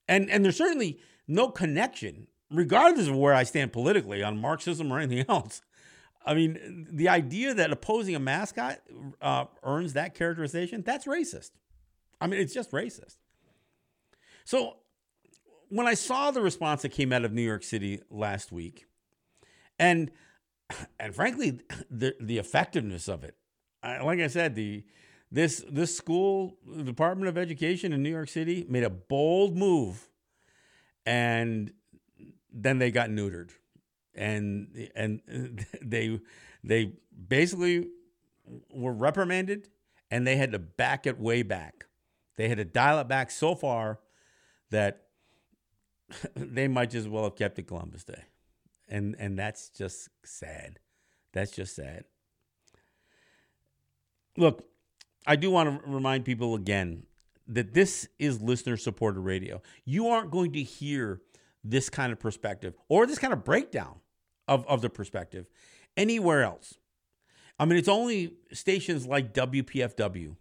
And 0.07 0.27
and 0.31 0.43
there's 0.43 0.57
certainly 0.57 0.97
no 1.27 1.49
connection, 1.49 2.25
regardless 2.49 3.07
of 3.07 3.15
where 3.15 3.35
I 3.35 3.43
stand 3.43 3.73
politically 3.73 4.23
on 4.23 4.41
Marxism 4.41 4.91
or 4.91 4.97
anything 4.97 5.23
else. 5.29 5.61
I 6.25 6.33
mean, 6.33 6.87
the 6.91 7.09
idea 7.09 7.53
that 7.53 7.71
opposing 7.71 8.15
a 8.15 8.19
mascot 8.19 8.79
uh, 9.21 9.45
earns 9.63 9.93
that 9.93 10.15
characterization, 10.15 10.81
that's 10.81 11.05
racist. 11.05 11.51
I 12.19 12.27
mean, 12.27 12.39
it's 12.39 12.53
just 12.53 12.71
racist. 12.71 13.17
So 14.43 14.77
when 15.69 15.87
I 15.87 15.93
saw 15.93 16.31
the 16.31 16.41
response 16.41 16.81
that 16.81 16.89
came 16.89 17.13
out 17.13 17.25
of 17.25 17.31
New 17.31 17.41
York 17.41 17.63
City 17.63 18.01
last 18.09 18.51
week, 18.51 18.85
and 19.77 20.11
and 20.99 21.13
frankly, 21.13 21.61
the 21.91 22.15
the 22.19 22.39
effectiveness 22.39 23.07
of 23.07 23.23
it, 23.23 23.35
I, 23.83 23.99
like 23.99 24.19
I 24.19 24.27
said, 24.27 24.55
the 24.55 24.83
this 25.31 25.63
this 25.69 25.95
school 25.95 26.57
Department 26.83 27.29
of 27.29 27.37
Education 27.37 27.93
in 27.93 28.01
New 28.01 28.09
York 28.09 28.29
City 28.29 28.65
made 28.67 28.83
a 28.83 28.89
bold 28.89 29.55
move, 29.55 30.09
and 31.05 31.71
then 32.51 32.79
they 32.79 32.89
got 32.89 33.09
neutered 33.09 33.51
and 34.15 34.89
and 34.95 35.65
they 35.81 36.19
they 36.63 36.93
basically 37.27 37.89
were 38.71 38.93
reprimanded 38.93 39.69
and 40.11 40.25
they 40.25 40.35
had 40.35 40.51
to 40.51 40.59
back 40.59 41.07
it 41.07 41.19
way 41.19 41.43
back. 41.43 41.85
They 42.37 42.49
had 42.49 42.57
to 42.57 42.65
dial 42.65 42.99
it 42.99 43.07
back 43.07 43.31
so 43.31 43.55
far 43.55 43.99
that 44.71 45.03
they 46.35 46.67
might 46.67 46.89
just 46.89 47.07
well 47.07 47.23
have 47.23 47.35
kept 47.35 47.59
it 47.59 47.63
Columbus 47.63 48.03
Day. 48.03 48.23
And 48.87 49.15
and 49.19 49.37
that's 49.37 49.69
just 49.69 50.09
sad. 50.23 50.79
That's 51.33 51.51
just 51.51 51.75
sad. 51.75 52.05
Look, 54.37 54.65
I 55.25 55.35
do 55.35 55.49
want 55.49 55.83
to 55.83 55.89
remind 55.89 56.25
people 56.25 56.55
again 56.55 57.03
that 57.47 57.73
this 57.73 58.07
is 58.19 58.41
listener 58.41 58.77
supported 58.77 59.21
radio. 59.21 59.61
You 59.85 60.07
aren't 60.07 60.31
going 60.31 60.53
to 60.53 60.63
hear 60.63 61.21
this 61.63 61.89
kind 61.89 62.11
of 62.11 62.19
perspective 62.19 62.75
or 62.89 63.07
this 63.07 63.17
kind 63.17 63.33
of 63.33 63.43
breakdown 63.43 63.95
of, 64.47 64.65
of 64.67 64.81
the 64.81 64.89
perspective 64.89 65.47
anywhere 65.97 66.43
else. 66.43 66.75
I 67.57 67.65
mean, 67.65 67.77
it's 67.77 67.87
only 67.87 68.33
stations 68.51 69.05
like 69.07 69.33
WPFW 69.33 70.35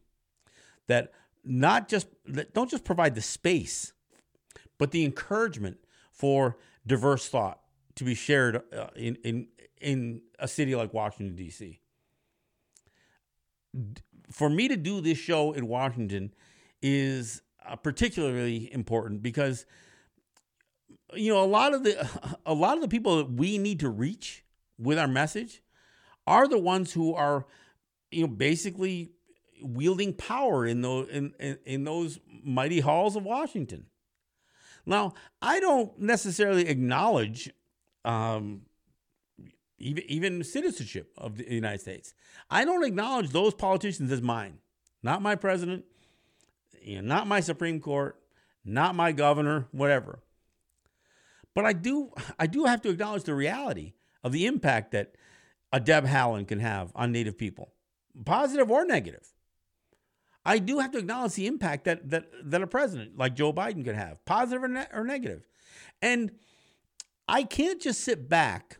that 0.88 1.12
not 1.44 1.88
just 1.88 2.09
that 2.26 2.55
don't 2.55 2.70
just 2.70 2.84
provide 2.84 3.14
the 3.14 3.22
space, 3.22 3.92
but 4.78 4.90
the 4.90 5.05
encouragement 5.05 5.78
for 6.11 6.57
diverse 6.86 7.28
thought 7.28 7.61
to 7.96 8.05
be 8.05 8.14
shared 8.14 8.62
uh, 8.72 8.88
in 8.96 9.16
in 9.24 9.46
in 9.80 10.22
a 10.38 10.48
city 10.48 10.74
like 10.74 10.92
Washington 10.92 11.36
D.C. 11.36 11.80
For 14.30 14.48
me 14.48 14.68
to 14.68 14.76
do 14.76 15.00
this 15.00 15.18
show 15.18 15.52
in 15.52 15.68
Washington 15.68 16.32
is 16.82 17.42
uh, 17.66 17.76
particularly 17.76 18.72
important 18.72 19.22
because 19.22 19.66
you 21.12 21.32
know 21.32 21.42
a 21.42 21.46
lot 21.46 21.74
of 21.74 21.84
the 21.84 22.09
a 22.46 22.55
lot 22.55 22.76
of 22.76 22.82
the 22.82 22.88
people 22.88 23.18
that 23.18 23.32
we 23.32 23.59
need 23.59 23.80
to 23.80 23.88
reach 23.88 24.44
with 24.78 24.98
our 24.98 25.09
message 25.09 25.62
are 26.26 26.48
the 26.48 26.59
ones 26.59 26.92
who 26.92 27.14
are 27.14 27.46
you 28.11 28.22
know, 28.22 28.28
basically 28.28 29.11
wielding 29.62 30.12
power 30.12 30.66
in 30.66 30.82
those 30.82 31.09
in, 31.09 31.34
in, 31.38 31.59
in 31.64 31.84
those 31.84 32.20
mighty 32.42 32.80
halls 32.80 33.16
of 33.16 33.24
Washington. 33.24 33.86
Now, 34.86 35.14
I 35.40 35.61
don't 35.61 35.98
necessarily 35.98 36.68
acknowledge 36.68 37.50
um, 38.05 38.62
even 39.78 40.05
even 40.07 40.44
citizenship 40.44 41.12
of 41.16 41.36
the 41.38 41.50
United 41.50 41.80
States. 41.80 42.14
I 42.50 42.64
don't 42.64 42.84
acknowledge 42.84 43.30
those 43.30 43.55
politicians 43.55 44.12
as 44.12 44.22
mine. 44.22 44.59
Not 45.02 45.22
my 45.22 45.34
president, 45.34 45.84
you 46.80 46.96
know, 46.96 47.09
not 47.09 47.26
my 47.26 47.40
Supreme 47.40 47.80
Court, 47.80 48.18
not 48.64 48.94
my 48.94 49.12
governor, 49.12 49.68
whatever. 49.72 50.20
But 51.55 51.64
I 51.64 51.72
do 51.72 52.12
I 52.38 52.46
do 52.46 52.64
have 52.64 52.82
to 52.82 52.90
acknowledge 52.90 53.24
the 53.24 53.34
reality 53.34 53.94
of 54.22 54.32
the 54.32 54.46
impact 54.46 54.92
that 54.92 55.14
a 55.72 55.80
Deb 55.80 56.07
Haaland 56.07 56.48
can 56.48 56.61
have 56.61 56.92
on 56.94 57.12
Native 57.12 57.38
people, 57.38 57.72
positive 58.24 58.70
or 58.70 58.84
negative. 58.84 59.34
I 60.44 60.59
do 60.59 60.78
have 60.78 60.92
to 60.92 60.98
acknowledge 60.98 61.34
the 61.34 61.46
impact 61.46 61.84
that 61.84 62.11
that 62.11 62.26
that 62.44 62.62
a 62.62 62.66
president 62.66 63.16
like 63.16 63.34
Joe 63.34 63.52
Biden 63.52 63.84
could 63.84 63.94
have, 63.94 64.24
positive 64.24 64.62
or, 64.64 64.68
ne- 64.68 64.86
or 64.92 65.05
negative. 65.05 65.46
And 66.02 66.32
I 67.26 67.44
can't 67.44 67.80
just 67.80 68.00
sit 68.02 68.28
back 68.28 68.78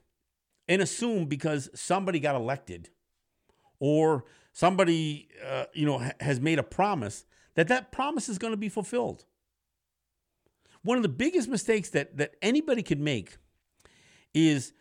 and 0.69 0.83
assume 0.83 1.27
because 1.27 1.71
somebody 1.75 2.21
got 2.21 2.35
elected 2.35 2.91
or 3.79 4.25
somebody 4.53 5.29
uh, 5.47 5.65
you 5.73 5.87
know 5.87 6.11
has 6.21 6.41
made 6.41 6.59
a 6.59 6.63
promise 6.63 7.25
that 7.55 7.69
that 7.69 7.93
promise 7.93 8.29
is 8.29 8.39
going 8.39 8.53
to 8.53 8.59
be 8.59 8.69
fulfilled. 8.69 9.25
One 10.85 10.97
of 10.97 11.03
the 11.03 11.09
biggest 11.09 11.49
mistakes 11.49 11.89
that 11.91 12.17
that 12.19 12.37
anybody 12.41 12.83
could 12.83 13.01
make 13.01 13.37
is 14.33 14.73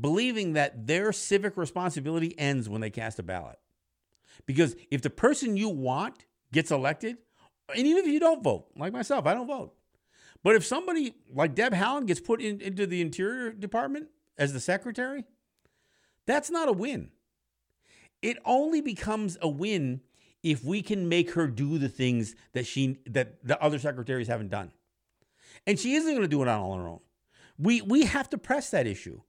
believing 0.00 0.52
that 0.52 0.86
their 0.86 1.12
civic 1.12 1.56
responsibility 1.56 2.38
ends 2.38 2.68
when 2.68 2.80
they 2.80 2.90
cast 2.90 3.18
a 3.18 3.22
ballot. 3.22 3.58
Because 4.44 4.76
if 4.90 5.02
the 5.02 5.10
person 5.10 5.56
you 5.56 5.68
want 5.68 6.26
gets 6.52 6.70
elected, 6.70 7.16
and 7.74 7.86
even 7.86 8.04
if 8.04 8.10
you 8.10 8.20
don't 8.20 8.42
vote, 8.44 8.66
like 8.76 8.92
myself, 8.92 9.26
I 9.26 9.34
don't 9.34 9.46
vote. 9.46 9.72
But 10.42 10.56
if 10.56 10.64
somebody 10.64 11.14
like 11.32 11.54
Deb 11.54 11.72
Haaland 11.72 12.06
gets 12.06 12.20
put 12.20 12.40
in, 12.40 12.60
into 12.60 12.86
the 12.86 13.00
Interior 13.00 13.52
Department 13.52 14.08
as 14.38 14.52
the 14.52 14.60
secretary, 14.60 15.24
that's 16.26 16.50
not 16.50 16.68
a 16.68 16.72
win. 16.72 17.10
It 18.22 18.38
only 18.44 18.80
becomes 18.80 19.38
a 19.40 19.48
win 19.48 20.02
if 20.42 20.62
we 20.62 20.82
can 20.82 21.08
make 21.08 21.32
her 21.32 21.46
do 21.46 21.78
the 21.78 21.88
things 21.88 22.34
that 22.52 22.66
she 22.66 22.98
that 23.06 23.44
the 23.44 23.60
other 23.60 23.78
secretaries 23.78 24.28
haven't 24.28 24.50
done. 24.50 24.70
And 25.66 25.78
she 25.78 25.94
isn't 25.94 26.10
going 26.10 26.22
to 26.22 26.28
do 26.28 26.42
it 26.42 26.48
on 26.48 26.78
her 26.80 26.88
own. 26.88 27.00
We 27.58 27.82
we 27.82 28.04
have 28.04 28.28
to 28.30 28.38
press 28.38 28.70
that 28.70 28.86
issue 28.86 29.20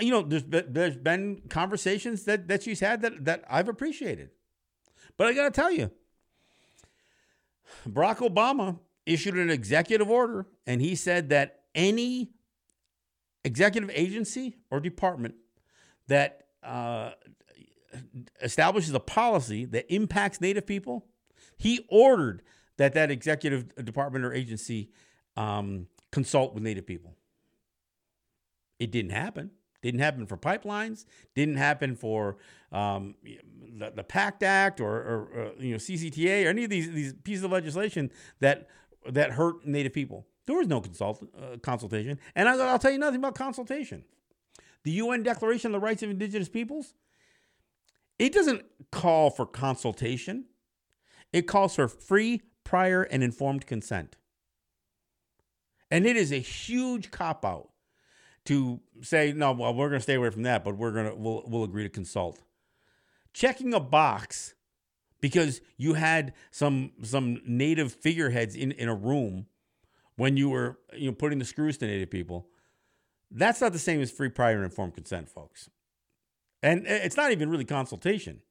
you 0.00 0.10
know, 0.10 0.22
there's 0.22 0.44
been, 0.44 0.66
there's 0.68 0.96
been 0.96 1.42
conversations 1.48 2.24
that 2.24 2.48
that 2.48 2.62
she's 2.62 2.80
had 2.80 3.02
that 3.02 3.24
that 3.24 3.44
I've 3.48 3.68
appreciated. 3.68 4.30
But 5.16 5.26
I 5.26 5.32
got 5.32 5.44
to 5.44 5.50
tell 5.50 5.72
you, 5.72 5.90
Barack 7.88 8.18
Obama 8.18 8.78
issued 9.06 9.34
an 9.34 9.50
executive 9.50 10.08
order 10.08 10.46
and 10.66 10.80
he 10.80 10.94
said 10.94 11.30
that 11.30 11.62
any 11.74 12.30
executive 13.44 13.90
agency 13.92 14.56
or 14.70 14.80
department 14.80 15.34
that 16.08 16.46
uh, 16.62 17.12
establishes 18.42 18.92
a 18.92 19.00
policy 19.00 19.64
that 19.64 19.92
impacts 19.92 20.40
Native 20.40 20.66
people, 20.66 21.06
he 21.56 21.86
ordered 21.88 22.42
that 22.78 22.94
that 22.94 23.10
executive 23.10 23.74
department 23.84 24.24
or 24.24 24.32
agency 24.32 24.90
um, 25.36 25.86
consult 26.10 26.54
with 26.54 26.62
Native 26.62 26.86
people. 26.86 27.14
It 28.78 28.90
didn't 28.90 29.10
happen. 29.10 29.50
Didn't 29.82 30.00
happen 30.00 30.26
for 30.26 30.36
pipelines. 30.36 31.04
Didn't 31.34 31.56
happen 31.56 31.94
for 31.94 32.38
um, 32.72 33.14
the, 33.22 33.92
the 33.94 34.02
PACT 34.02 34.42
Act 34.42 34.80
or, 34.80 34.90
or 34.90 35.28
uh, 35.34 35.62
you 35.62 35.72
know 35.72 35.76
CCTA 35.76 36.46
or 36.46 36.48
any 36.48 36.64
of 36.64 36.70
these 36.70 36.90
these 36.90 37.12
pieces 37.12 37.44
of 37.44 37.52
legislation 37.52 38.10
that 38.40 38.68
that 39.08 39.32
hurt 39.32 39.66
Native 39.66 39.92
people. 39.92 40.26
There 40.46 40.56
was 40.56 40.66
no 40.66 40.80
consult, 40.80 41.22
uh, 41.36 41.58
consultation, 41.58 42.18
and 42.34 42.48
I, 42.48 42.56
I'll 42.56 42.78
tell 42.78 42.90
you 42.90 42.98
nothing 42.98 43.20
about 43.20 43.34
consultation. 43.34 44.04
The 44.84 44.92
UN 44.92 45.22
Declaration 45.22 45.74
of 45.74 45.80
the 45.80 45.84
Rights 45.84 46.02
of 46.02 46.10
Indigenous 46.10 46.48
Peoples. 46.48 46.94
It 48.18 48.32
doesn't 48.32 48.64
call 48.90 49.30
for 49.30 49.46
consultation. 49.46 50.46
It 51.32 51.42
calls 51.42 51.76
for 51.76 51.86
free, 51.86 52.42
prior, 52.68 53.02
and 53.02 53.22
informed 53.22 53.66
consent. 53.66 54.16
And 55.90 56.06
it 56.06 56.16
is 56.16 56.30
a 56.30 56.38
huge 56.38 57.10
cop 57.10 57.42
out 57.42 57.70
to 58.44 58.80
say 59.00 59.32
no 59.32 59.52
well 59.52 59.74
we're 59.74 59.88
going 59.88 59.98
to 59.98 60.02
stay 60.02 60.14
away 60.14 60.30
from 60.30 60.42
that 60.42 60.64
but 60.64 60.76
we're 60.76 60.90
going 60.90 61.06
to 61.06 61.14
we'll, 61.14 61.42
we'll 61.46 61.64
agree 61.64 61.82
to 61.84 61.88
consult. 61.88 62.42
Checking 63.32 63.72
a 63.72 63.80
box 63.80 64.54
because 65.22 65.62
you 65.78 65.94
had 65.94 66.34
some 66.50 66.92
some 67.02 67.40
native 67.46 67.90
figureheads 67.90 68.54
in, 68.54 68.72
in 68.72 68.90
a 68.90 68.94
room 68.94 69.46
when 70.16 70.36
you 70.36 70.50
were 70.50 70.78
you 70.94 71.06
know 71.06 71.14
putting 71.14 71.38
the 71.38 71.46
screws 71.46 71.78
to 71.78 71.86
native 71.86 72.10
people. 72.10 72.48
That's 73.30 73.62
not 73.62 73.72
the 73.72 73.78
same 73.78 74.02
as 74.02 74.10
free 74.10 74.28
prior 74.28 74.56
and 74.56 74.64
informed 74.64 74.92
consent 74.92 75.30
folks. 75.30 75.70
And 76.62 76.86
eh, 76.86 77.00
it's 77.02 77.16
not 77.16 77.32
even 77.32 77.48
really 77.48 77.64
consultation 77.64 78.42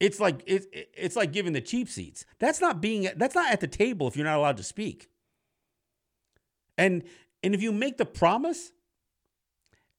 it's 0.00 0.20
like 0.20 0.42
it's 0.46 0.66
it's 0.72 1.16
like 1.16 1.32
giving 1.32 1.52
the 1.52 1.60
cheap 1.60 1.88
seats. 1.88 2.26
That's 2.38 2.60
not 2.60 2.80
being 2.80 3.08
that's 3.16 3.34
not 3.34 3.52
at 3.52 3.60
the 3.60 3.66
table 3.66 4.06
if 4.08 4.16
you're 4.16 4.26
not 4.26 4.38
allowed 4.38 4.58
to 4.58 4.62
speak. 4.62 5.08
And 6.76 7.04
and 7.42 7.54
if 7.54 7.62
you 7.62 7.72
make 7.72 7.96
the 7.96 8.04
promise 8.04 8.72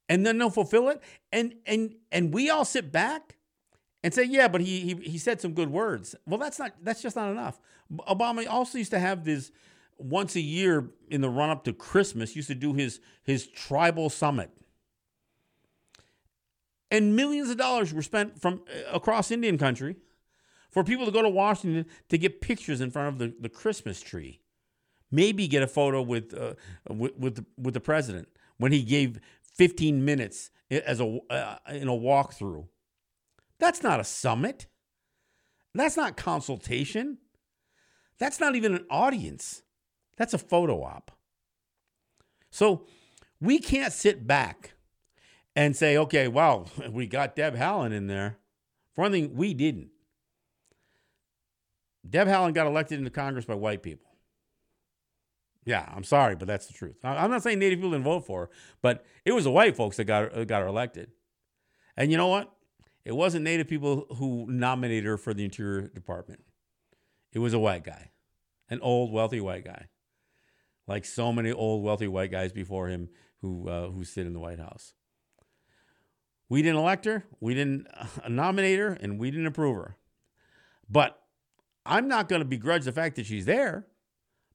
and 0.09 0.25
then 0.25 0.37
they'll 0.37 0.49
fulfill 0.49 0.89
it 0.89 1.01
and 1.31 1.55
and 1.65 1.95
and 2.11 2.33
we 2.33 2.49
all 2.49 2.65
sit 2.65 2.91
back 2.91 3.37
and 4.03 4.13
say 4.13 4.23
yeah 4.23 4.47
but 4.47 4.61
he 4.61 4.81
he, 4.81 4.93
he 5.11 5.17
said 5.17 5.41
some 5.41 5.53
good 5.53 5.71
words. 5.71 6.15
Well 6.27 6.37
that's 6.37 6.59
not 6.59 6.73
that's 6.83 7.01
just 7.01 7.15
not 7.15 7.31
enough. 7.31 7.59
Obama 8.07 8.47
also 8.47 8.77
used 8.77 8.91
to 8.91 8.99
have 8.99 9.25
this 9.25 9.51
once 9.97 10.35
a 10.35 10.41
year 10.41 10.91
in 11.09 11.21
the 11.21 11.29
run 11.29 11.49
up 11.49 11.63
to 11.63 11.73
christmas 11.73 12.35
used 12.35 12.47
to 12.47 12.55
do 12.55 12.73
his 12.73 12.99
his 13.23 13.47
tribal 13.47 14.09
summit 14.09 14.51
and 16.89 17.15
millions 17.15 17.49
of 17.49 17.57
dollars 17.57 17.93
were 17.93 18.01
spent 18.01 18.39
from 18.39 18.61
uh, 18.69 18.91
across 18.93 19.31
indian 19.31 19.57
country 19.57 19.95
for 20.69 20.83
people 20.83 21.05
to 21.05 21.11
go 21.11 21.21
to 21.21 21.29
washington 21.29 21.85
to 22.09 22.17
get 22.17 22.41
pictures 22.41 22.81
in 22.81 22.91
front 22.91 23.09
of 23.09 23.19
the, 23.19 23.33
the 23.39 23.49
christmas 23.49 24.01
tree 24.01 24.41
maybe 25.11 25.47
get 25.47 25.63
a 25.63 25.67
photo 25.67 26.01
with 26.01 26.33
uh, 26.33 26.53
with 26.89 27.15
with 27.17 27.35
the, 27.35 27.45
with 27.57 27.73
the 27.73 27.79
president 27.79 28.27
when 28.57 28.71
he 28.71 28.83
gave 28.83 29.19
15 29.55 30.03
minutes 30.03 30.51
as 30.69 30.99
a 30.99 31.19
uh, 31.29 31.57
in 31.69 31.87
a 31.87 31.91
walkthrough. 31.91 32.67
That's 33.59 33.81
not 33.81 33.99
a 33.99 34.03
summit. 34.03 34.67
That's 35.73 35.97
not 35.97 36.17
consultation. 36.17 37.19
That's 38.19 38.39
not 38.39 38.55
even 38.55 38.73
an 38.73 38.85
audience. 38.89 39.63
That's 40.17 40.33
a 40.33 40.39
photo 40.39 40.83
op. 40.83 41.11
So 42.49 42.85
we 43.39 43.59
can't 43.59 43.93
sit 43.93 44.25
back 44.25 44.73
and 45.57 45.75
say, 45.75 45.97
okay, 45.97 46.27
wow, 46.27 46.67
we 46.91 47.07
got 47.07 47.35
Deb 47.35 47.57
Haaland 47.57 47.91
in 47.91 48.05
there. 48.05 48.37
For 48.93 49.01
one 49.01 49.11
thing, 49.11 49.35
we 49.35 49.53
didn't. 49.55 49.89
Deb 52.07 52.27
Haaland 52.27 52.53
got 52.53 52.67
elected 52.67 52.99
into 52.99 53.09
Congress 53.09 53.43
by 53.43 53.55
white 53.55 53.81
people. 53.81 54.05
Yeah, 55.65 55.85
I'm 55.93 56.05
sorry, 56.05 56.35
but 56.35 56.47
that's 56.47 56.67
the 56.67 56.73
truth. 56.73 56.95
I'm 57.03 57.29
not 57.29 57.43
saying 57.43 57.59
Native 57.59 57.79
people 57.79 57.91
didn't 57.91 58.05
vote 58.05 58.25
for 58.25 58.41
her, 58.41 58.49
but 58.81 59.03
it 59.25 59.33
was 59.33 59.43
the 59.43 59.51
white 59.51 59.75
folks 59.75 59.97
that 59.97 60.05
got 60.05 60.31
her, 60.31 60.45
got 60.45 60.61
her 60.61 60.67
elected. 60.67 61.11
And 61.97 62.09
you 62.09 62.17
know 62.17 62.27
what? 62.27 62.53
It 63.03 63.13
wasn't 63.13 63.43
Native 63.43 63.67
people 63.67 64.05
who 64.15 64.45
nominated 64.49 65.05
her 65.05 65.17
for 65.17 65.33
the 65.33 65.43
Interior 65.43 65.81
Department. 65.87 66.41
It 67.33 67.39
was 67.39 67.53
a 67.53 67.59
white 67.59 67.83
guy, 67.83 68.11
an 68.69 68.79
old, 68.79 69.11
wealthy 69.11 69.41
white 69.41 69.65
guy, 69.65 69.87
like 70.87 71.03
so 71.03 71.33
many 71.33 71.51
old, 71.51 71.83
wealthy 71.83 72.07
white 72.07 72.31
guys 72.31 72.53
before 72.53 72.87
him 72.87 73.09
who 73.41 73.67
uh, 73.67 73.89
who 73.89 74.05
sit 74.05 74.25
in 74.25 74.33
the 74.33 74.39
White 74.39 74.59
House. 74.59 74.93
We 76.49 76.61
didn't 76.61 76.79
elect 76.79 77.05
her, 77.05 77.25
we 77.39 77.53
didn't 77.53 77.87
nominate 78.29 78.79
her, 78.79 78.97
and 78.99 79.19
we 79.19 79.31
didn't 79.31 79.47
approve 79.47 79.75
her. 79.75 79.97
But 80.89 81.21
I'm 81.85 82.07
not 82.07 82.29
going 82.29 82.41
to 82.41 82.45
begrudge 82.45 82.85
the 82.85 82.91
fact 82.91 83.15
that 83.15 83.25
she's 83.25 83.45
there. 83.45 83.87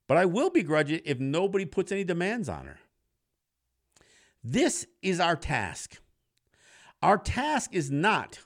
But 0.08 0.16
I 0.18 0.26
will 0.26 0.50
begrudge 0.50 0.90
it 0.90 1.02
if 1.06 1.20
nobody 1.20 1.64
puts 1.64 1.92
any 1.92 2.04
demands 2.04 2.48
on 2.48 2.66
her. 2.66 2.78
This 4.44 4.86
is 5.00 5.20
our 5.20 5.36
task. 5.36 6.00
Our 7.02 7.16
task 7.16 7.70
is 7.72 7.90
not 7.90 8.40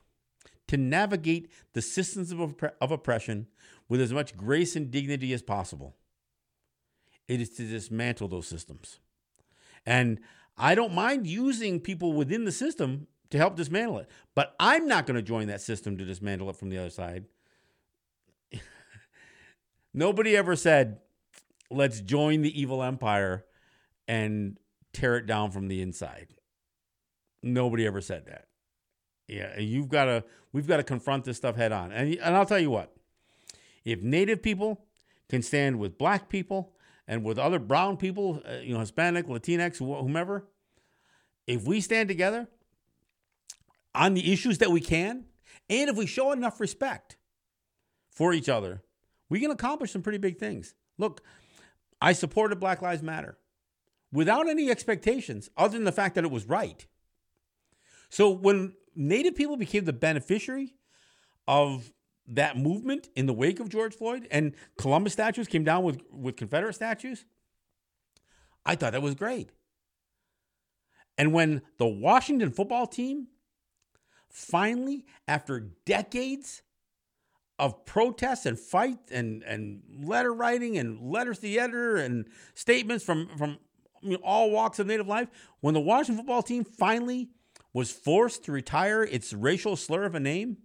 to 0.69 0.77
navigate 0.77 1.51
the 1.73 1.83
systems 1.83 2.33
of, 2.33 2.41
opp- 2.41 2.77
of 2.81 2.91
oppression 2.91 3.47
with 3.89 4.01
as 4.01 4.13
much 4.13 4.37
grace 4.37 4.77
and 4.77 4.91
dignity 4.91 5.33
as 5.33 5.43
possible. 5.43 5.97
It 7.29 7.41
is 7.41 7.51
to 7.51 7.65
dismantle 7.65 8.29
those 8.29 8.47
systems. 8.47 9.01
And 9.85 10.21
I 10.57 10.75
don't 10.75 10.95
mind 10.95 11.27
using 11.27 11.81
people 11.81 12.13
within 12.13 12.45
the 12.45 12.53
system 12.53 13.07
to 13.31 13.39
help 13.39 13.57
dismantle 13.57 13.99
it, 13.99 14.11
but 14.35 14.55
I'm 14.61 14.87
not 14.87 15.07
going 15.07 15.17
to 15.17 15.23
join 15.23 15.49
that 15.49 15.61
system 15.61 15.99
to 15.99 16.05
dismantle 16.05 16.51
it 16.51 16.57
from 16.57 16.71
the 16.71 16.79
other 16.79 16.91
side. 16.91 17.25
Nobody 19.95 20.37
ever 20.37 20.57
said, 20.57 21.01
let's 21.71 22.01
join 22.01 22.43
the 22.43 22.61
evil 22.61 22.83
empire 22.83 23.45
and 24.07 24.59
tear 24.93 25.17
it 25.17 25.27
down 25.27 25.51
from 25.51 25.69
the 25.69 25.83
inside. 25.83 26.29
Nobody 27.43 27.87
ever 27.87 28.01
said 28.01 28.27
that. 28.27 28.47
Yeah, 29.29 29.53
and 29.57 29.65
you've 29.65 29.89
got 29.89 30.05
to. 30.05 30.25
We've 30.53 30.67
got 30.67 30.77
to 30.79 30.83
confront 30.83 31.25
this 31.25 31.37
stuff 31.37 31.57
head 31.57 31.73
on. 31.73 31.93
And 31.93 32.15
and 32.15 32.37
I'll 32.37 32.47
tell 32.47 32.61
you 32.61 32.71
what, 32.71 32.95
if 33.85 34.01
Native 34.01 34.43
people 34.43 34.85
can 35.29 35.43
stand 35.43 35.79
with 35.79 35.99
Black 35.99 36.29
people 36.29 36.73
and 37.09 37.25
with 37.25 37.39
other 37.39 37.59
brown 37.59 37.97
people, 37.97 38.43
uh, 38.49 38.59
you 38.63 38.73
know, 38.73 38.81
Hispanic, 38.81 39.27
Latinx, 39.27 39.79
whomever, 39.79 40.47
if 41.47 41.65
we 41.65 41.81
stand 41.81 42.09
together 42.09 42.49
on 43.97 44.15
the 44.15 44.33
issues 44.33 44.59
that 44.59 44.71
we 44.71 44.81
can, 44.81 45.25
and 45.69 45.91
if 45.91 45.97
we 45.97 46.07
show 46.07 46.33
enough 46.33 46.61
respect 46.61 47.17
for 48.11 48.33
each 48.33 48.49
other, 48.49 48.83
we 49.29 49.41
can 49.41 49.51
accomplish 49.51 49.91
some 49.91 50.03
pretty 50.03 50.19
big 50.19 50.39
things. 50.39 50.75
Look, 50.99 51.23
I 52.01 52.13
supported 52.13 52.61
Black 52.61 52.83
Lives 52.83 53.03
Matter 53.03 53.39
without 54.13 54.49
any 54.49 54.71
expectations 54.71 55.51
other 55.57 55.77
than 55.77 55.85
the 55.85 55.93
fact 55.93 56.15
that 56.15 56.25
it 56.25 56.31
was 56.31 56.47
right. 56.47 56.87
So 58.09 58.31
when 58.31 58.75
Native 58.95 59.35
people 59.35 59.57
became 59.57 59.85
the 59.85 59.93
beneficiary 59.93 60.75
of 61.49 61.93
that 62.29 62.57
movement 62.57 63.09
in 63.17 63.27
the 63.27 63.33
wake 63.33 63.61
of 63.61 63.69
George 63.69 63.95
Floyd 63.95 64.27
and 64.31 64.55
Columbus 64.79 65.13
statues 65.13 65.49
came 65.49 65.65
down 65.65 65.85
with, 65.85 66.01
with 66.11 66.37
Confederate 66.37 66.75
statues, 66.75 67.25
I 68.65 68.75
thought 68.75 68.93
that 68.93 69.03
was 69.03 69.15
great. 69.15 69.51
And 71.19 71.33
when 71.33 71.63
the 71.79 71.87
Washington 71.87 72.51
football 72.51 72.87
team 72.87 73.29
finally, 74.31 75.05
after 75.27 75.61
decades 75.85 76.63
of 77.59 77.85
protests 77.87 78.47
and 78.47 78.59
fight 78.59 78.99
and, 79.11 79.43
and 79.43 79.83
letter 80.03 80.33
writing 80.33 80.77
and 80.77 81.01
letters 81.01 81.39
to 81.39 81.43
the 81.43 81.59
editor 81.59 81.97
and 81.97 82.27
statements 82.55 83.05
from, 83.05 83.29
from 83.37 83.59
all 84.23 84.51
walks 84.51 84.79
of 84.79 84.87
Native 84.87 85.07
life, 85.07 85.29
when 85.61 85.75
the 85.75 85.81
Washington 85.81 86.17
football 86.17 86.43
team 86.43 86.65
finally 86.65 87.29
was 87.73 87.91
forced 87.91 88.45
to 88.45 88.53
retire 88.53 89.03
its 89.03 89.33
racial 89.33 89.77
slur 89.77 90.05
of 90.05 90.15
a 90.15 90.21
name, 90.21 90.59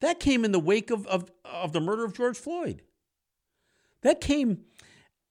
that 0.00 0.20
came 0.20 0.44
in 0.44 0.52
the 0.52 0.60
wake 0.60 0.90
of, 0.90 1.06
of, 1.06 1.30
of 1.44 1.72
the 1.72 1.80
murder 1.80 2.04
of 2.04 2.14
George 2.14 2.38
Floyd. 2.38 2.82
That 4.02 4.20
came 4.20 4.64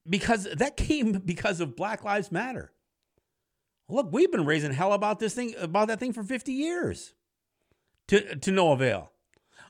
because 0.08 0.46
that 0.56 0.76
came 0.76 1.12
because 1.26 1.62
of 1.62 1.76
Black 1.76 2.04
Lives 2.04 2.32
Matter. 2.32 2.73
Look, 3.90 4.12
we've 4.12 4.32
been 4.32 4.46
raising 4.46 4.74
hell 4.74 4.94
about 4.94 5.20
this 5.20 5.34
thing, 5.34 5.54
about 5.60 5.88
that 5.90 6.00
thing 6.00 6.14
for 6.14 6.24
50 6.24 6.52
years 6.52 7.14
to, 8.08 8.36
to 8.38 8.52
no 8.52 8.72
avail. 8.72 9.12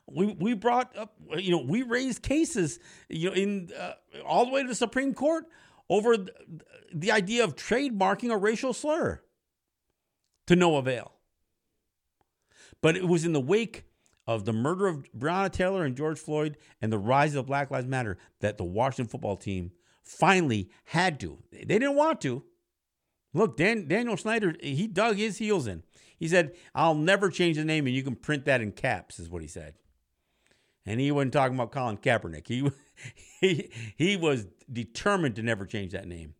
We, 0.06 0.36
we 0.38 0.54
brought 0.54 0.96
up, 0.96 1.14
you 1.36 1.50
know, 1.50 1.62
we 1.66 1.82
raised 1.82 2.22
cases, 2.22 2.78
you 3.08 3.30
know, 3.30 3.34
in 3.34 3.70
uh, 3.78 3.92
all 4.24 4.44
the 4.44 4.52
way 4.52 4.62
to 4.62 4.68
the 4.68 4.74
Supreme 4.74 5.14
Court 5.14 5.46
over 5.88 6.16
the 6.92 7.10
idea 7.10 7.44
of 7.44 7.56
trademarking 7.56 8.30
a 8.30 8.36
racial 8.36 8.72
slur 8.72 9.20
to 10.46 10.56
no 10.56 10.76
avail. 10.76 11.12
But 12.82 12.96
it 12.96 13.08
was 13.08 13.24
in 13.24 13.32
the 13.32 13.40
wake 13.40 13.84
of 14.26 14.44
the 14.44 14.52
murder 14.52 14.86
of 14.86 15.06
Breonna 15.16 15.50
Taylor 15.50 15.84
and 15.84 15.96
George 15.96 16.18
Floyd 16.18 16.56
and 16.80 16.92
the 16.92 16.98
rise 16.98 17.34
of 17.34 17.46
Black 17.46 17.70
Lives 17.70 17.86
Matter 17.86 18.18
that 18.40 18.58
the 18.58 18.64
Washington 18.64 19.08
football 19.08 19.36
team 19.36 19.72
finally 20.02 20.70
had 20.84 21.18
to. 21.20 21.38
They 21.50 21.64
didn't 21.64 21.96
want 21.96 22.20
to. 22.22 22.44
Look, 23.34 23.56
Dan, 23.56 23.88
Daniel 23.88 24.16
Snyder, 24.16 24.54
he 24.60 24.86
dug 24.86 25.16
his 25.16 25.38
heels 25.38 25.66
in. 25.66 25.82
He 26.16 26.28
said, 26.28 26.52
I'll 26.74 26.94
never 26.94 27.28
change 27.28 27.56
the 27.56 27.64
name, 27.64 27.86
and 27.86 27.94
you 27.94 28.02
can 28.02 28.14
print 28.14 28.44
that 28.44 28.60
in 28.60 28.72
caps, 28.72 29.18
is 29.18 29.28
what 29.28 29.42
he 29.42 29.48
said. 29.48 29.74
And 30.86 31.00
he 31.00 31.10
wasn't 31.10 31.32
talking 31.32 31.56
about 31.56 31.72
Colin 31.72 31.96
Kaepernick. 31.96 32.46
He, 32.46 32.70
he, 33.40 33.70
he 33.96 34.16
was 34.16 34.46
determined 34.72 35.36
to 35.36 35.42
never 35.42 35.66
change 35.66 35.92
that 35.92 36.06
name. 36.06 36.34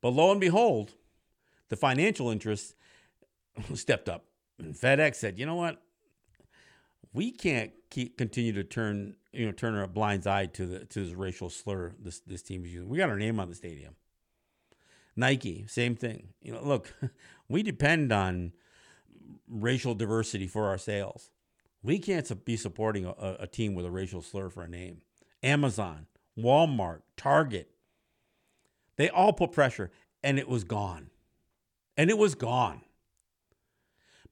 But 0.00 0.10
lo 0.10 0.32
and 0.32 0.40
behold, 0.40 0.94
the 1.68 1.76
financial 1.76 2.30
interests 2.30 2.74
stepped 3.74 4.08
up. 4.08 4.24
And 4.58 4.74
FedEx 4.74 5.14
said, 5.14 5.38
you 5.38 5.46
know 5.46 5.54
what? 5.54 5.80
We 7.12 7.30
can't 7.30 7.72
keep, 7.90 8.18
continue 8.18 8.52
to 8.54 8.64
turn 8.64 9.14
you 9.34 9.46
know 9.46 9.52
turn 9.52 9.76
a 9.76 9.86
blind 9.86 10.26
eye 10.26 10.46
to 10.46 10.66
the 10.66 10.84
to 10.86 11.04
this 11.04 11.14
racial 11.14 11.50
slur 11.50 11.92
this 11.98 12.20
this 12.20 12.42
team 12.42 12.64
is 12.64 12.72
using. 12.72 12.88
We 12.88 12.98
got 12.98 13.10
our 13.10 13.18
name 13.18 13.40
on 13.40 13.48
the 13.48 13.54
stadium. 13.54 13.94
Nike, 15.16 15.66
same 15.68 15.94
thing. 15.94 16.28
You 16.42 16.52
know, 16.52 16.62
look, 16.62 16.94
we 17.48 17.62
depend 17.62 18.12
on 18.12 18.52
racial 19.48 19.94
diversity 19.94 20.46
for 20.46 20.66
our 20.66 20.78
sales. 20.78 21.30
We 21.82 21.98
can't 21.98 22.44
be 22.44 22.56
supporting 22.56 23.04
a, 23.04 23.36
a 23.40 23.46
team 23.46 23.74
with 23.74 23.84
a 23.84 23.90
racial 23.90 24.22
slur 24.22 24.48
for 24.48 24.62
a 24.62 24.68
name. 24.68 25.02
Amazon, 25.42 26.06
Walmart, 26.38 27.02
Target, 27.16 27.70
they 28.96 29.08
all 29.10 29.32
put 29.32 29.52
pressure 29.52 29.90
and 30.22 30.38
it 30.38 30.48
was 30.48 30.64
gone. 30.64 31.10
And 31.96 32.10
it 32.10 32.18
was 32.18 32.34
gone. 32.34 32.80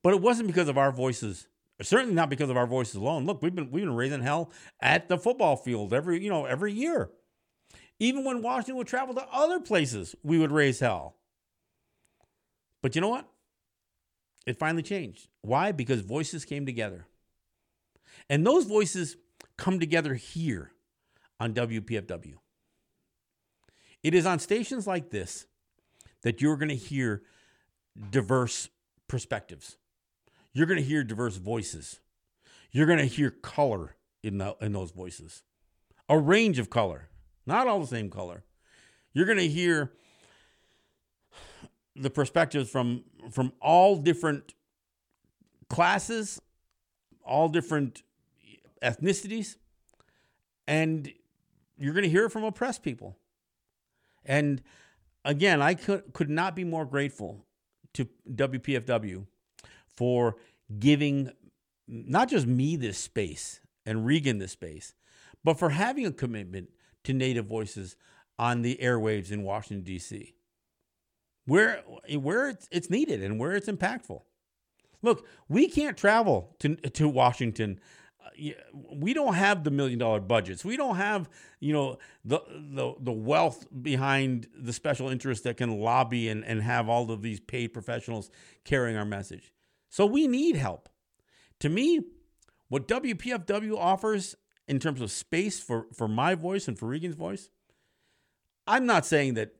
But 0.02 0.14
it 0.14 0.20
wasn't 0.20 0.48
because 0.48 0.68
of 0.68 0.78
our 0.78 0.90
voices. 0.90 1.46
Certainly 1.80 2.14
not 2.14 2.30
because 2.30 2.50
of 2.50 2.56
our 2.56 2.66
voices 2.66 2.96
alone. 2.96 3.24
Look, 3.24 3.42
we've 3.42 3.54
been 3.54 3.70
we've 3.70 3.84
been 3.84 3.94
raising 3.94 4.22
hell 4.22 4.50
at 4.80 5.08
the 5.08 5.18
football 5.18 5.56
field 5.56 5.92
every, 5.92 6.22
you 6.22 6.30
know, 6.30 6.44
every 6.44 6.72
year. 6.72 7.10
Even 8.02 8.24
when 8.24 8.42
Washington 8.42 8.74
would 8.78 8.88
travel 8.88 9.14
to 9.14 9.24
other 9.32 9.60
places, 9.60 10.16
we 10.24 10.36
would 10.36 10.50
raise 10.50 10.80
hell. 10.80 11.14
But 12.82 12.96
you 12.96 13.00
know 13.00 13.08
what? 13.08 13.28
It 14.44 14.58
finally 14.58 14.82
changed. 14.82 15.28
Why? 15.42 15.70
Because 15.70 16.00
voices 16.00 16.44
came 16.44 16.66
together. 16.66 17.06
And 18.28 18.44
those 18.44 18.64
voices 18.64 19.16
come 19.56 19.78
together 19.78 20.14
here 20.14 20.72
on 21.38 21.54
WPFW. 21.54 22.34
It 24.02 24.14
is 24.14 24.26
on 24.26 24.40
stations 24.40 24.84
like 24.84 25.10
this 25.10 25.46
that 26.22 26.40
you're 26.40 26.56
going 26.56 26.70
to 26.70 26.74
hear 26.74 27.22
diverse 28.10 28.68
perspectives. 29.06 29.76
You're 30.52 30.66
going 30.66 30.80
to 30.80 30.84
hear 30.84 31.04
diverse 31.04 31.36
voices. 31.36 32.00
You're 32.72 32.86
going 32.86 32.98
to 32.98 33.04
hear 33.04 33.30
color 33.30 33.94
in, 34.24 34.38
the, 34.38 34.56
in 34.60 34.72
those 34.72 34.90
voices, 34.90 35.44
a 36.08 36.18
range 36.18 36.58
of 36.58 36.68
color, 36.68 37.10
not 37.46 37.66
all 37.66 37.80
the 37.80 37.86
same 37.86 38.10
color. 38.10 38.44
You're 39.12 39.26
going 39.26 39.38
to 39.38 39.48
hear 39.48 39.92
the 41.94 42.10
perspectives 42.10 42.70
from 42.70 43.04
from 43.30 43.52
all 43.60 43.96
different 43.96 44.54
classes, 45.68 46.40
all 47.24 47.48
different 47.48 48.02
ethnicities, 48.82 49.56
and 50.66 51.12
you're 51.78 51.94
going 51.94 52.04
to 52.04 52.10
hear 52.10 52.26
it 52.26 52.30
from 52.30 52.44
oppressed 52.44 52.82
people. 52.82 53.16
And 54.24 54.62
again, 55.24 55.60
I 55.60 55.74
could 55.74 56.12
could 56.12 56.30
not 56.30 56.56
be 56.56 56.64
more 56.64 56.84
grateful 56.84 57.44
to 57.94 58.08
WPFW 58.30 59.26
for 59.96 60.36
giving 60.78 61.30
not 61.86 62.28
just 62.30 62.46
me 62.46 62.76
this 62.76 62.96
space 62.96 63.60
and 63.84 64.06
Regan 64.06 64.38
this 64.38 64.52
space, 64.52 64.94
but 65.44 65.58
for 65.58 65.70
having 65.70 66.06
a 66.06 66.12
commitment 66.12 66.70
to 67.04 67.12
Native 67.12 67.46
voices 67.46 67.96
on 68.38 68.62
the 68.62 68.78
airwaves 68.82 69.30
in 69.30 69.42
Washington, 69.42 69.84
D.C., 69.84 70.34
where, 71.44 71.82
where 72.18 72.56
it's 72.70 72.90
needed 72.90 73.22
and 73.22 73.38
where 73.38 73.52
it's 73.52 73.68
impactful. 73.68 74.22
Look, 75.02 75.26
we 75.48 75.68
can't 75.68 75.96
travel 75.96 76.54
to, 76.60 76.76
to 76.76 77.08
Washington 77.08 77.80
uh, 78.24 78.50
we 78.92 79.14
don't 79.14 79.34
have 79.34 79.64
the 79.64 79.70
million 79.70 79.98
dollar 79.98 80.20
budgets. 80.20 80.64
We 80.64 80.76
don't 80.76 80.96
have, 80.96 81.28
you 81.60 81.72
know, 81.72 81.98
the 82.24 82.40
the 82.48 82.94
the 83.00 83.12
wealth 83.12 83.66
behind 83.82 84.48
the 84.56 84.72
special 84.72 85.08
interests 85.08 85.44
that 85.44 85.56
can 85.56 85.80
lobby 85.80 86.28
and, 86.28 86.44
and 86.44 86.62
have 86.62 86.88
all 86.88 87.10
of 87.10 87.22
these 87.22 87.40
paid 87.40 87.68
professionals 87.68 88.30
carrying 88.64 88.96
our 88.96 89.04
message. 89.04 89.52
So 89.88 90.06
we 90.06 90.28
need 90.28 90.56
help. 90.56 90.88
To 91.60 91.68
me, 91.68 92.00
what 92.68 92.88
WPFW 92.88 93.76
offers 93.76 94.36
in 94.72 94.78
terms 94.78 95.02
of 95.02 95.10
space 95.10 95.60
for, 95.60 95.86
for 95.92 96.08
my 96.08 96.34
voice 96.34 96.66
and 96.66 96.78
for 96.78 96.86
Regan's 96.86 97.14
voice, 97.14 97.50
I'm 98.66 98.86
not 98.86 99.04
saying 99.04 99.34
that 99.34 99.54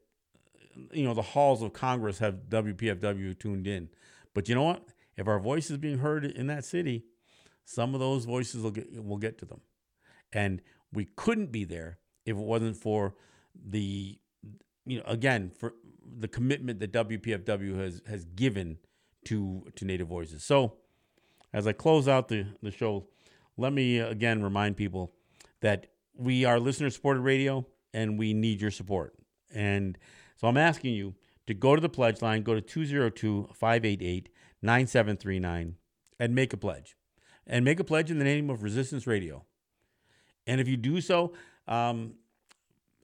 you 0.90 1.04
know 1.04 1.12
the 1.12 1.20
halls 1.20 1.60
of 1.60 1.74
Congress 1.74 2.18
have 2.20 2.48
WPFW 2.48 3.38
tuned 3.38 3.66
in, 3.66 3.90
but 4.32 4.48
you 4.48 4.54
know 4.54 4.62
what? 4.62 4.88
If 5.18 5.28
our 5.28 5.38
voice 5.38 5.70
is 5.70 5.76
being 5.76 5.98
heard 5.98 6.24
in 6.24 6.46
that 6.46 6.64
city, 6.64 7.04
some 7.66 7.92
of 7.92 8.00
those 8.00 8.24
voices 8.24 8.62
will 8.62 8.70
get 8.70 9.04
will 9.04 9.18
get 9.18 9.36
to 9.40 9.44
them, 9.44 9.60
and 10.32 10.62
we 10.94 11.08
couldn't 11.14 11.52
be 11.52 11.64
there 11.64 11.98
if 12.24 12.34
it 12.34 12.42
wasn't 12.42 12.78
for 12.78 13.14
the 13.54 14.18
you 14.86 14.96
know 14.96 15.04
again 15.06 15.52
for 15.58 15.74
the 16.18 16.28
commitment 16.28 16.80
that 16.80 16.90
WPFW 16.90 17.78
has 17.78 18.00
has 18.08 18.24
given 18.24 18.78
to 19.26 19.66
to 19.76 19.84
Native 19.84 20.08
voices. 20.08 20.42
So, 20.42 20.78
as 21.52 21.66
I 21.66 21.72
close 21.72 22.08
out 22.08 22.28
the 22.28 22.46
the 22.62 22.70
show, 22.70 23.08
let 23.56 23.72
me 23.72 24.00
uh, 24.00 24.08
again 24.08 24.42
remind 24.42 24.76
people 24.76 25.12
that 25.60 25.88
we 26.14 26.44
are 26.44 26.58
listener 26.60 26.90
supported 26.90 27.20
radio 27.20 27.66
and 27.94 28.18
we 28.18 28.34
need 28.34 28.60
your 28.60 28.70
support. 28.70 29.14
And 29.54 29.98
so 30.36 30.48
I'm 30.48 30.56
asking 30.56 30.94
you 30.94 31.14
to 31.46 31.54
go 31.54 31.74
to 31.74 31.80
the 31.80 31.88
pledge 31.88 32.22
line, 32.22 32.42
go 32.42 32.54
to 32.54 32.60
202 32.60 33.50
588 33.54 34.28
9739 34.62 35.76
and 36.18 36.34
make 36.34 36.52
a 36.52 36.56
pledge. 36.56 36.96
And 37.46 37.64
make 37.64 37.80
a 37.80 37.84
pledge 37.84 38.10
in 38.10 38.18
the 38.18 38.24
name 38.24 38.50
of 38.50 38.62
Resistance 38.62 39.06
Radio. 39.06 39.44
And 40.46 40.60
if 40.60 40.68
you 40.68 40.76
do 40.76 41.00
so, 41.00 41.32
um, 41.66 42.14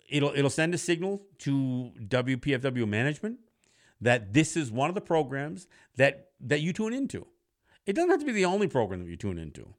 it'll 0.09 0.33
it'll 0.35 0.51
send 0.51 0.75
a 0.75 0.79
signal 0.79 1.23
to 1.39 1.93
WPFW 2.01 2.89
management 2.89 3.39
that 4.01 4.33
this 4.33 4.57
is 4.57 4.71
one 4.71 4.89
of 4.89 4.95
the 4.95 5.01
programs 5.01 5.67
that 5.97 6.31
that 6.41 6.61
you 6.61 6.73
tune 6.73 6.93
into 6.93 7.27
It 7.85 7.95
doesn't 7.95 8.11
have 8.11 8.21
to 8.21 8.27
be 8.27 8.33
the 8.33 8.45
only 8.45 8.69
program 8.69 9.03
that 9.03 9.11
you 9.11 9.17
tune 9.17 9.39
into. 9.39 9.75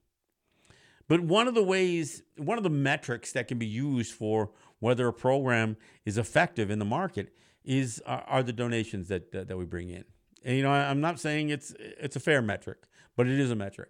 But 1.09 1.21
one 1.21 1.47
of 1.47 1.55
the 1.55 1.63
ways, 1.63 2.21
one 2.37 2.57
of 2.57 2.63
the 2.63 2.69
metrics 2.69 3.33
that 3.33 3.49
can 3.49 3.57
be 3.57 3.65
used 3.65 4.13
for 4.13 4.51
whether 4.79 5.07
a 5.07 5.13
program 5.13 5.75
is 6.05 6.17
effective 6.17 6.69
in 6.69 6.79
the 6.79 6.85
market 6.85 7.33
is 7.65 8.01
are, 8.05 8.23
are 8.27 8.43
the 8.43 8.53
donations 8.53 9.09
that, 9.09 9.31
that, 9.33 9.49
that 9.49 9.57
we 9.57 9.65
bring 9.65 9.89
in. 9.89 10.05
And 10.45 10.55
you 10.55 10.63
know, 10.63 10.71
I, 10.71 10.89
am 10.89 11.01
not 11.01 11.19
saying 11.19 11.49
it's 11.49 11.73
it's 11.77 12.15
a 12.15 12.19
fair 12.19 12.41
metric, 12.41 12.77
but 13.17 13.27
it 13.27 13.37
is 13.37 13.51
a 13.51 13.55
metric, 13.55 13.89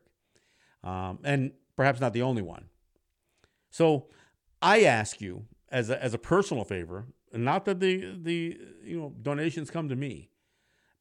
um, 0.84 1.20
and 1.24 1.52
perhaps 1.76 2.00
not 2.00 2.14
the 2.14 2.24
only 2.24 2.42
one. 2.42 2.70
So 3.70 4.08
I 4.62 4.84
ask 4.84 5.22
you 5.22 5.46
as 5.70 5.92
a, 5.92 6.04
as 6.04 6.16
a 6.16 6.18
personal 6.18 6.64
favor, 6.64 7.06
not 7.34 7.66
that 7.66 7.80
the 7.80 8.18
the 8.20 8.58
you 8.84 9.00
know 9.00 9.14
donations 9.22 9.70
come 9.70 9.90
to 9.90 9.96
me, 9.96 10.32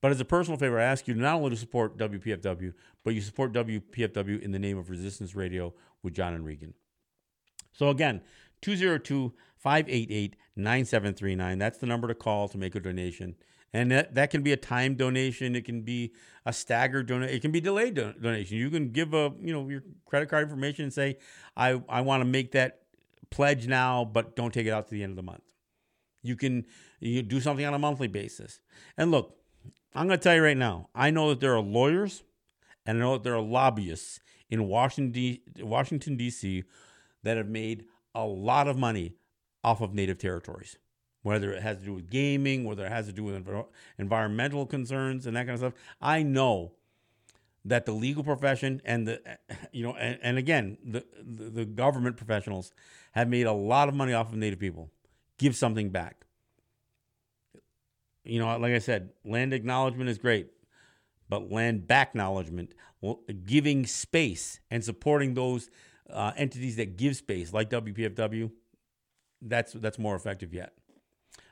but 0.00 0.10
as 0.10 0.20
a 0.20 0.24
personal 0.24 0.58
favor, 0.58 0.78
I 0.78 0.84
ask 0.84 1.08
you 1.08 1.14
not 1.14 1.36
only 1.36 1.50
to 1.50 1.56
support 1.56 1.98
WPFW, 1.98 2.72
but 3.04 3.14
you 3.14 3.20
support 3.20 3.52
WPFW 3.52 4.40
in 4.40 4.52
the 4.52 4.58
name 4.58 4.78
of 4.78 4.90
Resistance 4.90 5.34
Radio 5.34 5.74
with 6.02 6.14
John 6.14 6.34
and 6.34 6.44
Regan. 6.44 6.74
So 7.72 7.88
again, 7.88 8.20
202 8.62 9.32
588 9.56 10.36
9739. 10.56 11.58
That's 11.58 11.78
the 11.78 11.86
number 11.86 12.08
to 12.08 12.14
call 12.14 12.48
to 12.48 12.58
make 12.58 12.74
a 12.74 12.80
donation. 12.80 13.36
And 13.72 13.90
that, 13.90 14.14
that 14.14 14.30
can 14.30 14.42
be 14.42 14.52
a 14.52 14.56
time 14.56 14.94
donation. 14.94 15.54
It 15.54 15.64
can 15.64 15.82
be 15.82 16.12
a 16.46 16.52
staggered 16.52 17.06
donation. 17.06 17.34
It 17.34 17.42
can 17.42 17.52
be 17.52 17.60
delayed 17.60 17.94
do- 17.94 18.14
donation. 18.14 18.56
You 18.56 18.70
can 18.70 18.90
give 18.90 19.12
a 19.14 19.32
you 19.40 19.52
know 19.52 19.68
your 19.68 19.82
credit 20.06 20.28
card 20.28 20.44
information 20.44 20.84
and 20.84 20.92
say, 20.92 21.18
I, 21.56 21.80
I 21.88 22.00
want 22.00 22.22
to 22.22 22.24
make 22.24 22.52
that 22.52 22.82
pledge 23.30 23.66
now, 23.66 24.04
but 24.04 24.36
don't 24.36 24.54
take 24.54 24.66
it 24.66 24.70
out 24.70 24.88
to 24.88 24.94
the 24.94 25.02
end 25.02 25.10
of 25.10 25.16
the 25.16 25.22
month. 25.22 25.42
You 26.22 26.36
can 26.36 26.64
you 27.00 27.22
do 27.22 27.40
something 27.40 27.64
on 27.64 27.74
a 27.74 27.78
monthly 27.78 28.08
basis. 28.08 28.60
And 28.96 29.10
look, 29.10 29.37
I'm 29.94 30.06
going 30.06 30.18
to 30.18 30.22
tell 30.22 30.34
you 30.34 30.42
right 30.42 30.56
now. 30.56 30.88
I 30.94 31.10
know 31.10 31.30
that 31.30 31.40
there 31.40 31.54
are 31.54 31.60
lawyers, 31.60 32.22
and 32.86 32.98
I 32.98 33.00
know 33.00 33.14
that 33.14 33.24
there 33.24 33.34
are 33.34 33.42
lobbyists 33.42 34.20
in 34.50 34.68
Washington 34.68 35.12
D- 35.12 35.42
Washington 35.60 36.16
D.C. 36.16 36.64
that 37.22 37.36
have 37.36 37.48
made 37.48 37.84
a 38.14 38.24
lot 38.24 38.68
of 38.68 38.78
money 38.78 39.14
off 39.64 39.80
of 39.80 39.94
native 39.94 40.18
territories 40.18 40.76
whether 41.22 41.52
it 41.52 41.62
has 41.62 41.78
to 41.78 41.84
do 41.84 41.94
with 41.94 42.08
gaming, 42.08 42.64
whether 42.64 42.86
it 42.86 42.92
has 42.92 43.06
to 43.06 43.12
do 43.12 43.24
with 43.24 43.46
environmental 43.98 44.64
concerns 44.66 45.26
and 45.26 45.36
that 45.36 45.40
kind 45.46 45.50
of 45.50 45.58
stuff. 45.58 45.74
I 46.00 46.22
know 46.22 46.72
that 47.64 47.84
the 47.86 47.92
legal 47.92 48.24
profession 48.24 48.80
and 48.84 49.06
the 49.06 49.20
you 49.72 49.82
know 49.82 49.94
and, 49.94 50.18
and 50.22 50.38
again 50.38 50.78
the, 50.84 51.04
the, 51.22 51.44
the 51.50 51.64
government 51.64 52.16
professionals 52.16 52.72
have 53.12 53.28
made 53.28 53.46
a 53.46 53.52
lot 53.52 53.88
of 53.88 53.94
money 53.94 54.12
off 54.12 54.32
of 54.32 54.38
native 54.38 54.58
people. 54.58 54.90
Give 55.38 55.54
something 55.54 55.90
back. 55.90 56.24
You 58.24 58.40
know, 58.40 58.56
like 58.58 58.72
I 58.72 58.78
said, 58.78 59.10
land 59.24 59.52
acknowledgement 59.52 60.10
is 60.10 60.18
great, 60.18 60.48
but 61.28 61.50
land 61.50 61.86
back 61.86 62.10
acknowledgement, 62.10 62.74
giving 63.44 63.86
space 63.86 64.60
and 64.70 64.84
supporting 64.84 65.34
those 65.34 65.70
uh, 66.12 66.32
entities 66.36 66.76
that 66.76 66.96
give 66.96 67.16
space, 67.16 67.52
like 67.52 67.70
WPFW, 67.70 68.50
that's 69.40 69.72
that's 69.74 69.98
more 69.98 70.16
effective 70.16 70.52
yet. 70.52 70.72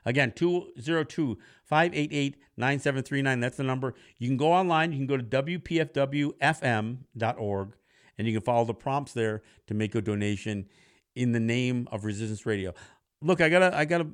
Again, 0.05 0.33
202 0.33 1.39
588 1.65 2.37
9739. 2.57 3.41
That's 3.41 3.57
the 3.57 3.65
number. 3.65 3.95
You 4.19 4.29
can 4.29 4.37
go 4.37 4.53
online. 4.53 4.93
You 4.93 4.99
can 4.99 5.07
go 5.07 5.17
to 5.17 5.23
WPFWFM.org 5.23 7.77
and 8.19 8.27
you 8.27 8.33
can 8.33 8.43
follow 8.43 8.65
the 8.65 8.75
prompts 8.75 9.13
there 9.13 9.43
to 9.67 9.75
make 9.75 9.95
a 9.95 10.01
donation 10.01 10.67
in 11.15 11.33
the 11.33 11.41
name 11.41 11.89
of 11.91 12.05
Resistance 12.05 12.47
Radio. 12.47 12.73
Look, 13.21 13.41
I 13.41 13.49
gotta 13.49 13.77
I 13.77 13.85
gotta 13.85 14.07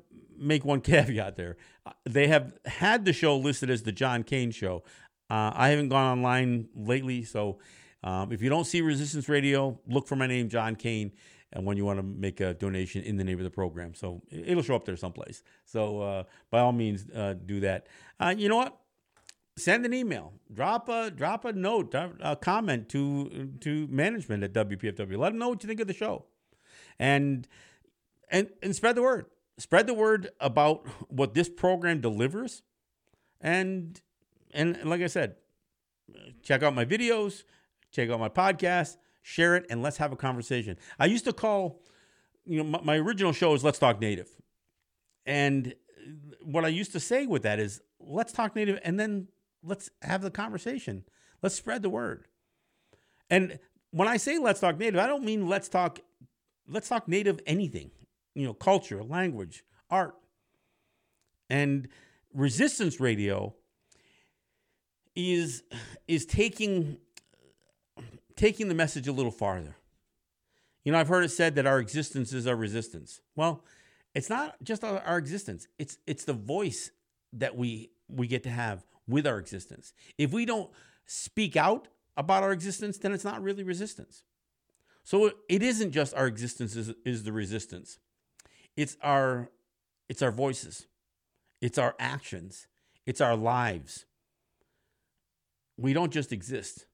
make 0.43 0.65
one 0.65 0.81
caveat 0.83 1.37
there. 1.37 1.57
They 2.05 2.29
have 2.29 2.55
had 2.67 3.05
the 3.05 3.13
show 3.13 3.37
listed 3.37 3.71
as 3.71 3.83
the 3.83 3.93
John 3.93 4.23
Kane 4.23 4.51
Show. 4.51 4.83
Uh, 5.31 5.53
I 5.55 5.69
haven't 5.69 5.89
gone 5.89 6.19
online 6.19 6.69
lately, 6.75 7.25
so 7.25 7.59
um, 8.05 8.33
if 8.33 8.43
you 8.43 8.51
don't 8.51 8.67
see 8.67 8.81
Resistance 8.81 9.29
Radio, 9.29 9.79
look 9.87 10.07
for 10.07 10.17
my 10.17 10.27
name, 10.27 10.49
John 10.49 10.77
Kane, 10.77 11.13
and 11.53 11.65
when 11.65 11.77
you 11.77 11.85
want 11.85 11.99
to 11.99 12.03
make 12.03 12.41
a 12.41 12.55
donation 12.55 13.03
in 13.03 13.17
the 13.17 13.25
name 13.25 13.39
of 13.39 13.45
the 13.45 13.51
program. 13.51 13.95
So 13.95 14.23
it'll 14.31 14.63
show 14.63 14.75
up 14.75 14.85
there 14.85 14.97
someplace. 14.97 15.43
So 15.65 16.01
uh, 16.01 16.25
by 16.51 16.61
all 16.61 16.73
means, 16.73 17.09
uh, 17.11 17.35
do 17.47 17.61
that. 17.61 17.87
Uh, 18.19 18.35
you 18.37 18.49
know 18.49 18.57
what? 18.57 18.77
Send 19.57 19.85
an 19.85 19.93
email, 19.93 20.33
drop 20.53 20.89
a 20.89 21.11
drop 21.11 21.45
a 21.45 21.53
note, 21.53 21.95
a 21.95 22.37
comment 22.37 22.89
to 22.89 23.51
to 23.61 23.87
management 23.89 24.43
at 24.43 24.55
WPFW. 24.55 25.19
Let 25.19 25.31
them 25.31 25.39
know 25.39 25.51
what 25.51 25.63
you 25.63 25.67
think 25.67 25.81
of 25.81 25.87
the 25.87 25.93
show, 25.93 26.25
and 26.99 27.47
and 28.31 28.49
and 28.63 28.75
spread 28.75 28.97
the 28.97 29.03
word. 29.03 29.27
Spread 29.59 29.87
the 29.87 29.95
word 29.95 30.31
about 30.41 30.87
what 31.09 31.35
this 31.35 31.49
program 31.49 32.01
delivers, 32.01 32.63
and 33.41 34.01
and 34.53 34.83
like 34.85 35.03
I 35.03 35.07
said, 35.07 35.37
check 36.43 36.63
out 36.63 36.75
my 36.75 36.85
videos, 36.85 37.45
check 37.91 38.11
out 38.11 38.19
my 38.19 38.29
podcast 38.29 38.97
share 39.23 39.57
it, 39.57 39.67
and 39.71 39.83
let's 39.83 39.97
have 39.97 40.13
a 40.13 40.17
conversation. 40.17 40.77
I 40.99 41.07
used 41.07 41.25
to 41.25 41.33
call, 41.33 41.81
you 42.45 42.63
know, 42.63 42.69
my, 42.69 42.81
my 42.83 42.97
original 42.97 43.33
show 43.33 43.55
is 43.55 43.65
Let's 43.65 43.79
Talk 43.79 44.01
Native. 44.01 44.29
And 45.25 45.75
what 46.43 46.65
I 46.65 46.69
used 46.69 46.93
to 46.93 47.01
say 47.01 47.27
with 47.27 47.45
that 47.45 47.61
is, 47.61 47.81
let's 48.01 48.33
talk 48.33 48.57
native 48.57 48.81
and 48.83 48.99
then 48.99 49.29
let's 49.63 49.89
have 50.03 50.23
the 50.23 50.31
conversation. 50.31 51.05
Let's 51.41 51.55
spread 51.55 51.83
the 51.83 51.89
word. 51.89 52.27
And 53.31 53.61
when 53.93 54.09
I 54.09 54.17
say 54.17 54.39
let's 54.39 54.59
talk 54.59 54.79
native, 54.79 54.99
I 54.99 55.07
don't 55.07 55.25
mean 55.25 55.47
let's 55.47 55.69
talk 55.69 56.01
let's 56.67 56.89
talk 56.89 57.07
native 57.07 57.41
anything. 57.47 57.93
You 58.35 58.47
know, 58.47 58.55
culture, 58.55 59.03
language, 59.03 59.65
art. 59.91 60.15
And 61.51 61.89
resistance 62.33 62.99
radio 63.01 63.55
is 65.15 65.63
is 66.09 66.25
taking 66.25 66.97
taking 68.37 68.69
the 68.69 68.75
message 68.75 69.07
a 69.07 69.13
little 69.13 69.31
farther. 69.31 69.77
You 70.85 70.93
know, 70.93 70.99
I've 70.99 71.09
heard 71.09 71.25
it 71.25 71.31
said 71.31 71.55
that 71.57 71.67
our 71.67 71.79
existence 71.79 72.33
is 72.33 72.47
our 72.47 72.57
resistance. 72.57 73.21
Well, 73.37 73.65
it's 74.15 74.29
not 74.29 74.57
just 74.63 74.83
our, 74.83 75.19
existence. 75.19 75.69
It's 75.79 75.99
it's 76.07 76.25
the 76.25 76.33
voice 76.33 76.91
that 77.35 77.57
we 77.57 77.91
we 78.09 78.27
get 78.27 78.43
to 78.45 78.51
have 78.51 78.85
with 79.07 79.27
our 79.27 79.39
existence. 79.39 79.93
If 80.19 80.33
we 80.33 80.45
don't 80.45 80.71
speak 81.07 81.57
out 81.57 81.89
about 82.17 82.43
our 82.43 82.53
existence, 82.53 82.99
then 82.99 83.13
it's 83.13 83.25
not 83.25 83.43
really 83.43 83.63
resistance. 83.63 84.23
So 85.05 85.33
it 85.49 85.63
isn't 85.63 85.93
just 85.93 86.15
our 86.15 86.27
existence 86.27 86.77
is, 86.77 86.93
is 87.05 87.25
the 87.25 87.33
resistance. 87.33 87.99
It's 88.77 88.97
our 89.03 89.51
it's 90.09 90.23
our 90.23 90.31
voices. 90.31 90.87
It's 91.61 91.79
our 91.79 91.95
actions. 91.99 92.67
It's 93.07 93.21
our 93.21 93.37
lives. 93.37 94.05
We 95.77 95.93
don't 95.93 96.13
just 96.13 96.33
exist. 96.33 96.87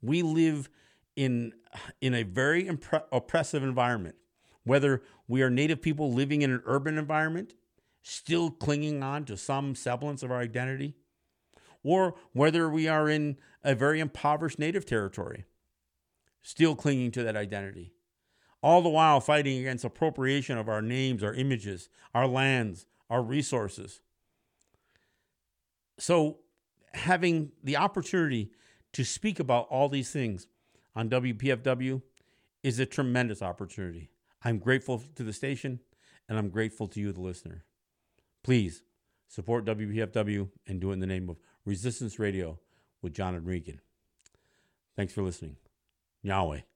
We 0.00 0.22
live 0.22 0.70
in, 1.16 1.52
in 2.00 2.14
a 2.14 2.22
very 2.22 2.64
impre- 2.64 3.04
oppressive 3.12 3.62
environment, 3.62 4.14
whether 4.64 5.02
we 5.26 5.42
are 5.42 5.50
Native 5.50 5.82
people 5.82 6.12
living 6.12 6.42
in 6.42 6.52
an 6.52 6.62
urban 6.64 6.96
environment, 6.96 7.54
still 8.02 8.50
clinging 8.50 9.02
on 9.02 9.24
to 9.26 9.36
some 9.36 9.74
semblance 9.74 10.22
of 10.22 10.30
our 10.30 10.38
identity, 10.38 10.94
or 11.82 12.14
whether 12.32 12.70
we 12.70 12.88
are 12.88 13.08
in 13.08 13.36
a 13.64 13.74
very 13.74 14.00
impoverished 14.00 14.58
Native 14.58 14.86
territory, 14.86 15.44
still 16.40 16.74
clinging 16.74 17.10
to 17.10 17.24
that 17.24 17.36
identity. 17.36 17.92
All 18.62 18.82
the 18.82 18.88
while 18.88 19.20
fighting 19.20 19.58
against 19.58 19.84
appropriation 19.84 20.58
of 20.58 20.68
our 20.68 20.82
names, 20.82 21.22
our 21.22 21.34
images, 21.34 21.88
our 22.14 22.26
lands, 22.26 22.86
our 23.08 23.22
resources. 23.22 24.00
So, 25.98 26.38
having 26.94 27.52
the 27.62 27.76
opportunity 27.76 28.50
to 28.92 29.04
speak 29.04 29.38
about 29.38 29.68
all 29.70 29.88
these 29.88 30.10
things 30.10 30.46
on 30.96 31.08
WPFW 31.08 32.02
is 32.62 32.78
a 32.78 32.86
tremendous 32.86 33.42
opportunity. 33.42 34.10
I'm 34.42 34.58
grateful 34.58 35.02
to 35.14 35.22
the 35.22 35.32
station 35.32 35.80
and 36.28 36.38
I'm 36.38 36.48
grateful 36.48 36.86
to 36.88 37.00
you, 37.00 37.12
the 37.12 37.20
listener. 37.20 37.64
Please 38.42 38.82
support 39.28 39.64
WPFW 39.64 40.48
and 40.66 40.80
do 40.80 40.90
it 40.90 40.94
in 40.94 41.00
the 41.00 41.06
name 41.06 41.28
of 41.28 41.36
Resistance 41.64 42.18
Radio 42.18 42.58
with 43.02 43.14
John 43.14 43.34
and 43.34 43.46
Regan. 43.46 43.80
Thanks 44.96 45.12
for 45.12 45.22
listening. 45.22 45.56
Nyaweh. 46.24 46.62